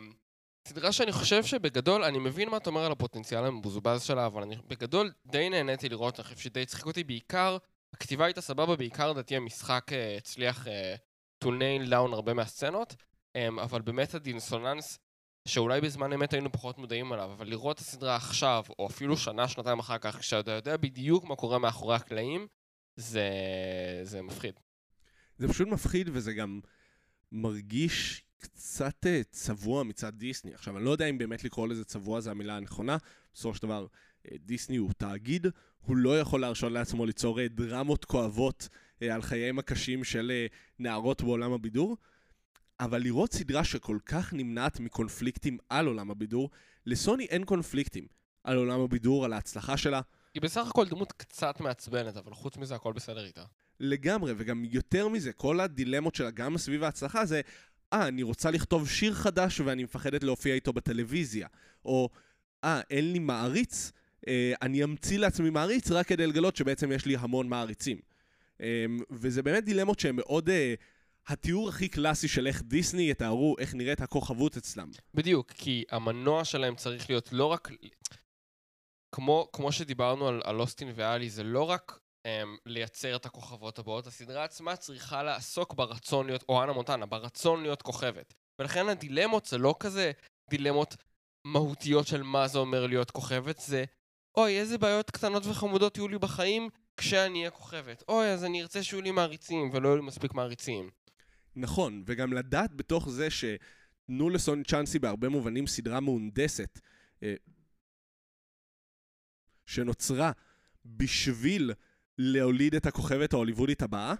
סדרה 0.68 0.92
שאני 0.92 1.12
חושב 1.12 1.44
שבגדול, 1.44 2.04
אני 2.04 2.18
מבין 2.18 2.48
מה 2.48 2.56
אתה 2.56 2.70
אומר 2.70 2.84
על 2.84 2.92
הפוטנציאל 2.92 3.44
המבוזבז 3.44 4.02
שלה, 4.02 4.26
אבל 4.26 4.42
אני 4.42 4.56
בגדול 4.68 5.12
די 5.26 5.48
נהניתי 5.48 5.88
לראות, 5.88 6.20
אני 6.20 6.24
חושב 6.24 6.36
שדי 6.36 6.62
הצחיק 6.62 6.86
אותי 6.86 7.04
בעיקר, 7.04 7.56
הכתיבה 7.94 8.24
הייתה 8.24 8.40
סבבה, 8.40 8.76
בעיקר 8.76 9.10
לדעתי 9.10 9.36
המשחק 9.36 9.92
אה, 9.92 10.16
הצליח 10.16 10.68
אה, 10.68 10.94
to 11.44 11.46
nail 11.46 11.90
down 11.90 12.14
הרבה 12.14 12.34
מהסצנות, 12.34 12.94
אה, 13.36 13.48
אבל 13.62 13.82
באמת 13.82 14.14
הדיסוננס, 14.14 14.98
שאולי 15.48 15.80
בזמן 15.80 16.12
אמת 16.12 16.32
היינו 16.32 16.52
פחות 16.52 16.78
מודעים 16.78 17.12
עליו, 17.12 17.32
אבל 17.32 17.48
לראות 17.48 17.76
את 17.76 17.80
הסדרה 17.80 18.16
עכשיו, 18.16 18.64
או 18.78 18.86
אפילו 18.86 19.16
שנה, 19.16 19.48
שנתיים 19.48 19.78
אחר 19.78 19.98
כך, 19.98 20.18
כשאתה 20.18 20.50
יודע 20.50 20.76
בדיוק 20.76 21.24
מה 21.24 21.36
קורה 21.36 21.58
מאחורי 21.58 21.96
הקלעים, 21.96 22.46
זה, 22.96 23.30
זה 24.02 24.22
מפחיד. 24.22 24.54
זה 25.38 25.48
פשוט 25.48 25.68
מפחיד 25.68 26.10
וזה 26.12 26.34
גם 26.34 26.60
מרגיש 27.32 28.22
קצת 28.38 29.06
אה, 29.06 29.22
צבוע 29.30 29.82
מצד 29.82 30.14
דיסני. 30.14 30.54
עכשיו, 30.54 30.76
אני 30.76 30.84
לא 30.84 30.90
יודע 30.90 31.06
אם 31.06 31.18
באמת 31.18 31.44
לקרוא 31.44 31.68
לזה 31.68 31.84
צבוע 31.84 32.20
זה 32.20 32.30
המילה 32.30 32.56
הנכונה. 32.56 32.96
בסופו 33.34 33.54
של 33.54 33.62
דבר, 33.62 33.86
אה, 34.30 34.36
דיסני 34.38 34.76
הוא 34.76 34.92
תאגיד, 34.96 35.46
הוא 35.80 35.96
לא 35.96 36.20
יכול 36.20 36.40
להרשות 36.40 36.72
לעצמו 36.72 37.06
ליצור 37.06 37.40
אה, 37.40 37.48
דרמות 37.48 38.04
כואבות 38.04 38.68
על 39.10 39.22
חייהם 39.22 39.58
הקשים 39.58 40.04
של 40.04 40.46
נערות 40.78 41.22
בעולם 41.22 41.52
הבידור. 41.52 41.96
אבל 42.80 43.02
לראות 43.02 43.32
סדרה 43.32 43.64
שכל 43.64 43.98
כך 44.06 44.32
נמנעת 44.32 44.80
מקונפליקטים 44.80 45.58
על 45.68 45.86
עולם 45.86 46.10
הבידור, 46.10 46.50
לסוני 46.86 47.24
אין 47.24 47.44
קונפליקטים 47.44 48.06
על 48.44 48.56
עולם 48.56 48.80
הבידור, 48.80 49.24
על 49.24 49.32
ההצלחה 49.32 49.76
שלה. 49.76 50.00
היא 50.34 50.42
בסך 50.42 50.66
הכל 50.66 50.88
דמות 50.88 51.12
קצת 51.12 51.60
מעצבנת, 51.60 52.16
אבל 52.16 52.32
חוץ 52.32 52.56
מזה 52.56 52.74
הכל 52.74 52.92
בסדר 52.92 53.24
איתה. 53.24 53.44
לגמרי, 53.80 54.32
וגם 54.36 54.64
יותר 54.64 55.08
מזה, 55.08 55.32
כל 55.32 55.60
הדילמות 55.60 56.14
שלה, 56.14 56.30
גם 56.30 56.58
סביב 56.58 56.82
ההצלחה, 56.82 57.26
זה, 57.26 57.40
אה, 57.92 58.08
אני 58.08 58.22
רוצה 58.22 58.50
לכתוב 58.50 58.88
שיר 58.88 59.14
חדש 59.14 59.60
ואני 59.60 59.84
מפחדת 59.84 60.24
להופיע 60.24 60.54
איתו 60.54 60.72
בטלוויזיה. 60.72 61.48
או, 61.84 62.08
אה, 62.64 62.80
אין 62.90 63.12
לי 63.12 63.18
מעריץ, 63.18 63.92
אה, 64.28 64.52
אני 64.62 64.84
אמציא 64.84 65.18
לעצמי 65.18 65.50
מעריץ 65.50 65.90
רק 65.90 66.06
כדי 66.06 66.26
לגלות 66.26 66.56
שבעצם 66.56 66.92
יש 66.92 67.06
לי 67.06 67.16
המון 67.16 67.48
מעריצים. 67.48 67.98
אה, 68.60 68.84
וזה 69.10 69.42
באמת 69.42 69.64
דילמות 69.64 70.00
שהן 70.00 70.16
מאוד... 70.16 70.50
אה, 70.50 70.74
התיאור 71.26 71.68
הכי 71.68 71.88
קלאסי 71.88 72.28
של 72.28 72.46
איך 72.46 72.62
דיסני 72.62 73.10
יתארו 73.10 73.56
איך 73.58 73.74
נראית 73.74 74.00
הכוכבות 74.00 74.56
אצלם. 74.56 74.90
בדיוק, 75.14 75.52
כי 75.52 75.84
המנוע 75.90 76.44
שלהם 76.44 76.76
צריך 76.76 77.10
להיות 77.10 77.32
לא 77.32 77.46
רק... 77.46 77.68
כמו, 79.14 79.48
כמו 79.52 79.72
שדיברנו 79.72 80.28
על, 80.28 80.40
על 80.44 80.60
אוסטין 80.60 80.92
ואלי, 80.94 81.30
זה 81.30 81.42
לא 81.42 81.70
רק 81.70 81.98
um, 82.26 82.58
לייצר 82.66 83.16
את 83.16 83.26
הכוכבות 83.26 83.78
הבאות, 83.78 84.06
הסדרה 84.06 84.44
עצמה 84.44 84.76
צריכה 84.76 85.22
לעסוק 85.22 85.74
ברצון 85.74 86.26
להיות, 86.26 86.44
או 86.48 86.62
אנה 86.62 86.72
מונטנה, 86.72 87.06
ברצון 87.06 87.62
להיות 87.62 87.82
כוכבת. 87.82 88.34
ולכן 88.58 88.88
הדילמות 88.88 89.46
זה 89.46 89.58
לא 89.58 89.74
כזה 89.80 90.12
דילמות 90.50 90.96
מהותיות 91.46 92.06
של 92.06 92.22
מה 92.22 92.48
זה 92.48 92.58
אומר 92.58 92.86
להיות 92.86 93.10
כוכבת, 93.10 93.58
זה 93.58 93.84
אוי, 94.36 94.60
איזה 94.60 94.78
בעיות 94.78 95.10
קטנות 95.10 95.46
וחמודות 95.46 95.96
יהיו 95.96 96.08
לי 96.08 96.18
בחיים 96.18 96.68
כשאני 96.96 97.38
אהיה 97.38 97.50
כוכבת. 97.50 98.02
אוי, 98.08 98.26
אז 98.26 98.44
אני 98.44 98.62
ארצה 98.62 98.82
שיהיו 98.82 99.02
לי 99.02 99.10
מעריצים, 99.10 99.70
ולא 99.72 99.88
יהיו 99.88 99.96
לי 99.96 100.02
מספיק 100.02 100.34
מעריצים. 100.34 100.90
נכון, 101.56 102.02
וגם 102.06 102.32
לדעת 102.32 102.74
בתוך 102.74 103.10
זה 103.10 103.28
שתנו 103.30 104.30
לסוני 104.30 104.64
צ'אנסי 104.64 104.98
בהרבה 104.98 105.28
מובנים 105.28 105.66
סדרה 105.66 106.00
מהונדסת, 106.00 106.80
אה, 107.22 107.34
שנוצרה 109.66 110.32
בשביל 110.84 111.72
להוליד 112.18 112.74
את 112.74 112.86
הכוכבת 112.86 113.32
ההוליוודית 113.32 113.82
הבאה, 113.82 114.14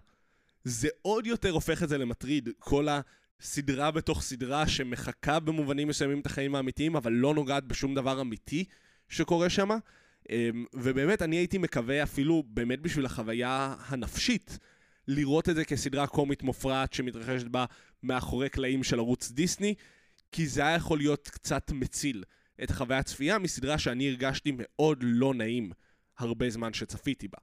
זה 0.65 0.89
עוד 1.03 1.27
יותר 1.27 1.51
הופך 1.51 1.83
את 1.83 1.89
זה 1.89 1.99
למטריד. 1.99 2.49
כל 2.59 2.89
הסדרה 3.41 3.91
בתוך 3.91 4.23
סדרה 4.23 4.69
שמחקה 4.69 5.41
במובנים 5.41 5.89
מסוימים 5.89 6.21
את 6.21 6.27
החיים 6.27 6.55
האמיתיים, 6.55 6.97
אבל 6.97 7.13
לא 7.13 7.35
נוגעת 7.35 7.65
בשום 7.65 7.95
דבר 7.95 8.21
אמיתי 8.21 8.65
שקורה 9.09 9.51
שם. 9.51 9.69
ובאמת, 10.75 11.23
אני 11.23 11.37
הייתי 11.37 11.59
מקווה 11.59 12.03
אפילו 12.03 12.43
באמת 12.47 12.81
בשביל 12.81 13.07
החוויה 13.07 13.75
הנפשית, 13.79 14.59
לראות 15.09 15.49
את 15.49 15.55
זה 15.55 15.65
כסדרה 15.65 16.07
קומית 16.07 16.43
מופרעת 16.43 16.93
שמתרחשת 16.93 17.47
בה 17.47 17.65
מאחורי 18.03 18.49
קלעים 18.49 18.85
של 18.85 18.99
ערוץ 18.99 19.31
דיסני, 19.31 19.75
כי 20.33 20.47
זה 20.47 20.67
היה 20.67 20.77
יכול 20.77 20.99
להיות 20.99 21.29
קצת 21.29 21.71
מציל 21.71 22.25
את 22.63 22.71
החוויה 22.71 22.99
הצפייה 22.99 23.39
מסדרה 23.39 23.79
שאני 23.79 24.09
הרגשתי 24.09 24.53
מאוד 24.59 24.99
לא 25.03 25.35
נעים 25.35 25.73
הרבה 26.19 26.51
זמן 26.51 26.73
שצפיתי 26.73 27.29
בה. 27.29 27.39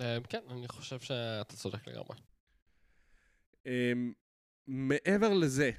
אה, 0.00 0.18
כן, 0.28 0.40
אני 0.50 0.68
חושב 0.68 1.00
שאתה 1.00 1.56
צודק 1.56 1.88
לגמרי. 1.88 2.16
אמ, 3.66 4.12
מעבר 4.66 5.34
לזה, 5.34 5.70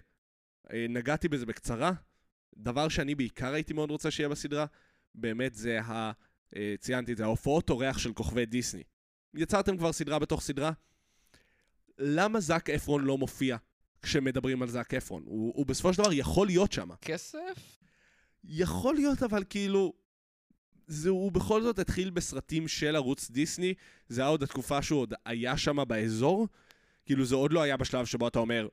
אה, 0.73 0.86
נגעתי 0.89 1.27
בזה 1.27 1.45
בקצרה, 1.45 1.91
דבר 2.58 2.89
שאני 2.89 3.15
בעיקר 3.15 3.53
הייתי 3.53 3.73
מאוד 3.73 3.91
רוצה 3.91 4.12
שיהיה 4.12 4.30
בסדרה, 4.30 4.65
באמת 5.15 5.53
זה 5.53 5.82
ה... 5.82 6.12
אה, 6.56 6.75
ציינתי 6.80 7.12
את 7.12 7.17
זה, 7.17 7.23
ההופעות 7.23 7.69
אורח 7.69 7.97
של 7.97 8.13
כוכבי 8.13 8.45
דיסני. 8.45 8.84
יצרתם 9.34 9.78
כבר 9.78 9.94
סדרה 9.94 10.20
בתוך 10.20 10.42
סדרה? 10.42 10.72
למה 12.00 12.40
זאק 12.40 12.70
אפרון 12.70 13.06
לא 13.06 13.18
מופיע 13.18 13.58
כשמדברים 14.02 14.62
על 14.62 14.70
זאק 14.70 14.94
אפרון? 14.94 15.24
הוא, 15.26 15.54
הוא 15.56 15.66
בסופו 15.66 15.94
של 15.94 16.02
דבר 16.04 16.13
יכול 16.13 16.48
להיות 16.48 16.72
שם. 16.72 16.90
כסף? 17.02 17.80
יכול 18.44 18.96
להיות, 18.96 19.24
אבל 19.24 19.44
כאילו... 19.50 19.94
זה, 20.88 21.10
הוא 21.10 21.32
בכל 21.32 21.62
זאת 21.62 21.80
התחיל 21.80 22.10
בסרטים 22.10 22.68
של 22.68 22.96
ערוץ 22.96 23.32
דיסני, 23.32 23.74
זה 24.10 24.22
היה 24.22 24.30
עוד 24.30 24.44
התקופה 24.44 24.82
שהוא 24.82 25.02
עוד 25.02 25.13
היה 25.26 25.58
שם 25.58 25.78
באזור. 25.88 26.48
כאילו 27.06 27.26
זה 27.26 27.36
עוד 27.36 27.54
לא 27.54 27.62
היה 27.62 27.78
בשלב 27.78 28.06
שבו 28.06 28.28
אתה 28.28 28.40
אומר, 28.40 28.68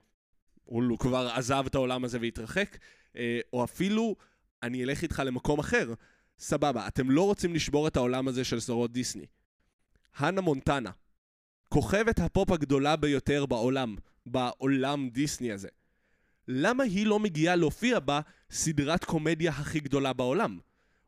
הוא 0.65 0.99
כבר 0.99 1.31
עזב 1.35 1.65
את 1.67 1.75
העולם 1.75 2.05
הזה 2.05 2.19
והתרחק, 2.21 2.79
אה, 3.17 3.41
או 3.53 3.65
אפילו, 3.65 4.17
אני 4.63 4.85
אלך 4.85 5.03
איתך 5.03 5.23
למקום 5.27 5.59
אחר. 5.59 5.95
סבבה, 6.39 6.87
אתם 6.87 7.11
לא 7.11 7.23
רוצים 7.23 7.55
לשבור 7.55 7.89
את 7.89 7.97
העולם 7.97 8.29
הזה 8.29 8.45
של 8.45 8.61
סדרות 8.61 8.93
דיסני. 8.93 9.27
הנה 10.17 10.41
מונטנה, 10.41 10.91
כוכבת 11.69 12.19
הפופ 12.19 12.51
הגדולה 12.51 12.97
ביותר 12.97 13.47
בעולם, 13.47 13.97
בעולם 14.27 15.09
דיסני 15.09 15.53
הזה. 15.53 15.69
למה 16.49 16.85
היא 16.85 17.07
לא 17.07 17.19
מגיעה 17.19 17.57
להופיע 17.57 17.99
בסדרת 18.05 19.05
קומדיה 19.05 19.51
הכי 19.51 19.81
גדולה 19.81 20.13
בעולם? 20.13 20.59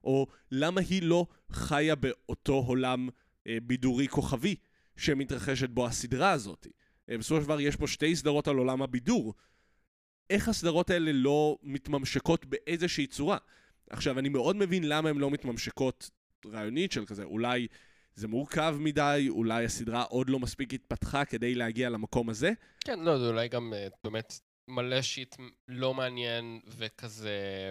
או 0.04 0.26
למה 0.50 0.80
היא 0.80 1.02
לא 1.02 1.26
חיה 1.52 1.94
באותו 1.94 2.52
עולם 2.52 3.08
אה, 3.46 3.58
בידורי 3.62 4.08
כוכבי 4.08 4.56
שמתרחשת 4.96 5.70
בו 5.70 5.86
הסדרה 5.86 6.30
הזאת? 6.30 6.66
אה, 7.10 7.18
בסופו 7.18 7.40
של 7.40 7.44
דבר 7.44 7.60
יש 7.60 7.76
פה 7.76 7.86
שתי 7.86 8.16
סדרות 8.16 8.48
על 8.48 8.56
עולם 8.56 8.82
הבידור. 8.82 9.34
איך 10.30 10.48
הסדרות 10.48 10.90
האלה 10.90 11.12
לא 11.12 11.58
מתממשקות 11.62 12.46
באיזושהי 12.46 13.06
צורה? 13.06 13.38
עכשיו, 13.90 14.18
אני 14.18 14.28
מאוד 14.28 14.56
מבין 14.56 14.88
למה 14.88 15.08
הן 15.08 15.16
לא 15.16 15.30
מתממשקות 15.30 16.10
רעיונית 16.46 16.92
של 16.92 17.06
כזה, 17.06 17.24
אולי 17.24 17.66
זה 18.16 18.28
מורכב 18.28 18.76
מדי, 18.80 19.26
אולי 19.28 19.64
הסדרה 19.64 20.02
עוד 20.02 20.30
לא 20.30 20.38
מספיק 20.38 20.74
התפתחה 20.74 21.24
כדי 21.24 21.54
להגיע 21.54 21.90
למקום 21.90 22.28
הזה. 22.28 22.50
כן, 22.80 23.00
לא, 23.00 23.18
זה 23.18 23.26
אולי 23.26 23.48
גם 23.48 23.72
uh, 23.72 23.96
באמת 24.04 24.40
מלא 24.68 25.02
שיט 25.02 25.36
לא 25.68 25.94
מעניין 25.94 26.60
וכזה 26.66 27.70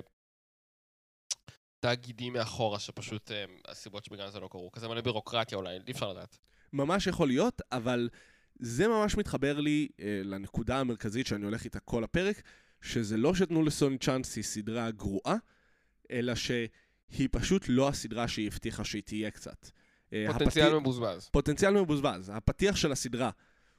תאגידים 1.80 2.34
מאחורה 2.34 2.80
שפשוט 2.80 3.32
uh, 3.32 3.72
הסיבות 3.72 4.06
שבגלל 4.06 4.30
זה 4.30 4.40
לא 4.40 4.48
קרו. 4.48 4.72
כזה 4.72 4.88
מלא 4.88 5.02
בירוקרטיה 5.02 5.58
אולי, 5.58 5.80
אי 5.88 5.92
אפשר 5.92 6.14
לדעת. 6.14 6.38
ממש 6.74 7.08
יכול 7.08 7.28
להיות, 7.28 7.62
אבל 7.72 8.10
זה 8.60 8.88
ממש 8.88 9.18
מתחבר 9.18 9.60
לי 9.60 9.88
uh, 9.92 10.04
לנקודה 10.24 10.80
המרכזית 10.80 11.28
שאני 11.28 11.46
הולך 11.46 11.64
איתה 11.64 11.80
כל 11.80 12.04
הפרק, 12.04 12.42
שזה 12.82 13.18
לא 13.18 13.36
שתנו 13.36 13.64
לסוני 13.64 13.98
צ'אנס 13.98 14.36
היא 14.36 14.44
סדרה 14.44 14.92
גרועה, 14.92 15.36
אלא 16.12 16.36
שהיא 16.36 17.30
פשוט 17.32 17.66
לא 17.68 17.90
הסדרה 17.90 18.28
שהיא 18.28 18.48
הבטיחה 18.48 18.84
שהיא 18.84 19.04
תהיה 19.04 19.32
קצת. 19.32 19.70
אה, 20.16 20.34
פוטנציאל 20.34 20.66
הפתיח... 20.66 20.82
מבוזבז. 20.82 21.30
פוטנציאל 21.32 21.82
מבוזבז. 21.82 22.32
הפתיח 22.34 22.76
של 22.76 22.92
הסדרה 22.92 23.30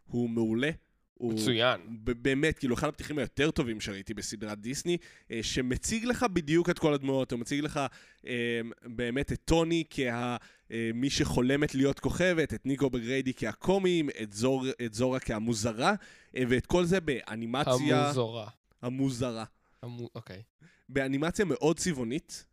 הוא 0.06 0.30
מעולה. 0.30 0.70
הוא 1.14 1.32
מצוין. 1.32 1.80
באמת, 1.98 2.58
כאילו, 2.58 2.74
אחד 2.74 2.88
הפתיחים 2.88 3.18
היותר 3.18 3.50
טובים 3.50 3.80
שראיתי 3.80 4.14
בסדרת 4.14 4.58
דיסני, 4.60 4.96
אה, 5.30 5.42
שמציג 5.42 6.04
לך 6.04 6.26
בדיוק 6.32 6.70
את 6.70 6.78
כל 6.78 6.94
הדמויות, 6.94 7.32
הוא 7.32 7.40
מציג 7.40 7.60
לך 7.60 7.80
אה, 8.26 8.60
באמת 8.84 9.32
את 9.32 9.40
טוני 9.44 9.84
כמי 9.90 11.10
שחולמת 11.10 11.74
להיות 11.74 12.00
כוכבת, 12.00 12.54
את 12.54 12.66
ניקו 12.66 12.90
בגריידי 12.90 13.32
כהקומיים, 13.36 14.08
את, 14.22 14.32
זור, 14.32 14.64
את 14.84 14.94
זורה 14.94 15.20
כהמוזרה, 15.20 15.94
ואת 16.34 16.66
כל 16.66 16.84
זה 16.84 17.00
באנימציה... 17.00 18.04
המוזרה. 18.04 18.48
המוזרה. 18.82 19.44
המו... 19.82 20.08
אוקיי. 20.14 20.42
באנימציה 20.88 21.44
מאוד 21.44 21.78
צבעונית, 21.78 22.44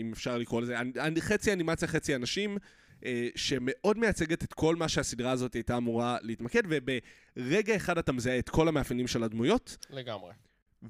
אם 0.00 0.12
אפשר 0.12 0.38
לקרוא 0.38 0.60
לזה, 0.60 0.76
חצי 1.18 1.52
אנימציה, 1.52 1.88
חצי 1.88 2.14
אנשים. 2.14 2.58
אה, 3.04 3.28
שמאוד 3.36 3.98
מייצגת 3.98 4.44
את 4.44 4.52
כל 4.52 4.76
מה 4.76 4.88
שהסדרה 4.88 5.30
הזאת 5.30 5.54
הייתה 5.54 5.76
אמורה 5.76 6.18
להתמקד, 6.22 6.62
וברגע 6.68 7.76
אחד 7.76 7.98
אתה 7.98 8.12
מזהה 8.12 8.38
את 8.38 8.48
כל 8.48 8.68
המאפיינים 8.68 9.06
של 9.06 9.22
הדמויות. 9.22 9.76
לגמרי. 9.90 10.32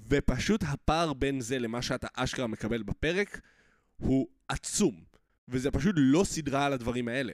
ופשוט 0.09 0.65
הפער 0.67 1.13
בין 1.13 1.41
זה 1.41 1.59
למה 1.59 1.83
שאתה 1.83 2.07
אשכרה 2.15 2.47
מקבל 2.47 2.83
בפרק 2.83 3.41
הוא 3.97 4.29
עצום. 4.49 5.05
וזה 5.49 5.71
פשוט 5.71 5.95
לא 5.99 6.25
סדרה 6.25 6.67
על 6.67 6.73
הדברים 6.73 7.09
האלה. 7.09 7.33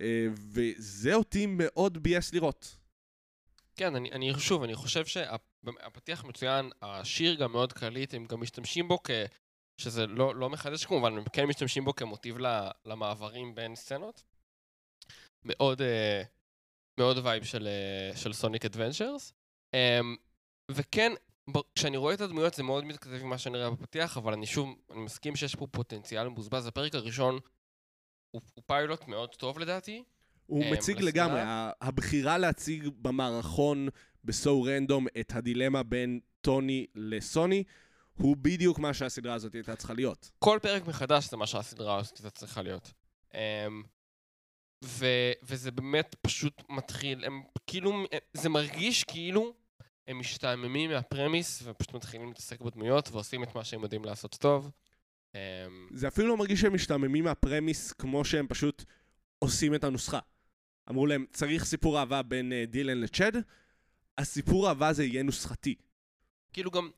אה, 0.00 0.26
וזה 0.34 1.14
אותי 1.14 1.46
מאוד 1.46 2.02
ביאס 2.02 2.34
לראות. 2.34 2.76
כן, 3.76 3.94
אני, 3.94 4.12
אני 4.12 4.32
שוב, 4.38 4.62
אני 4.62 4.74
חושב 4.74 5.06
שהפתיח 5.06 6.24
מצוין, 6.24 6.70
השיר 6.82 7.34
גם 7.34 7.52
מאוד 7.52 7.72
קליט, 7.72 8.14
הם 8.14 8.24
גם 8.24 8.40
משתמשים 8.40 8.88
בו 8.88 8.98
כ... 9.04 9.10
שזה 9.82 10.06
לא, 10.06 10.34
לא 10.34 10.50
מחדש 10.50 10.84
כמובן, 10.84 11.16
הם 11.16 11.24
כן 11.32 11.44
משתמשים 11.44 11.84
בו 11.84 11.94
כמוטיב 11.94 12.36
למעברים 12.84 13.54
בין 13.54 13.76
סצנות. 13.76 14.24
מאוד, 15.44 15.80
uh, 15.80 15.84
מאוד 16.98 17.18
vibe 17.22 17.44
של, 17.44 17.68
uh, 18.12 18.16
של 18.16 18.32
סוניק 18.32 18.64
אדוונצ'רס. 18.64 19.32
Um, 19.76 19.78
וכן, 20.70 21.12
כשאני 21.74 21.96
רואה 21.96 22.14
את 22.14 22.20
הדמויות 22.20 22.54
זה 22.54 22.62
מאוד 22.62 22.84
מתכתב 22.84 23.14
עם 23.20 23.28
מה 23.28 23.38
שאני 23.38 23.58
רואה 23.58 23.70
בפתיח, 23.70 24.16
אבל 24.16 24.32
אני 24.32 24.46
שוב, 24.46 24.74
אני 24.90 25.00
מסכים 25.00 25.36
שיש 25.36 25.54
פה 25.54 25.66
פוטנציאל 25.66 26.28
מבוזבז. 26.28 26.66
הפרק 26.66 26.94
הראשון 26.94 27.38
הוא, 28.30 28.42
הוא 28.54 28.64
פיילוט 28.66 29.08
מאוד 29.08 29.34
טוב 29.34 29.58
לדעתי. 29.58 30.04
הוא 30.46 30.64
um, 30.64 30.72
מציג 30.72 31.00
לסדרה. 31.00 31.26
לגמרי, 31.26 31.40
הבחירה 31.80 32.38
להציג 32.38 32.88
במערכון 32.98 33.88
ב 34.24 34.37
So 34.37 34.62
Random 34.62 35.06
את 35.20 35.32
הדילמה 35.34 35.82
בין 35.82 36.20
טוני 36.40 36.86
לסוני, 36.94 37.64
הוא 38.16 38.36
בדיוק 38.36 38.78
מה 38.78 38.94
שהסדרה 38.94 39.34
הזאת 39.34 39.54
הייתה 39.54 39.76
צריכה 39.76 39.94
להיות. 39.94 40.30
כל 40.38 40.58
פרק 40.62 40.86
מחדש 40.86 41.30
זה 41.30 41.36
מה 41.36 41.46
שהסדרה 41.46 41.98
הזאת 41.98 42.18
הייתה 42.18 42.30
צריכה 42.30 42.62
להיות. 42.62 42.92
Um, 43.30 43.34
ו- 44.84 45.32
וזה 45.42 45.70
באמת 45.70 46.16
פשוט 46.20 46.62
מתחיל, 46.68 47.24
הם 47.24 47.42
כאילו, 47.66 48.04
זה 48.34 48.48
מרגיש 48.48 49.04
כאילו 49.04 49.54
הם 50.08 50.18
משתעממים 50.18 50.90
מהפרמיס 50.90 51.62
ופשוט 51.64 51.94
מתחילים 51.94 52.28
להתעסק 52.28 52.60
בדמויות 52.60 53.08
ועושים 53.12 53.42
את 53.42 53.54
מה 53.54 53.64
שהם 53.64 53.82
יודעים 53.82 54.04
לעשות 54.04 54.36
טוב. 54.40 54.70
Um, 55.32 55.34
זה 55.94 56.08
אפילו 56.08 56.28
לא 56.28 56.36
מרגיש 56.36 56.60
שהם 56.60 56.74
משתעממים 56.74 57.24
מהפרמיס 57.24 57.92
כמו 57.92 58.24
שהם 58.24 58.46
פשוט 58.48 58.84
עושים 59.38 59.74
את 59.74 59.84
הנוסחה. 59.84 60.18
אמרו 60.90 61.06
להם, 61.06 61.26
צריך 61.32 61.64
סיפור 61.64 61.98
אהבה 62.00 62.22
בין 62.22 62.52
uh, 62.52 62.70
דילן 62.70 63.00
לצ'ד, 63.00 63.32
הסיפור 64.18 64.68
אהבה 64.68 64.88
הזה 64.88 65.04
יהיה 65.04 65.22
נוסחתי. 65.22 65.74
כאילו 66.52 66.70
גם, 66.70 66.90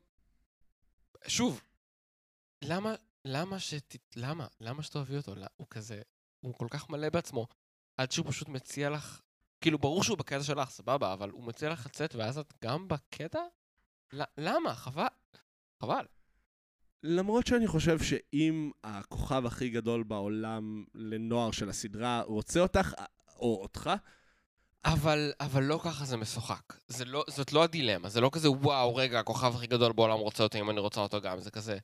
שוב, 1.27 1.61
למה, 2.61 2.95
למה 3.25 3.59
שת... 3.59 3.95
למה? 4.15 4.47
למה 4.61 4.83
שתאהבי 4.83 5.17
אותו? 5.17 5.33
הוא 5.55 5.67
כזה, 5.69 6.01
הוא 6.39 6.53
כל 6.53 6.67
כך 6.69 6.89
מלא 6.89 7.09
בעצמו, 7.09 7.47
עד 7.97 8.11
שהוא 8.11 8.25
פשוט 8.29 8.49
מציע 8.49 8.89
לך, 8.89 9.21
כאילו, 9.61 9.79
ברור 9.79 10.03
שהוא 10.03 10.17
בקטע 10.17 10.43
שלך, 10.43 10.69
סבבה, 10.69 11.13
אבל 11.13 11.29
הוא 11.29 11.43
מציע 11.43 11.69
לך 11.69 11.85
לצאת, 11.85 12.15
ואז 12.15 12.37
את 12.37 12.53
גם 12.63 12.87
בקטע? 12.87 13.39
למה? 14.37 14.75
חבל. 14.75 15.07
חבל. 15.81 16.05
למרות 17.03 17.47
שאני 17.47 17.67
חושב 17.67 17.99
שאם 17.99 18.71
הכוכב 18.83 19.45
הכי 19.45 19.69
גדול 19.69 20.03
בעולם 20.03 20.85
לנוער 20.93 21.51
של 21.51 21.69
הסדרה 21.69 22.21
רוצה 22.21 22.59
אותך, 22.59 22.93
או 23.27 23.61
אותך, 23.61 23.89
אבל, 24.85 25.33
אבל 25.39 25.63
לא 25.63 25.79
ככה 25.83 26.05
זה 26.05 26.17
משוחק. 26.17 26.73
זה 26.87 27.05
לא, 27.05 27.23
זאת 27.29 27.53
לא 27.53 27.63
הדילמה, 27.63 28.09
זה 28.09 28.21
לא 28.21 28.29
כזה, 28.33 28.51
וואו, 28.51 28.95
רגע, 28.95 29.19
הכוכב 29.19 29.55
הכי 29.55 29.67
גדול 29.67 29.93
בעולם 29.93 30.19
רוצה 30.19 30.43
אותי, 30.43 30.59
אם 30.59 30.69
אני 30.69 30.79
רוצה 30.79 31.01
אותו 31.01 31.21
גם, 31.21 31.39
זה 31.39 31.51
כזה... 31.51 31.77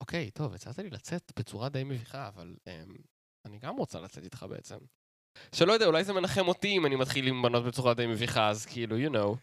אוקיי, 0.00 0.30
טוב, 0.30 0.54
הצעת 0.54 0.78
לי 0.78 0.90
לצאת 0.90 1.32
בצורה 1.38 1.68
די 1.68 1.84
מביכה, 1.84 2.28
אבל 2.28 2.56
אמ, 2.66 2.94
אני 3.44 3.58
גם 3.58 3.76
רוצה 3.76 4.00
לצאת 4.00 4.24
איתך 4.24 4.46
בעצם. 4.48 4.76
שלא 5.54 5.72
יודע, 5.72 5.86
אולי 5.86 6.04
זה 6.04 6.12
מנחם 6.12 6.48
אותי 6.48 6.68
אם 6.68 6.86
אני 6.86 6.96
מתחיל 6.96 7.26
עם 7.26 7.42
בנות 7.42 7.64
בצורה 7.64 7.94
די 7.94 8.06
מביכה, 8.06 8.48
אז 8.48 8.66
כאילו, 8.66 8.96
you 8.96 9.12
know. 9.12 9.36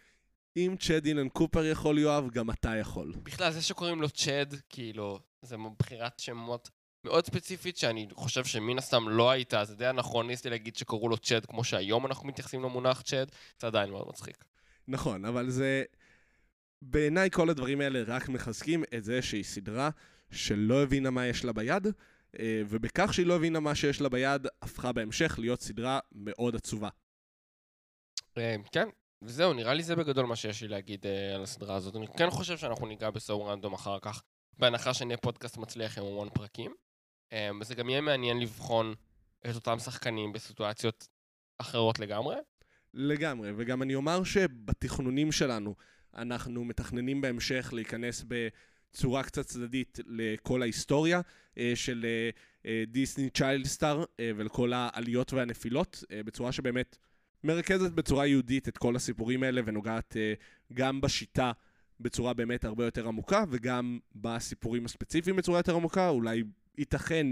אם 0.57 0.75
צ'ד 0.79 1.05
אילן 1.05 1.29
קופר 1.29 1.65
יכול, 1.65 1.99
יואב, 1.99 2.29
גם 2.29 2.51
אתה 2.51 2.75
יכול. 2.75 3.13
בכלל, 3.23 3.51
זה 3.51 3.61
שקוראים 3.61 4.01
לו 4.01 4.09
צ'ד, 4.09 4.53
כאילו, 4.69 5.19
זה 5.41 5.55
בחירת 5.79 6.19
שמות 6.19 6.69
מאוד 7.07 7.25
ספציפית, 7.25 7.77
שאני 7.77 8.07
חושב 8.13 8.45
שמן 8.45 8.77
הסתם 8.77 9.09
לא 9.09 9.31
הייתה, 9.31 9.65
זה 9.65 9.75
די 9.75 9.89
אנכרוניסטי 9.89 10.49
להגיד 10.49 10.75
שקראו 10.75 11.09
לו 11.09 11.17
צ'ד, 11.17 11.45
כמו 11.45 11.63
שהיום 11.63 12.05
אנחנו 12.05 12.27
מתייחסים 12.27 12.63
למונח 12.63 13.01
צ'ד, 13.01 13.25
זה 13.59 13.67
עדיין 13.67 13.89
מאוד 13.89 14.07
מצחיק. 14.07 14.45
נכון, 14.87 15.25
אבל 15.25 15.49
זה... 15.49 15.83
בעיניי 16.81 17.29
כל 17.31 17.49
הדברים 17.49 17.81
האלה 17.81 18.03
רק 18.07 18.29
מחזקים 18.29 18.83
את 18.97 19.03
זה 19.03 19.21
שהיא 19.21 19.43
סדרה 19.43 19.89
שלא 20.31 20.83
הבינה 20.83 21.09
מה 21.09 21.25
יש 21.25 21.45
לה 21.45 21.53
ביד, 21.53 21.87
אה, 22.39 22.61
ובכך 22.69 23.13
שהיא 23.13 23.25
לא 23.25 23.35
הבינה 23.35 23.59
מה 23.59 23.75
שיש 23.75 24.01
לה 24.01 24.09
ביד, 24.09 24.47
הפכה 24.61 24.91
בהמשך 24.91 25.35
להיות 25.39 25.61
סדרה 25.61 25.99
מאוד 26.11 26.55
עצובה. 26.55 26.89
אה, 28.37 28.55
כן, 28.71 28.89
וזהו, 29.21 29.53
נראה 29.53 29.73
לי 29.73 29.83
זה 29.83 29.95
בגדול 29.95 30.25
מה 30.25 30.35
שיש 30.35 30.61
לי 30.61 30.67
להגיד 30.67 31.05
אה, 31.05 31.35
על 31.35 31.43
הסדרה 31.43 31.75
הזאת. 31.75 31.95
אני 31.95 32.07
כן 32.17 32.29
חושב 32.29 32.57
שאנחנו 32.57 32.87
ניגע 32.87 33.09
בסאו 33.09 33.45
רנדום 33.45 33.73
אחר 33.73 33.99
כך, 33.99 34.23
בהנחה 34.57 34.93
שנהיה 34.93 35.17
פודקאסט 35.17 35.57
מצליח 35.57 35.97
עם 35.97 36.05
המון 36.05 36.29
פרקים. 36.29 36.73
וזה 37.61 37.75
גם 37.75 37.89
יהיה 37.89 38.01
מעניין 38.01 38.39
לבחון 38.39 38.93
את 39.49 39.55
אותם 39.55 39.79
שחקנים 39.79 40.33
בסיטואציות 40.33 41.07
אחרות 41.57 41.99
לגמרי. 41.99 42.35
לגמרי, 42.93 43.51
וגם 43.57 43.81
אני 43.81 43.95
אומר 43.95 44.23
שבתכנונים 44.23 45.31
שלנו, 45.31 45.75
אנחנו 46.15 46.65
מתכננים 46.65 47.21
בהמשך 47.21 47.69
להיכנס 47.73 48.25
בצורה 48.27 49.23
קצת 49.23 49.45
צדדית 49.45 49.99
לכל 50.05 50.61
ההיסטוריה 50.61 51.21
אה, 51.57 51.71
של 51.75 52.05
אה, 52.05 52.29
אה, 52.65 52.83
דיסני 52.87 53.29
צ'יילד 53.29 53.65
סטאר 53.65 54.03
ולכל 54.21 54.73
העליות 54.73 55.33
והנפילות, 55.33 56.03
בצורה 56.25 56.51
שבאמת 56.51 56.97
מרכזת 57.43 57.91
בצורה 57.91 58.25
יהודית 58.27 58.67
את 58.67 58.77
כל 58.77 58.95
הסיפורים 58.95 59.43
האלה 59.43 59.61
ונוגעת 59.65 60.17
גם 60.73 61.01
בשיטה 61.01 61.51
בצורה 61.99 62.33
באמת 62.33 62.65
הרבה 62.65 62.85
יותר 62.85 63.07
עמוקה, 63.07 63.43
וגם 63.49 63.99
בסיפורים 64.15 64.85
הספציפיים 64.85 65.35
בצורה 65.35 65.59
יותר 65.59 65.75
עמוקה, 65.75 66.09
אולי 66.09 66.43
ייתכן 66.77 67.27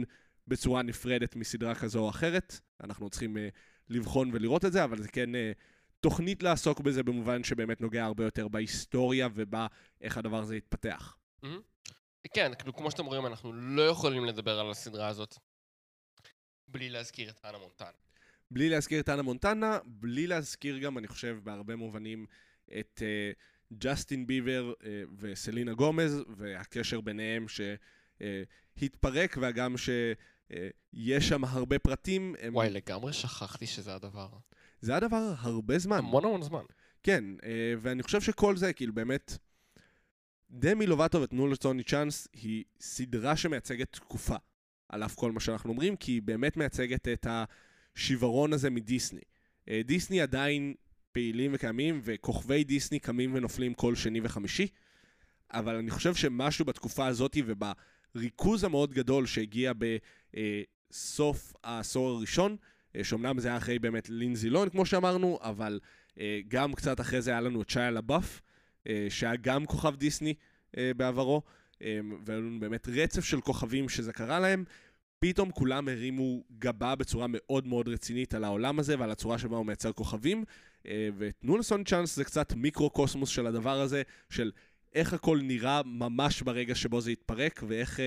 בצורה 0.47 0.81
נפרדת 0.81 1.35
מסדרה 1.35 1.75
כזו 1.75 1.99
או 1.99 2.09
אחרת. 2.09 2.59
אנחנו 2.83 3.09
צריכים 3.09 3.37
אה, 3.37 3.49
לבחון 3.89 4.29
ולראות 4.33 4.65
את 4.65 4.71
זה, 4.71 4.83
אבל 4.83 5.01
זה 5.01 5.07
כן 5.07 5.35
אה, 5.35 5.51
תוכנית 5.99 6.43
לעסוק 6.43 6.79
בזה 6.79 7.03
במובן 7.03 7.43
שבאמת 7.43 7.81
נוגע 7.81 8.05
הרבה 8.05 8.23
יותר 8.23 8.47
בהיסטוריה 8.47 9.27
ובאיך 9.33 10.17
הדבר 10.17 10.39
הזה 10.39 10.55
יתפתח. 10.55 11.17
כן, 12.33 12.51
כאילו, 12.59 12.75
כמו 12.75 12.91
שאתם 12.91 13.05
רואים, 13.05 13.25
אנחנו 13.25 13.53
לא 13.53 13.81
יכולים 13.81 14.25
לדבר 14.25 14.59
על 14.59 14.71
הסדרה 14.71 15.07
הזאת 15.07 15.37
בלי 16.67 16.89
להזכיר 16.89 17.29
את 17.29 17.45
אנה 17.45 17.57
מונטנה. 17.57 17.87
בלי 18.51 18.69
להזכיר 18.69 18.99
את 18.99 19.09
אנה 19.09 19.21
מונטנה, 19.21 19.79
בלי 19.85 20.27
להזכיר 20.27 20.77
גם, 20.77 20.97
אני 20.97 21.07
חושב, 21.07 21.37
בהרבה 21.43 21.75
מובנים, 21.75 22.25
את 22.79 23.01
אה, 23.05 23.31
ג'סטין 23.73 24.27
ביבר 24.27 24.73
uh, 24.79 24.85
וסלינה 25.19 25.73
גומז, 25.73 26.23
והקשר 26.37 27.01
ביניהם 27.01 27.45
שהתפרק, 28.79 29.37
וגם 29.41 29.75
שיש 29.77 31.27
שם 31.29 31.43
הרבה 31.43 31.79
פרטים. 31.79 32.35
הם... 32.39 32.55
וואי, 32.55 32.69
לגמרי 32.69 33.13
שכחתי 33.13 33.67
שזה 33.67 33.95
הדבר. 33.95 34.29
זה 34.81 34.91
היה 34.91 34.99
דבר 34.99 35.33
הרבה 35.37 35.79
זמן. 35.79 35.97
המון 35.97 36.25
המון 36.25 36.41
זמן. 36.41 36.63
כן, 37.03 37.23
uh, 37.41 37.45
ואני 37.77 38.03
חושב 38.03 38.21
שכל 38.21 38.57
זה, 38.57 38.73
כאילו, 38.73 38.93
באמת... 38.93 39.37
דמי 40.49 40.87
לובטו 40.87 41.21
ותנו 41.21 41.47
לטוני 41.47 41.83
צ'אנס 41.83 42.27
היא 42.33 42.63
סדרה 42.79 43.35
שמייצגת 43.35 43.93
תקופה, 43.93 44.35
על 44.89 45.03
אף 45.03 45.15
כל 45.15 45.31
מה 45.31 45.39
שאנחנו 45.39 45.69
אומרים, 45.69 45.95
כי 45.95 46.11
היא 46.11 46.21
באמת 46.21 46.57
מייצגת 46.57 47.07
את 47.07 47.27
השיוורון 47.29 48.53
הזה 48.53 48.69
מדיסני. 48.69 49.21
אה, 49.69 49.81
דיסני 49.85 50.21
עדיין 50.21 50.73
פעילים 51.11 51.51
וקיימים, 51.53 52.01
וכוכבי 52.03 52.63
דיסני 52.63 52.99
קמים 52.99 53.33
ונופלים 53.33 53.73
כל 53.73 53.95
שני 53.95 54.19
וחמישי, 54.23 54.67
אבל 55.51 55.75
אני 55.75 55.91
חושב 55.91 56.15
שמשהו 56.15 56.65
בתקופה 56.65 57.07
הזאת 57.07 57.37
ובריכוז 58.15 58.63
המאוד 58.63 58.93
גדול 58.93 59.25
שהגיע 59.25 59.71
בסוף 60.33 61.53
העשור 61.63 62.09
הראשון, 62.09 62.55
אה, 62.95 63.03
שאומנם 63.03 63.39
זה 63.39 63.47
היה 63.47 63.57
אחרי 63.57 63.79
באמת 63.79 64.09
לינזי 64.09 64.49
לון, 64.49 64.69
כמו 64.69 64.85
שאמרנו, 64.85 65.39
אבל 65.41 65.79
אה, 66.19 66.39
גם 66.47 66.73
קצת 66.73 67.01
אחרי 67.01 67.21
זה 67.21 67.31
היה 67.31 67.41
לנו 67.41 67.61
את 67.61 67.69
שיה 67.69 67.91
לבאף, 67.91 68.41
שהיה 69.09 69.35
גם 69.35 69.65
כוכב 69.65 69.95
דיסני 69.95 70.33
בעברו, 70.77 71.41
והיה 71.81 72.39
לנו 72.39 72.59
באמת 72.59 72.87
רצף 72.87 73.25
של 73.25 73.41
כוכבים 73.41 73.89
שזה 73.89 74.13
קרה 74.13 74.39
להם. 74.39 74.63
פתאום 75.19 75.51
כולם 75.51 75.87
הרימו 75.87 76.43
גבה 76.59 76.95
בצורה 76.95 77.25
מאוד 77.29 77.67
מאוד 77.67 77.87
רצינית 77.87 78.33
על 78.33 78.43
העולם 78.43 78.79
הזה 78.79 78.99
ועל 78.99 79.11
הצורה 79.11 79.37
שבה 79.37 79.57
הוא 79.57 79.65
מייצר 79.65 79.91
כוכבים, 79.91 80.43
אה, 80.87 81.09
ותנו 81.17 81.57
לסוני 81.57 81.83
צ'אנס 81.83 82.15
זה 82.15 82.23
קצת 82.23 82.53
מיקרו-קוסמוס 82.53 83.29
של 83.29 83.47
הדבר 83.47 83.81
הזה, 83.81 84.01
של 84.29 84.51
איך 84.95 85.13
הכל 85.13 85.39
נראה 85.43 85.81
ממש 85.85 86.41
ברגע 86.41 86.75
שבו 86.75 87.01
זה 87.01 87.11
יתפרק, 87.11 87.63
ואיך 87.67 87.99
uh, 87.99 88.01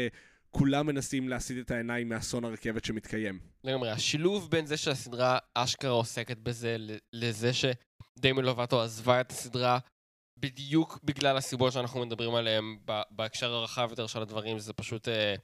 כולם 0.50 0.86
מנסים 0.86 1.28
להסיט 1.28 1.66
את 1.66 1.70
העיניים 1.70 2.08
מאסון 2.08 2.44
הרכבת 2.44 2.84
שמתקיים. 2.84 3.40
לגמרי, 3.64 3.90
השילוב 3.90 4.50
בין 4.50 4.66
זה 4.66 4.76
שהסדרה 4.76 5.38
אשכרה 5.54 5.90
עוסקת 5.90 6.38
בזה, 6.38 6.76
לזה 7.12 7.50
שדיימון 7.52 8.44
לובטו 8.44 8.82
עזבה 8.82 9.20
את 9.20 9.30
הסדרה 9.30 9.78
בדיוק 10.36 10.98
בגלל 11.04 11.36
הסיבות 11.36 11.72
שאנחנו 11.72 12.06
מדברים 12.06 12.34
עליהן 12.34 12.78
בהקשר 13.10 13.52
הרחב 13.52 13.86
יותר 13.90 14.06
של 14.06 14.22
הדברים, 14.22 14.58
זה 14.58 14.72
פשוט 14.72 15.08
אה, 15.08 15.34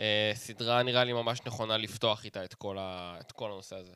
אה, 0.00 0.32
סדרה 0.34 0.82
נראה 0.82 1.04
לי 1.04 1.12
ממש 1.12 1.40
נכונה 1.46 1.76
לפתוח 1.76 2.24
איתה 2.24 2.44
את 2.44 2.54
כל, 2.54 2.78
ה, 2.78 3.16
את 3.20 3.32
כל 3.32 3.52
הנושא 3.52 3.76
הזה. 3.76 3.94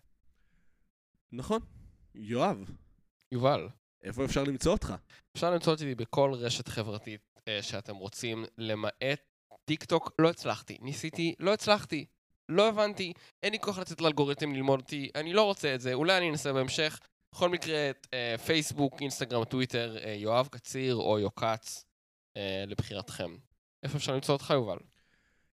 נכון. 1.32 1.60
יואב. 2.14 2.70
יובל. 3.32 3.68
איפה 4.06 4.24
אפשר 4.24 4.44
למצוא 4.44 4.72
אותך? 4.72 4.94
אפשר 5.36 5.50
למצוא 5.50 5.72
אותי 5.72 5.94
בכל 5.94 6.32
רשת 6.34 6.68
חברתית 6.68 7.20
אה, 7.48 7.62
שאתם 7.62 7.96
רוצים, 7.96 8.44
למעט 8.58 9.20
טיק 9.64 9.84
טוק, 9.84 10.12
לא 10.18 10.30
הצלחתי. 10.30 10.78
ניסיתי, 10.80 11.34
לא 11.38 11.52
הצלחתי. 11.52 12.06
לא 12.48 12.68
הבנתי, 12.68 13.12
אין 13.42 13.52
לי 13.52 13.58
כוח 13.58 13.78
לצאת 13.78 14.00
לאלגוריתם 14.00 14.54
ללמוד 14.54 14.80
אותי, 14.80 15.10
אני 15.14 15.32
לא 15.32 15.42
רוצה 15.42 15.74
את 15.74 15.80
זה, 15.80 15.94
אולי 15.94 16.18
אני 16.18 16.30
אנסה 16.30 16.52
בהמשך. 16.52 17.00
בכל 17.34 17.48
מקרה, 17.48 17.90
אה, 18.14 18.34
פייסבוק, 18.46 19.00
אינסטגרם, 19.00 19.44
טוויטר, 19.44 19.96
אה, 20.04 20.12
יואב 20.12 20.48
קציר 20.50 20.94
או 20.94 21.18
יוקץ, 21.18 21.84
אה, 22.36 22.64
לבחירתכם. 22.66 23.36
איפה 23.82 23.96
אפשר 23.96 24.14
למצוא 24.14 24.34
אותך, 24.34 24.50
יובל? 24.50 24.78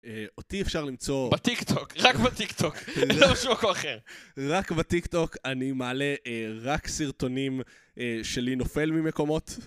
אה, 0.05 0.25
אותי 0.37 0.61
אפשר 0.61 0.85
למצוא... 0.85 1.31
בטיקטוק, 1.31 1.93
רק 1.97 2.15
בטיקטוק, 2.15 2.75
לא 3.19 3.33
בשום 3.33 3.51
מקום 3.51 3.69
אחר. 3.71 3.97
רק 4.37 4.71
בטיקטוק 4.71 5.37
אני 5.45 5.71
מעלה 5.71 6.15
אה, 6.27 6.47
רק 6.61 6.87
סרטונים 6.87 7.61
אה, 7.97 8.19
שלי 8.23 8.55
נופל 8.55 8.91
ממקומות. 8.91 9.51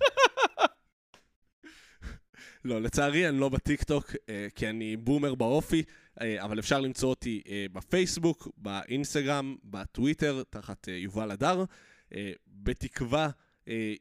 לא, 2.65 2.83
לצערי 2.83 3.29
אני 3.29 3.41
לא 3.41 3.49
בטיקטוק, 3.49 4.17
כי 4.55 4.69
אני 4.69 4.97
בומר 4.97 5.35
באופי, 5.35 5.83
אבל 6.21 6.59
אפשר 6.59 6.81
למצוא 6.81 7.09
אותי 7.09 7.43
בפייסבוק, 7.73 8.49
באינסטגרם, 8.57 9.57
בטוויטר, 9.65 10.43
תחת 10.51 10.89
יובל 10.89 11.31
הדר. 11.31 11.65
בתקווה, 12.47 13.31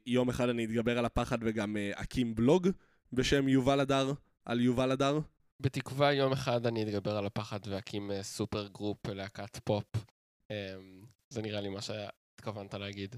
יום 0.06 0.30
אחד 0.30 0.50
אני 0.50 0.66
אתגבר 0.66 0.98
על 1.00 1.06
הפחד 1.06 1.38
וגם 1.42 1.78
אקים 1.94 2.36
בלוג 2.36 2.68
בשם 3.14 3.48
יובל 3.48 3.80
הדר, 3.80 4.14
על 4.46 4.62
יובל 4.62 4.92
הדר. 4.92 5.20
בתקווה 5.60 6.14
יום 6.14 6.32
אחד 6.32 6.66
אני 6.66 6.84
אתגבר 6.84 7.18
על 7.18 7.26
הפחד 7.26 7.60
ואקים 7.68 8.12
אה, 8.12 8.24
super 8.24 8.68
group 8.68 9.08
להקת 9.08 9.58
פופ. 9.64 9.86
אמ, 10.52 10.56
זה 11.30 11.42
נראה 11.42 11.62
לי 11.62 11.70
מה 11.70 11.82
שהתכוונת 11.82 12.74
להגיד. 12.74 13.16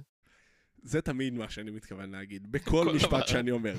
זה 0.81 1.01
תמיד 1.01 1.33
מה 1.33 1.49
שאני 1.49 1.71
מתכוון 1.71 2.11
להגיד, 2.11 2.47
בכל 2.51 2.95
משפט 2.95 3.27
שאני 3.27 3.51
אומר. 3.51 3.75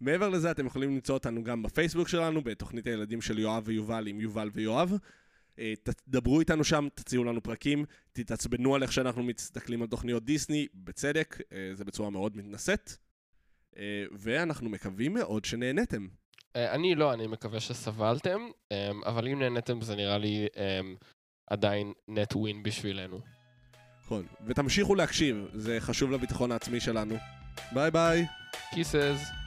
מעבר 0.00 0.28
לזה, 0.28 0.50
אתם 0.50 0.66
יכולים 0.66 0.94
למצוא 0.94 1.14
אותנו 1.14 1.44
גם 1.44 1.62
בפייסבוק 1.62 2.08
שלנו, 2.08 2.42
בתוכנית 2.42 2.86
הילדים 2.86 3.20
של 3.20 3.38
יואב 3.38 3.62
ויובל 3.66 4.06
עם 4.06 4.20
יובל 4.20 4.50
ויואב. 4.52 4.92
אה, 5.58 5.74
תדברו 5.82 6.40
איתנו 6.40 6.64
שם, 6.64 6.88
תציעו 6.94 7.24
לנו 7.24 7.42
פרקים, 7.42 7.84
תתעצבנו 8.12 8.74
על 8.74 8.82
איך 8.82 8.92
שאנחנו 8.92 9.22
מסתכלים 9.22 9.82
על 9.82 9.88
תוכניות 9.88 10.24
דיסני, 10.24 10.66
בצדק, 10.74 11.38
אה, 11.52 11.70
זה 11.74 11.84
בצורה 11.84 12.10
מאוד 12.10 12.36
מתנשאת. 12.36 12.92
ואנחנו 14.12 14.70
מקווים 14.70 15.14
מאוד 15.14 15.44
שנהנתם. 15.44 16.08
אה, 16.56 16.74
אני 16.74 16.94
לא, 16.94 17.12
אני 17.12 17.26
מקווה 17.26 17.60
שסבלתם, 17.60 18.40
אמ, 18.70 19.00
אבל 19.06 19.28
אם 19.28 19.38
נהנתם 19.38 19.80
זה 19.80 19.96
נראה 19.96 20.18
לי 20.18 20.46
אמ, 20.56 20.96
עדיין 21.50 21.92
נט 22.08 22.36
ווין 22.36 22.62
בשבילנו. 22.62 23.20
נכון, 24.04 24.26
ותמשיכו 24.46 24.94
להקשיב, 24.94 25.46
זה 25.52 25.76
חשוב 25.80 26.10
לביטחון 26.10 26.52
העצמי 26.52 26.80
שלנו. 26.80 27.16
ביי 27.72 27.90
ביי. 27.90 28.26
Kisses. 28.72 29.45